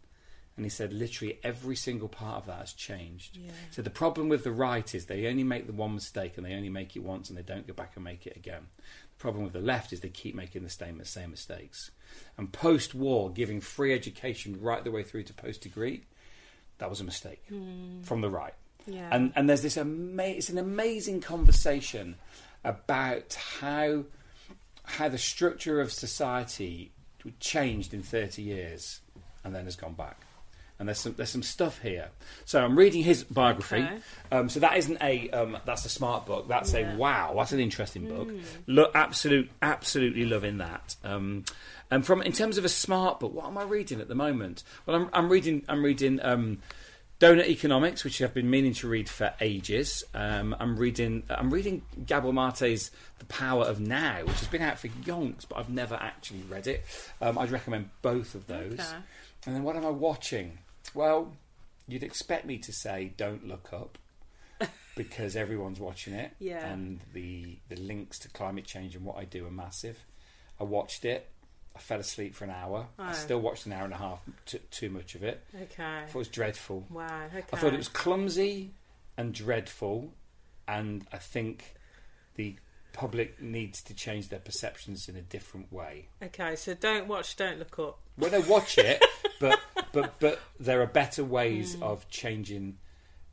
And 0.60 0.65
he 0.65 0.69
said, 0.69 0.91
literally 0.91 1.39
every 1.41 1.78
single 1.78 2.10
part 2.10 2.41
of 2.41 2.48
that 2.48 2.60
has 2.60 2.74
changed. 2.74 3.38
Yeah. 3.38 3.52
So 3.72 3.82
the 3.82 3.89
problem 3.89 4.28
with 4.28 4.43
the 4.43 4.52
right 4.52 4.93
is 4.93 5.06
they 5.06 5.28
only 5.28 5.45
make 5.45 5.67
the 5.67 5.72
one 5.72 5.93
mistake 5.93 6.36
and 6.36 6.45
they 6.45 6.54
only 6.54 6.67
make 6.67 6.98
it 6.98 7.00
once 7.00 7.30
and 7.30 7.38
they 7.38 7.43
don't 7.43 7.65
go 7.65 7.72
back 7.72 7.93
and 7.95 8.04
make 8.04 8.28
it 8.28 8.36
again. 8.36 8.67
The 8.76 9.22
problem 9.22 9.45
with 9.45 9.54
the 9.54 9.62
left 9.62 9.93
is 9.93 10.02
they 10.02 10.10
keep 10.10 10.36
making 10.36 10.63
the 10.63 10.69
same 10.69 11.02
same 11.06 11.30
mistakes. 11.30 11.91
And 12.38 12.52
post-war, 12.52 13.32
giving 13.32 13.62
free 13.62 13.93
education 13.93 14.60
right 14.60 14.84
the 14.84 14.91
way 14.91 15.02
through 15.02 15.24
to 15.24 15.34
post-degree, 15.34 16.04
that 16.80 16.89
was 16.89 17.00
a 17.00 17.06
mistake 17.06 17.41
hmm. 17.48 18.02
from 18.02 18.19
the 18.19 18.30
right. 18.30 18.54
yeah, 18.86 19.08
And 19.13 19.32
and 19.38 19.48
there's 19.48 19.62
this 19.62 19.78
ama- 19.78 20.24
it's 20.24 20.50
an 20.50 20.58
amazing 20.58 21.22
conversation 21.22 22.15
about 22.65 23.34
how 23.62 24.04
how 24.84 25.08
the 25.08 25.17
structure 25.17 25.80
of 25.80 25.93
society 25.93 26.91
changed 27.39 27.93
in 27.93 28.04
30 28.04 28.41
years 28.41 29.00
and 29.45 29.56
then 29.56 29.63
has 29.63 29.78
gone 29.78 29.93
back. 29.93 30.17
And 30.80 30.88
there's 30.88 31.00
some 31.00 31.13
there's 31.18 31.30
some 31.30 31.44
stuff 31.44 31.82
here. 31.82 32.08
So 32.46 32.63
I'm 32.63 32.78
reading 32.78 33.04
his 33.04 33.26
biography. 33.26 33.78
Okay. 33.84 33.98
Um, 34.32 34.48
so 34.48 34.62
that 34.62 34.78
isn't 34.78 34.98
a 35.02 35.30
um, 35.32 35.58
that's 35.65 35.84
a 35.86 35.89
smart 35.89 36.26
book. 36.26 36.48
That's 36.48 36.74
Yeah. 36.74 36.94
a 36.94 36.98
wow. 36.98 37.34
That's 37.36 37.52
an 37.52 37.60
interesting 37.60 38.08
book. 38.08 38.30
Look, 38.65 38.92
absolute 38.96 39.52
absolutely 39.62 40.26
loving 40.26 40.58
that. 40.60 40.96
Um, 41.04 41.44
and 41.92 42.06
from 42.06 42.22
in 42.22 42.32
terms 42.32 42.58
of 42.58 42.63
a 42.63 42.70
smart 42.70 43.20
book, 43.20 43.34
what 43.34 43.46
am 43.46 43.58
I 43.58 43.63
reading 43.63 44.00
at 44.00 44.08
the 44.08 44.15
moment? 44.15 44.63
Well, 44.86 44.96
I'm 44.96 45.10
I'm 45.12 45.30
reading 45.30 45.63
I'm 45.68 45.84
reading. 45.84 46.20
Um, 46.24 46.60
Doughnut 47.20 47.48
Economics, 47.50 48.06
which 48.06 48.22
I've 48.22 48.34
been 48.34 48.50
meaning 48.50 48.74
to 48.76 48.88
read 48.88 49.10
for 49.10 49.34
ages. 49.42 50.06
Um, 50.13 50.56
I'm 50.58 50.78
reading. 50.78 51.24
I'm 51.30 51.50
reading 51.50 51.82
Gabor 52.06 52.32
Mate's 52.32 52.92
The 53.18 53.26
Power 53.26 53.65
of 53.65 53.82
Now, 53.82 54.22
which 54.24 54.39
has 54.39 54.48
been 54.48 54.62
out 54.62 54.80
for 54.80 54.88
yonks, 54.88 55.44
but 55.46 55.58
I've 55.58 55.70
never 55.70 55.96
actually 55.96 56.44
read 56.50 56.65
it. 56.68 56.86
Um, 57.20 57.38
I'd 57.38 57.52
recommend 57.52 57.89
both 58.02 58.36
of 58.36 58.48
those. 58.48 58.80
Okay. 58.80 58.96
And 59.46 59.54
then 59.54 59.63
what 59.63 59.76
am 59.76 59.86
I 59.86 59.89
watching? 59.89 60.60
Well, 60.93 61.34
you'd 61.88 62.04
expect 62.04 62.45
me 62.45 62.58
to 62.60 62.71
say 62.73 63.13
Don't 63.17 63.47
Look 63.47 63.71
Up 63.73 63.97
because 64.95 65.36
everyone's 65.36 65.80
watching 65.80 66.13
it, 66.13 66.32
Yeah. 66.39 66.65
and 66.67 66.99
the 67.13 67.58
the 67.69 67.75
links 67.78 68.19
to 68.19 68.30
climate 68.30 68.65
change 68.65 68.95
and 68.95 69.06
what 69.06 69.17
I 69.17 69.25
do 69.25 69.45
are 69.47 69.52
massive. 69.52 69.97
I 70.60 70.63
watched 70.63 71.06
it. 71.06 71.30
I 71.75 71.80
fell 71.80 71.99
asleep 71.99 72.36
for 72.36 72.43
an 72.43 72.49
hour. 72.52 72.88
I 72.97 73.12
Oh. 73.12 73.13
still 73.13 73.39
watched 73.39 73.65
an 73.65 73.73
hour 73.73 73.86
and 73.86 73.93
a 73.93 73.97
half. 73.97 74.21
T- 74.45 74.60
too 74.71 74.89
much 74.89 75.15
of 75.15 75.23
it. 75.23 75.41
okay. 75.56 75.84
I 75.84 76.06
thought 76.08 76.15
it 76.15 76.15
was 76.15 76.28
dreadful. 76.28 76.86
Wow. 76.89 77.25
Okay. 77.28 77.43
I 77.54 77.58
thought 77.58 77.73
it 77.73 77.78
was 77.78 77.88
clumsy 77.88 78.71
and 79.15 79.34
dreadful, 79.34 80.13
and 80.67 81.08
I 81.13 81.17
think 81.17 81.75
the 82.36 82.58
public 82.91 83.39
needs 83.41 83.82
to 83.84 83.93
change 83.93 84.28
their 84.30 84.39
perceptions 84.39 85.08
in 85.08 85.15
a 85.15 85.21
different 85.21 85.71
way. 85.71 86.08
Okay, 86.23 86.56
so 86.56 86.73
don't 86.73 87.08
watch, 87.08 87.36
don't 87.36 87.60
look 87.60 87.78
up. 87.80 87.99
Well, 88.17 88.32
they 88.32 88.39
watch 88.39 88.78
it, 88.78 89.02
but 89.39 89.60
but 89.91 90.19
but 90.19 90.39
there 90.60 90.82
are 90.82 90.88
better 90.88 91.23
ways 91.23 91.78
of 91.82 92.08
changing 92.10 92.78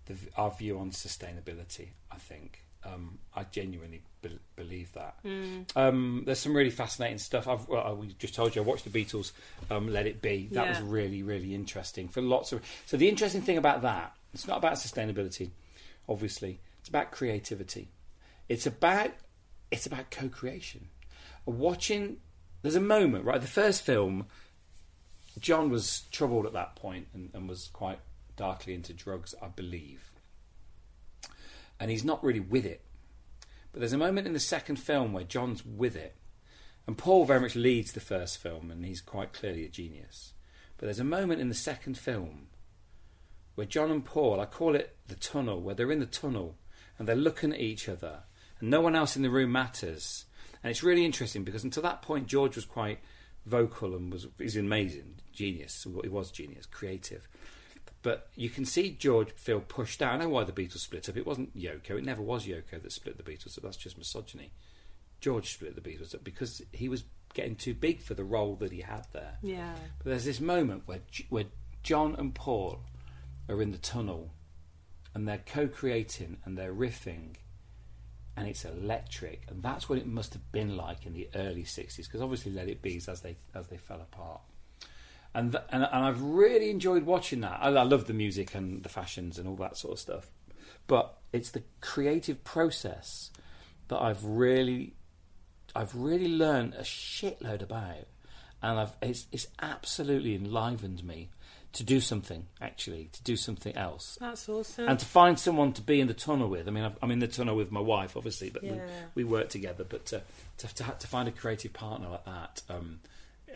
the, 0.07 0.15
our 0.37 0.51
view 0.51 0.79
on 0.79 0.91
sustainability. 0.91 1.89
I 2.11 2.17
think 2.17 2.63
um, 2.85 3.19
I 3.35 3.45
genuinely 3.45 4.03
be- 4.23 4.39
believe 4.55 4.93
that. 4.93 5.17
Um, 5.75 6.23
there's 6.25 6.39
some 6.39 6.55
really 6.55 6.71
fascinating 6.71 7.19
stuff. 7.19 7.49
I've 7.49 7.69
well, 7.69 7.97
we 7.97 8.15
just 8.19 8.35
told 8.35 8.55
you 8.55 8.63
I 8.63 8.65
watched 8.65 8.91
the 8.91 9.05
Beatles. 9.05 9.33
Um, 9.71 9.93
Let 9.93 10.07
It 10.07 10.23
Be. 10.23 10.49
That 10.53 10.69
was 10.69 10.81
really 10.81 11.23
really 11.23 11.55
interesting 11.55 12.09
for 12.09 12.21
lots 12.21 12.53
of. 12.53 12.63
So 12.87 12.97
the 12.97 13.09
interesting 13.09 13.43
thing 13.43 13.59
about 13.59 13.83
that, 13.83 14.15
it's 14.33 14.47
not 14.47 14.59
about 14.59 14.75
sustainability, 14.75 15.51
obviously. 16.09 16.61
It's 16.81 16.89
about 16.89 17.11
creativity. 17.11 17.89
It's 18.49 18.67
about 18.67 19.11
it's 19.71 19.87
about 19.87 20.11
co-creation. 20.11 20.89
Watching, 21.45 22.19
there's 22.63 22.77
a 22.77 22.81
moment 22.81 23.25
right. 23.25 23.41
The 23.41 23.47
first 23.47 23.83
film, 23.83 24.27
John 25.39 25.71
was 25.71 26.03
troubled 26.11 26.47
at 26.47 26.53
that 26.55 26.77
point 26.77 27.09
and, 27.13 27.31
and 27.35 27.49
was 27.49 27.69
quite 27.73 27.99
darkly 28.37 28.75
into 28.75 28.93
drugs, 28.93 29.35
I 29.43 29.49
believe. 29.49 30.11
And 31.79 31.91
he's 31.91 32.05
not 32.05 32.25
really 32.25 32.41
with 32.41 32.65
it. 32.65 32.83
But 33.73 33.81
there's 33.81 33.93
a 33.93 33.99
moment 33.99 34.27
in 34.27 34.33
the 34.33 34.41
second 34.41 34.77
film 34.77 35.13
where 35.13 35.25
John's 35.25 35.65
with 35.65 35.97
it. 35.97 36.17
And 36.87 36.97
Paul 36.97 37.25
very 37.25 37.41
much 37.41 37.57
leads 37.57 37.93
the 37.93 38.01
first 38.01 38.39
film, 38.39 38.71
and 38.71 38.85
he's 38.85 39.01
quite 39.01 39.33
clearly 39.33 39.65
a 39.65 39.69
genius. 39.69 40.33
But 40.79 40.87
there's 40.87 41.01
a 41.01 41.05
moment 41.05 41.41
in 41.41 41.49
the 41.49 41.55
second 41.55 41.99
film 41.99 42.47
where 43.55 43.67
John 43.67 43.91
and 43.91 44.05
Paul, 44.05 44.41
I 44.41 44.47
call 44.47 44.75
it 44.75 44.97
the 45.09 45.15
tunnel, 45.15 45.61
where 45.61 45.75
they're 45.75 45.93
in 45.93 46.01
the 46.01 46.07
tunnel 46.07 46.57
and 46.99 47.07
they're 47.07 47.17
looking 47.17 47.53
at 47.53 47.61
each 47.61 47.89
other, 47.89 48.21
and 48.61 48.71
no 48.71 48.81
one 48.81 48.95
else 48.95 49.17
in 49.17 49.23
the 49.23 49.31
room 49.31 49.53
matters. 49.53 50.25
And 50.63 50.71
it's 50.71 50.83
really 50.83 51.05
interesting 51.05 51.45
because 51.45 51.65
until 51.65 51.83
that 51.83 52.03
point, 52.03 52.27
George 52.27 52.57
was 52.57 52.65
quite 52.65 53.01
vocal 53.47 53.95
and 53.95 54.13
was 54.13 54.27
he's 54.39 54.57
amazing, 54.57 55.15
genius. 55.33 55.87
He 56.03 56.09
was 56.09 56.31
genius, 56.31 56.67
creative. 56.67 57.29
But 58.03 58.29
you 58.37 58.51
can 58.51 58.65
see 58.65 58.91
George 58.91 59.33
feel 59.33 59.61
pushed 59.61 60.03
out. 60.03 60.15
I 60.15 60.19
know 60.19 60.29
why 60.29 60.45
the 60.45 60.53
Beatles 60.53 60.79
split 60.79 61.09
up. 61.09 61.17
It 61.17 61.27
wasn't 61.27 61.57
Yoko. 61.57 61.91
It 61.91 62.05
never 62.05 62.23
was 62.23 62.47
Yoko 62.47 62.81
that 62.81 62.93
split 62.93 63.17
the 63.17 63.25
Beatles 63.25 63.57
up. 63.57 63.65
That's 63.65 63.77
just 63.77 63.99
misogyny. 63.99 64.53
George 65.21 65.53
split 65.53 65.75
the 65.75 65.81
Beatles 65.81 66.15
up 66.15 66.23
because 66.23 66.63
he 66.73 66.89
was 66.89 67.05
getting 67.35 67.57
too 67.57 67.75
big 67.75 68.01
for 68.01 68.15
the 68.15 68.25
role 68.25 68.55
that 68.57 68.73
he 68.73 68.81
had 68.83 69.07
there. 69.13 69.39
Yeah. 69.43 69.75
But 69.99 70.11
there's 70.11 70.25
this 70.25 70.41
moment 70.41 70.83
where 70.87 71.01
where 71.31 71.47
John 71.83 72.15
and 72.17 72.35
Paul 72.35 72.81
are 73.49 73.61
in 73.61 73.73
the 73.73 73.79
tunnel, 73.79 74.31
and 75.15 75.27
they're 75.27 75.43
co-creating 75.45 76.39
and 76.45 76.57
they're 76.57 76.75
riffing, 76.75 77.37
and 78.37 78.47
it's 78.47 78.65
electric, 78.65 79.43
and 79.49 79.63
that's 79.63 79.89
what 79.89 79.99
it 79.99 80.07
must 80.07 80.35
have 80.35 80.53
been 80.53 80.77
like 80.77 81.07
in 81.07 81.15
the 81.15 81.29
early 81.35 81.65
'60s. 81.65 82.05
Because 82.05 82.21
obviously, 82.21 82.53
Let 82.53 82.69
It 82.69 82.83
Be's 82.83 83.09
as 83.09 83.23
they 83.23 83.37
as 83.55 83.69
they 83.69 83.79
fell 83.79 84.01
apart. 84.01 84.41
And, 85.35 85.53
th- 85.53 85.65
and 85.71 85.83
and 85.83 86.05
I've 86.05 86.23
really 86.23 86.71
enjoyed 86.71 87.05
watching 87.05 87.41
that. 87.41 87.59
I, 87.61 87.69
I 87.69 87.83
love 87.83 88.07
the 88.07 88.15
music 88.15 88.55
and 88.55 88.83
the 88.83 88.89
fashions 88.89 89.39
and 89.39 89.49
all 89.49 89.57
that 89.57 89.77
sort 89.77 89.95
of 89.95 89.99
stuff, 89.99 90.31
but 90.87 91.19
it's 91.33 91.51
the 91.51 91.63
creative 91.81 92.45
process 92.45 93.31
that 93.89 94.01
I've 94.01 94.25
really 94.25 94.95
I've 95.75 95.95
really 95.95 96.29
learned 96.29 96.75
a 96.75 96.83
shitload 96.83 97.63
about, 97.63 98.07
and 98.63 98.79
I've 98.79 98.97
it's 99.03 99.27
it's 99.33 99.49
absolutely 99.61 100.35
enlivened 100.35 101.05
me 101.05 101.31
to 101.77 101.85
do 101.85 102.01
something 102.01 102.47
actually 102.61 103.09
to 103.13 103.23
do 103.23 103.37
something 103.37 103.77
else 103.77 104.19
That's 104.21 104.49
awesome. 104.49 104.89
and 104.89 104.99
to 104.99 105.07
find 105.07 105.39
someone 105.39 105.73
to 105.75 105.83
be 105.83 106.01
in 106.01 106.07
the 106.09 106.15
tunnel 106.15 106.49
with. 106.49 106.67
I 106.69 106.71
mean, 106.71 106.85
I've, 106.85 106.97
I'm 107.03 107.11
in 107.11 107.21
the 107.21 107.29
tunnel 107.29 107.55
with 107.57 107.71
my 107.71 107.81
wife, 107.81 108.17
obviously, 108.17 108.51
but 108.51 108.63
Yeah. 108.65 108.73
we, 109.15 109.23
we 109.23 109.31
work 109.31 109.49
together. 109.49 109.85
But 109.89 110.07
to 110.07 110.23
to, 110.59 110.67
to 110.75 110.85
to 110.99 111.07
find 111.07 111.29
a 111.29 111.33
creative 111.33 111.73
partner 111.73 112.09
like 112.09 112.25
that, 112.25 112.63
um, 112.69 113.01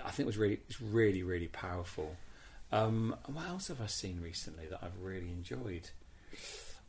I 0.04 0.11
think 0.11 0.26
was 0.26 0.38
really 0.38 0.61
it's 0.68 0.80
really 0.80 1.22
really 1.22 1.48
powerful. 1.48 2.16
Um, 2.72 3.16
what 3.26 3.46
else 3.48 3.68
have 3.68 3.80
I 3.80 3.87
seen 3.87 4.20
recently 4.22 4.66
that 4.66 4.78
I've 4.83 4.96
really 5.02 5.28
enjoyed? 5.30 5.90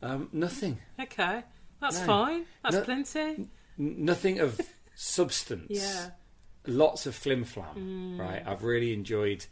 Um, 0.02 0.28
nothing. 0.32 0.78
okay, 1.00 1.42
that's 1.80 1.98
No. 2.00 2.06
fine. 2.06 2.46
That's 2.62 2.76
No. 2.76 2.82
plenty. 2.82 3.20
N- 3.20 3.48
nothing 3.78 4.38
of 4.40 4.60
substance. 4.94 5.66
Yeah. 5.70 6.10
Lots 6.66 7.06
of 7.06 7.14
flim 7.16 7.44
flam, 7.44 8.20
right? 8.20 8.42
I've 8.46 8.62
really 8.62 8.92
enjoyed. 8.92 9.44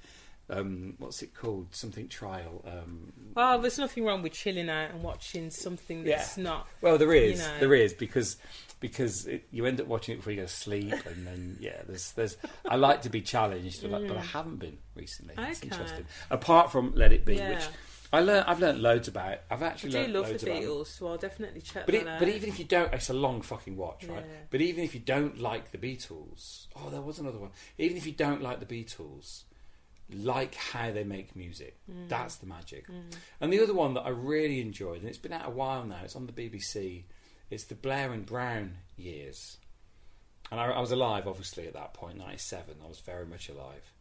Um, 0.50 0.94
what's 0.98 1.22
it 1.22 1.34
called? 1.34 1.68
Something 1.74 2.08
trial. 2.08 2.64
Um, 2.66 3.12
Well, 3.34 3.58
there's 3.60 3.78
nothing 3.78 4.04
wrong 4.04 4.22
with 4.22 4.32
chilling 4.32 4.68
out 4.68 4.90
and 4.90 5.02
watching 5.02 5.50
something 5.50 6.04
that's 6.04 6.36
not. 6.36 6.66
well, 6.80 6.98
there 6.98 7.14
is, 7.14 7.40
You 7.40 7.46
know. 7.46 7.58
there 7.60 7.74
is 7.74 7.92
because 7.94 8.36
because 8.80 9.26
it, 9.26 9.46
you 9.50 9.66
end 9.66 9.80
up 9.80 9.86
watching 9.86 10.14
it 10.14 10.16
before 10.18 10.32
you 10.32 10.38
go 10.40 10.46
to 10.46 10.52
sleep, 10.52 10.92
and 11.06 11.26
then 11.26 11.56
yeah, 11.60 11.82
there's 11.86 12.12
there's. 12.12 12.36
I 12.68 12.76
like 12.76 13.02
to 13.02 13.10
be 13.10 13.20
challenged, 13.20 13.82
but, 13.82 13.94
I, 14.02 14.06
but 14.08 14.16
I 14.16 14.22
haven't 14.22 14.56
been 14.56 14.78
recently. 14.94 15.34
It's 15.38 15.58
Okay. 15.60 15.68
interesting. 15.68 16.06
Apart 16.30 16.72
from 16.72 16.92
Let 16.94 17.12
It 17.12 17.24
Be, 17.24 17.36
Yeah. 17.36 17.50
which 17.50 17.64
I 18.12 18.20
learned, 18.20 18.46
I've 18.48 18.58
learned 18.58 18.80
loads 18.82 19.06
about. 19.06 19.38
I've 19.50 19.62
I 19.62 19.66
actually 19.66 19.90
do 19.90 19.98
learned 19.98 20.12
love 20.14 20.26
the. 20.40 20.46
Beatles, 20.50 20.86
so 20.88 21.06
I'll 21.08 21.16
definitely 21.18 21.60
check 21.60 21.86
But, 21.86 21.92
that 21.92 22.00
it, 22.00 22.08
out. 22.08 22.18
but 22.18 22.28
even 22.28 22.48
if 22.48 22.58
you 22.58 22.64
don't, 22.64 22.92
it's 22.92 23.08
a 23.10 23.14
long 23.14 23.40
fucking 23.42 23.76
watch, 23.76 24.04
right? 24.08 24.24
Yeah. 24.26 24.32
But 24.50 24.62
even 24.62 24.82
if 24.82 24.94
you 24.94 25.00
don't 25.00 25.38
like 25.38 25.70
the 25.70 25.78
Beatles, 25.78 26.66
oh, 26.74 26.90
there 26.90 27.02
was 27.02 27.18
another 27.20 27.38
one. 27.38 27.50
Even 27.78 27.96
if 27.96 28.06
you 28.06 28.12
don't 28.12 28.42
like 28.42 28.58
the 28.58 28.66
Beatles, 28.66 29.44
like 30.14 30.54
how 30.54 30.90
they 30.92 31.04
make 31.04 31.34
music, 31.36 31.76
Mm. 31.90 32.08
that's 32.08 32.36
the 32.36 32.46
magic. 32.46 32.86
And 33.40 33.52
the 33.52 33.62
other 33.62 33.74
one 33.74 33.94
that 33.94 34.02
I 34.02 34.10
really 34.10 34.60
enjoyed, 34.60 35.00
and 35.00 35.08
it's 35.08 35.18
been 35.18 35.32
out 35.32 35.46
a 35.46 35.50
while 35.50 35.84
now, 35.84 36.00
it's 36.04 36.16
on 36.16 36.26
the 36.26 36.32
BBC. 36.32 37.04
It's 37.50 37.64
the 37.64 37.74
Blair 37.74 38.12
and 38.12 38.24
Brown 38.24 38.76
years, 38.96 39.56
and 40.50 40.60
I, 40.60 40.66
I 40.66 40.80
was 40.80 40.92
alive, 40.92 41.26
obviously, 41.26 41.66
at 41.66 41.72
that 41.74 41.96
'97. 42.00 42.76
I 42.84 42.88
was 42.88 43.00
very 43.00 43.26
much 43.26 43.48
alive. 43.48 43.92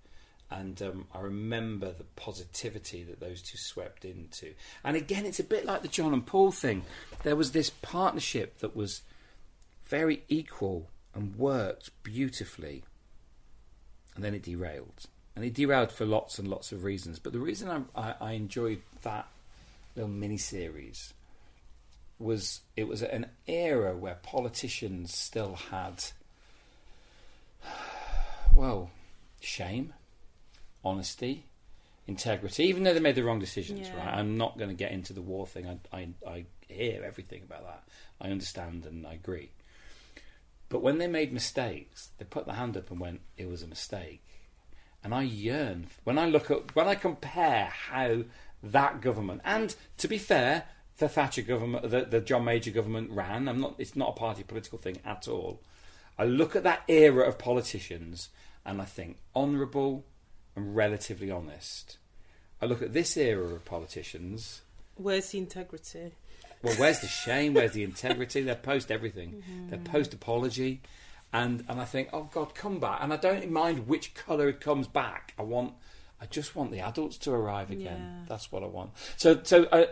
And 0.51 0.81
um, 0.81 1.05
I 1.13 1.19
remember 1.19 1.91
the 1.93 2.05
positivity 2.15 3.03
that 3.03 3.19
those 3.19 3.43
two 3.43 3.57
swept 3.59 4.03
into. 4.03 4.55
And 4.83 4.97
again, 4.97 5.27
it's 5.27 5.39
a 5.39 5.43
bit 5.43 5.63
like 5.63 5.83
the 5.83 5.87
John 5.87 6.11
and 6.11 6.25
Paul 6.25 6.51
thing. 6.51 6.85
There 7.21 7.35
was 7.35 7.51
this 7.51 7.69
partnership 7.69 8.57
that 8.57 8.75
was 8.75 9.03
very 9.85 10.23
equal 10.27 10.89
and 11.13 11.35
worked 11.35 11.91
beautifully. 12.01 12.83
And 14.15 14.23
then 14.23 14.33
it 14.33 14.41
derailed. 14.41 15.05
And 15.35 15.45
it 15.45 15.53
derailed 15.53 15.91
for 15.91 16.05
lots 16.05 16.37
and 16.39 16.47
lots 16.47 16.71
of 16.71 16.83
reasons. 16.83 17.19
But 17.19 17.33
the 17.33 17.39
reason 17.39 17.69
I, 17.95 18.09
I, 18.09 18.15
I 18.19 18.31
enjoyed 18.33 18.81
that 19.03 19.27
little 19.95 20.09
mini 20.09 20.37
series 20.37 21.13
was 22.17 22.61
it 22.75 22.87
was 22.87 23.01
an 23.01 23.27
era 23.47 23.95
where 23.95 24.15
politicians 24.15 25.13
still 25.15 25.55
had, 25.55 26.03
well, 28.55 28.89
shame 29.39 29.93
honesty, 30.83 31.43
integrity, 32.07 32.63
even 32.63 32.83
though 32.83 32.93
they 32.93 32.99
made 32.99 33.15
the 33.15 33.23
wrong 33.23 33.39
decisions, 33.39 33.87
Yeah. 33.87 33.97
right? 33.97 34.13
I'm 34.17 34.37
not 34.37 34.57
going 34.57 34.69
to 34.69 34.75
get 34.75 34.91
into 34.91 35.13
the 35.13 35.21
war 35.21 35.45
thing. 35.45 35.67
I, 35.67 35.97
I, 35.97 36.07
I 36.27 36.45
hear 36.67 37.03
everything 37.03 37.43
about 37.43 37.63
that. 37.65 37.83
I 38.21 38.29
understand 38.29 38.85
and 38.85 39.05
I 39.05 39.13
agree. 39.13 39.49
But 40.69 40.81
when 40.81 40.97
they 40.99 41.07
made 41.07 41.33
mistakes, 41.33 42.09
they 42.17 42.25
put 42.25 42.45
their 42.45 42.55
hand 42.55 42.77
up 42.77 42.91
and 42.91 42.99
went, 42.99 43.21
it 43.37 43.49
was 43.49 43.63
a 43.63 43.67
mistake. 43.67 44.21
And 45.03 45.13
I 45.13 45.21
yearn, 45.23 45.87
when 46.03 46.17
I 46.17 46.25
look 46.25 46.51
at, 46.51 46.75
when 46.75 46.87
I 46.87 46.95
compare 46.95 47.65
how 47.65 48.23
that 48.61 49.01
government, 49.01 49.41
and 49.45 49.75
to 49.97 50.07
be 50.07 50.17
fair, 50.17 50.65
the 50.97 51.07
Thatcher 51.07 51.41
government, 51.41 51.89
the, 51.89 52.05
the 52.05 52.19
John 52.19 52.43
Major 52.43 52.71
government 52.71 53.11
ran, 53.11 53.47
I'm 53.47 53.61
not, 53.61 53.75
it's 53.77 53.95
not 53.95 54.09
a 54.09 54.19
party 54.19 54.43
political 54.43 54.77
thing 54.77 54.97
at 55.05 55.27
all. 55.27 55.61
I 56.17 56.25
look 56.25 56.55
at 56.55 56.63
that 56.63 56.83
era 56.89 57.25
of 57.25 57.37
politicians 57.37 58.29
and 58.65 58.81
I 58.81 58.85
think 58.85 59.17
honourable 59.33 60.05
and 60.55 60.75
relatively 60.75 61.31
honest. 61.31 61.97
I 62.61 62.65
look 62.65 62.81
at 62.81 62.91
this 62.93 63.15
era 63.15 63.45
of 63.45 63.63
politicians. 63.63 64.61
Where's 64.95 65.29
the 65.29 65.37
integrity? 65.37 66.11
Well, 66.61 66.75
where's 66.75 66.99
the 66.99 67.07
shame? 67.07 67.53
Where's 67.53 67.71
the 67.71 67.83
integrity? 67.83 68.41
They're 68.41 68.55
post 68.55 68.91
everything. 68.91 69.43
Mm-hmm. 69.49 69.69
They're 69.69 69.79
post 69.79 70.13
apology, 70.13 70.81
and 71.31 71.63
and 71.67 71.79
I 71.79 71.85
think, 71.85 72.09
oh 72.13 72.29
God, 72.31 72.55
come 72.55 72.79
back. 72.79 72.99
And 73.01 73.13
I 73.13 73.17
don't 73.17 73.49
mind 73.51 73.87
which 73.87 74.13
colour 74.13 74.49
it 74.49 74.59
comes 74.59 74.87
back. 74.87 75.33
I 75.37 75.43
want, 75.43 75.73
I 76.21 76.25
just 76.25 76.55
want 76.55 76.71
the 76.71 76.79
adults 76.79 77.17
to 77.19 77.31
arrive 77.31 77.71
again. 77.71 78.19
Yeah. 78.19 78.25
That's 78.27 78.51
what 78.51 78.63
I 78.63 78.67
want. 78.67 78.91
So 79.17 79.39
so 79.43 79.63
uh, 79.65 79.85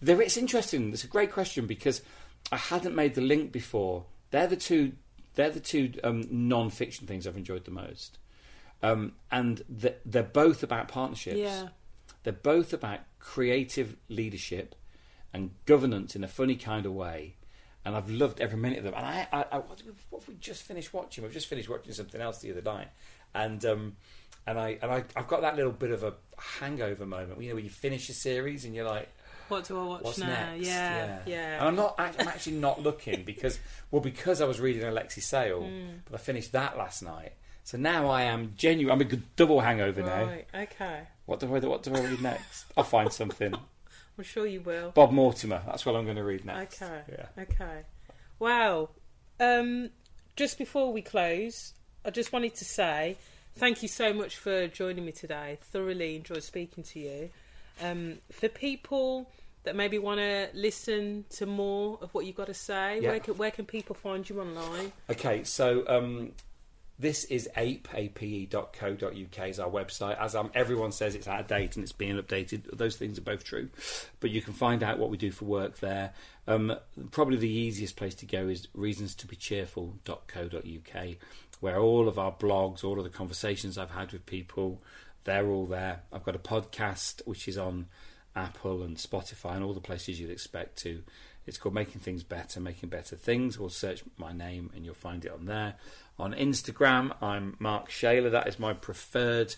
there. 0.00 0.20
It's 0.20 0.36
interesting. 0.36 0.92
It's 0.92 1.04
a 1.04 1.08
great 1.08 1.32
question 1.32 1.66
because 1.66 2.02
I 2.50 2.56
hadn't 2.56 2.94
made 2.94 3.14
the 3.14 3.20
link 3.20 3.52
before. 3.52 4.04
They're 4.30 4.48
the 4.48 4.56
two. 4.56 4.92
They're 5.34 5.50
the 5.50 5.60
two 5.60 5.92
um, 6.02 6.24
non-fiction 6.30 7.06
things 7.06 7.26
I've 7.26 7.36
enjoyed 7.36 7.64
the 7.64 7.70
most, 7.70 8.18
um, 8.82 9.12
and 9.30 9.62
th- 9.80 9.98
they're 10.04 10.22
both 10.22 10.62
about 10.62 10.88
partnerships. 10.88 11.38
Yeah. 11.38 11.68
They're 12.24 12.32
both 12.32 12.72
about 12.72 13.00
creative 13.18 13.96
leadership 14.08 14.74
and 15.32 15.52
governance 15.64 16.16
in 16.16 16.24
a 16.24 16.28
funny 16.28 16.56
kind 16.56 16.84
of 16.84 16.92
way. 16.92 17.36
And 17.84 17.96
I've 17.96 18.10
loved 18.10 18.40
every 18.40 18.58
minute 18.58 18.78
of 18.78 18.84
them. 18.84 18.94
And 18.94 19.06
I, 19.06 19.26
I, 19.32 19.44
I 19.52 19.58
what, 19.58 19.80
what 20.10 20.20
have 20.22 20.28
we 20.28 20.34
just 20.40 20.62
finished 20.64 20.92
watching? 20.92 21.24
We've 21.24 21.32
just 21.32 21.46
finished 21.46 21.68
watching 21.68 21.92
something 21.92 22.20
else 22.20 22.38
the 22.40 22.50
other 22.50 22.60
night, 22.62 22.88
and 23.34 23.64
um, 23.64 23.96
and 24.46 24.58
I 24.58 24.78
and 24.82 24.90
I, 24.92 25.04
I've 25.16 25.28
got 25.28 25.40
that 25.42 25.56
little 25.56 25.72
bit 25.72 25.90
of 25.90 26.02
a 26.04 26.12
hangover 26.58 27.06
moment. 27.06 27.40
You 27.40 27.48
know, 27.48 27.54
where 27.54 27.64
you 27.64 27.70
finish 27.70 28.08
a 28.10 28.12
series 28.12 28.66
and 28.66 28.74
you're 28.74 28.84
like, 28.84 29.08
What 29.48 29.64
do 29.66 29.78
I 29.80 29.84
watch 29.84 30.02
What's 30.02 30.18
now? 30.18 30.26
next? 30.26 30.66
Yeah, 30.66 31.20
yeah. 31.24 31.54
And 31.60 31.68
I'm 31.68 31.76
not. 31.76 31.94
I'm 31.98 32.28
actually 32.28 32.56
not 32.56 32.82
looking 32.82 33.22
because, 33.24 33.58
well, 33.90 34.02
because 34.02 34.42
I 34.42 34.44
was 34.44 34.60
reading 34.60 34.84
Alexei 34.84 35.22
Sayle, 35.22 35.62
Mm. 35.62 36.00
but 36.04 36.14
I 36.14 36.22
finished 36.22 36.52
that 36.52 36.76
last 36.76 37.02
night. 37.02 37.32
So 37.64 37.78
now 37.78 38.08
I 38.10 38.22
am 38.24 38.52
genuine. 38.56 38.92
I'm 38.92 39.00
a 39.00 39.04
good 39.04 39.22
double 39.36 39.60
hangover 39.60 40.02
now. 40.02 40.30
Okay. 40.54 41.02
What 41.24 41.40
do 41.40 41.46
I? 41.54 41.58
What 41.60 41.82
do 41.82 41.94
I 41.94 42.00
read 42.00 42.20
next? 42.20 42.66
I'll 42.76 42.84
find 42.84 43.10
something. 43.12 43.54
I'm 44.20 44.24
sure 44.24 44.46
you 44.46 44.60
will. 44.60 44.90
Bob 44.90 45.12
Mortimer. 45.12 45.62
That's 45.64 45.86
what 45.86 45.96
I'm 45.96 46.04
going 46.04 46.18
to 46.18 46.24
read 46.24 46.44
next. 46.44 46.82
Okay. 46.82 47.00
Yeah. 47.10 47.42
Okay. 47.42 47.84
Wow. 48.38 48.90
Um, 49.40 49.88
just 50.36 50.58
before 50.58 50.92
we 50.92 51.00
close, 51.00 51.72
I 52.04 52.10
just 52.10 52.30
wanted 52.30 52.54
to 52.56 52.66
say 52.66 53.16
thank 53.56 53.80
you 53.80 53.88
so 53.88 54.12
much 54.12 54.36
for 54.36 54.68
joining 54.68 55.06
me 55.06 55.12
today. 55.12 55.56
Thoroughly 55.62 56.16
enjoyed 56.16 56.42
speaking 56.42 56.84
to 56.84 57.00
you. 57.00 57.30
Um, 57.80 58.18
for 58.30 58.48
people 58.50 59.30
that 59.64 59.74
maybe 59.74 59.98
want 59.98 60.20
to 60.20 60.48
listen 60.52 61.24
to 61.30 61.46
more 61.46 61.96
of 62.02 62.12
what 62.12 62.26
you've 62.26 62.36
got 62.36 62.48
to 62.48 62.54
say, 62.54 63.00
Yeah. 63.00 63.08
where, 63.12 63.20
can, 63.20 63.38
where 63.38 63.50
can 63.50 63.64
people 63.64 63.94
find 63.94 64.28
you 64.28 64.38
online? 64.42 64.92
Okay, 65.08 65.44
so 65.44 65.82
um, 65.88 66.32
this 67.00 67.24
is 67.24 67.48
ape, 67.56 67.88
ape.co.uk 67.94 69.48
is 69.48 69.58
our 69.58 69.70
website. 69.70 70.20
As 70.20 70.34
um, 70.34 70.50
everyone 70.54 70.92
says, 70.92 71.14
it's 71.14 71.26
out 71.26 71.40
of 71.40 71.46
date 71.46 71.76
and 71.76 71.82
it's 71.82 71.92
being 71.92 72.20
updated. 72.20 72.76
Those 72.76 72.96
things 72.96 73.16
are 73.16 73.22
both 73.22 73.42
true. 73.42 73.70
But 74.20 74.28
you 74.30 74.42
can 74.42 74.52
find 74.52 74.82
out 74.82 74.98
what 74.98 75.08
we 75.08 75.16
do 75.16 75.30
for 75.30 75.46
work 75.46 75.78
there. 75.78 76.12
Um, 76.46 76.76
probably 77.10 77.38
the 77.38 77.48
easiest 77.48 77.96
place 77.96 78.14
to 78.16 78.26
go 78.26 78.48
is 78.48 78.68
reasonstobecheerful.co.uk, 78.76 81.16
where 81.60 81.78
all 81.78 82.06
of 82.06 82.18
our 82.18 82.32
blogs, 82.32 82.84
all 82.84 82.98
of 82.98 83.04
the 83.04 83.10
conversations 83.10 83.78
I've 83.78 83.92
had 83.92 84.12
with 84.12 84.26
people, 84.26 84.82
they're 85.24 85.48
all 85.48 85.64
there. 85.64 86.02
I've 86.12 86.24
got 86.24 86.36
a 86.36 86.40
podcast 86.40 87.26
which 87.26 87.48
is 87.48 87.56
on 87.56 87.86
Apple 88.36 88.82
and 88.82 88.98
Spotify 88.98 89.54
and 89.54 89.64
all 89.64 89.72
the 89.72 89.80
places 89.80 90.20
you'd 90.20 90.30
expect 90.30 90.76
to. 90.82 91.02
It's 91.50 91.58
called 91.58 91.74
Making 91.74 92.00
Things 92.00 92.22
Better, 92.22 92.60
Making 92.60 92.90
Better 92.90 93.16
Things, 93.16 93.56
or 93.56 93.70
search 93.70 94.04
my 94.16 94.32
name 94.32 94.70
and 94.72 94.84
you'll 94.84 94.94
find 94.94 95.24
it 95.24 95.32
on 95.32 95.46
there. 95.46 95.74
On 96.16 96.32
Instagram, 96.32 97.12
I'm 97.20 97.56
Mark 97.58 97.90
Shayler. 97.90 98.30
That 98.30 98.46
is 98.46 98.60
my 98.60 98.72
preferred. 98.72 99.56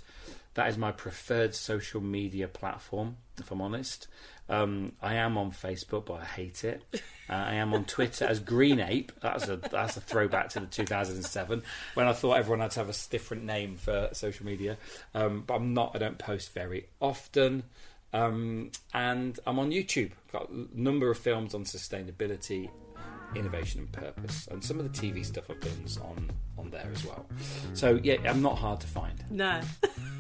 That 0.55 0.70
is 0.70 0.78
my 0.78 0.90
preferred 0.90 1.55
social 1.55 2.01
media 2.01 2.49
platform, 2.49 3.18
if 3.38 3.51
I'm 3.51 3.61
honest. 3.61 4.07
Um, 4.49 4.93
I 5.03 5.16
am 5.16 5.36
on 5.36 5.51
Facebook, 5.51 6.07
but 6.07 6.14
I 6.14 6.24
hate 6.24 6.64
it. 6.64 6.82
Uh, 7.28 7.34
I 7.34 7.55
am 7.55 7.72
on 7.72 7.84
Twitter 7.84 8.24
as 8.24 8.40
Green 8.40 8.80
Ape. 8.80 9.12
That's 9.20 9.49
a 9.49 9.57
that's 9.57 9.97
a 9.97 10.01
throwback 10.01 10.49
to 10.51 10.61
the 10.61 10.66
2007 10.66 11.62
when 11.95 12.07
I 12.07 12.12
thought 12.14 12.34
everyone 12.34 12.61
had 12.61 12.72
to 12.72 12.80
have 12.80 12.88
a 12.88 13.11
different 13.11 13.45
name 13.45 13.76
for 13.76 14.09
social 14.12 14.45
media. 14.45 14.76
Um, 15.14 15.45
but 15.47 15.55
I'm 15.55 15.72
not. 15.72 15.93
I 15.95 15.99
don't 15.99 16.18
post 16.18 16.53
very 16.55 16.88
often. 17.01 17.62
Um, 18.12 18.70
and 18.92 19.38
I'm 19.46 19.58
on 19.58 19.70
YouTube. 19.70 20.10
I've 20.26 20.32
got 20.32 20.50
a 20.50 20.66
number 20.74 21.10
of 21.10 21.18
films 21.18 21.54
on 21.54 21.64
sustainability, 21.64 22.68
innovation, 23.34 23.80
and 23.80 23.92
purpose, 23.92 24.46
and 24.50 24.62
some 24.62 24.78
of 24.78 24.90
the 24.92 24.98
TV 24.98 25.24
stuff 25.24 25.50
I've 25.50 25.60
done's 25.60 25.96
on 25.98 26.30
on 26.58 26.70
there 26.70 26.88
as 26.92 27.04
well. 27.04 27.24
So 27.74 27.98
yeah, 28.02 28.16
I'm 28.28 28.42
not 28.42 28.58
hard 28.58 28.80
to 28.80 28.86
find. 28.86 29.24
No, 29.30 29.60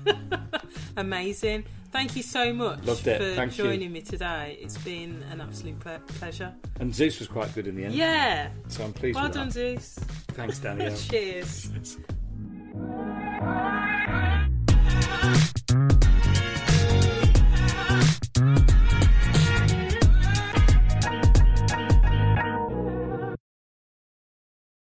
amazing. 0.96 1.64
Thank 1.92 2.16
you 2.16 2.22
so 2.22 2.54
much 2.54 2.82
Loved 2.84 3.06
it. 3.06 3.18
for 3.20 3.34
Thank 3.36 3.52
joining 3.52 3.82
you. 3.82 3.90
me 3.90 4.00
today. 4.00 4.56
It's 4.58 4.78
been 4.78 5.22
an 5.30 5.42
absolute 5.42 5.78
pleasure. 6.06 6.54
And 6.80 6.94
Zeus 6.94 7.18
was 7.18 7.28
quite 7.28 7.54
good 7.54 7.66
in 7.66 7.76
the 7.76 7.84
end. 7.84 7.94
Yeah. 7.94 8.48
So 8.68 8.82
I'm 8.82 8.94
pleased. 8.94 9.16
Well 9.16 9.28
done, 9.28 9.48
that. 9.48 9.52
Zeus. 9.52 9.98
Thanks, 10.28 10.58
Daniel. 10.58 10.96
Cheers. 10.96 11.98
Bye. 18.42 18.71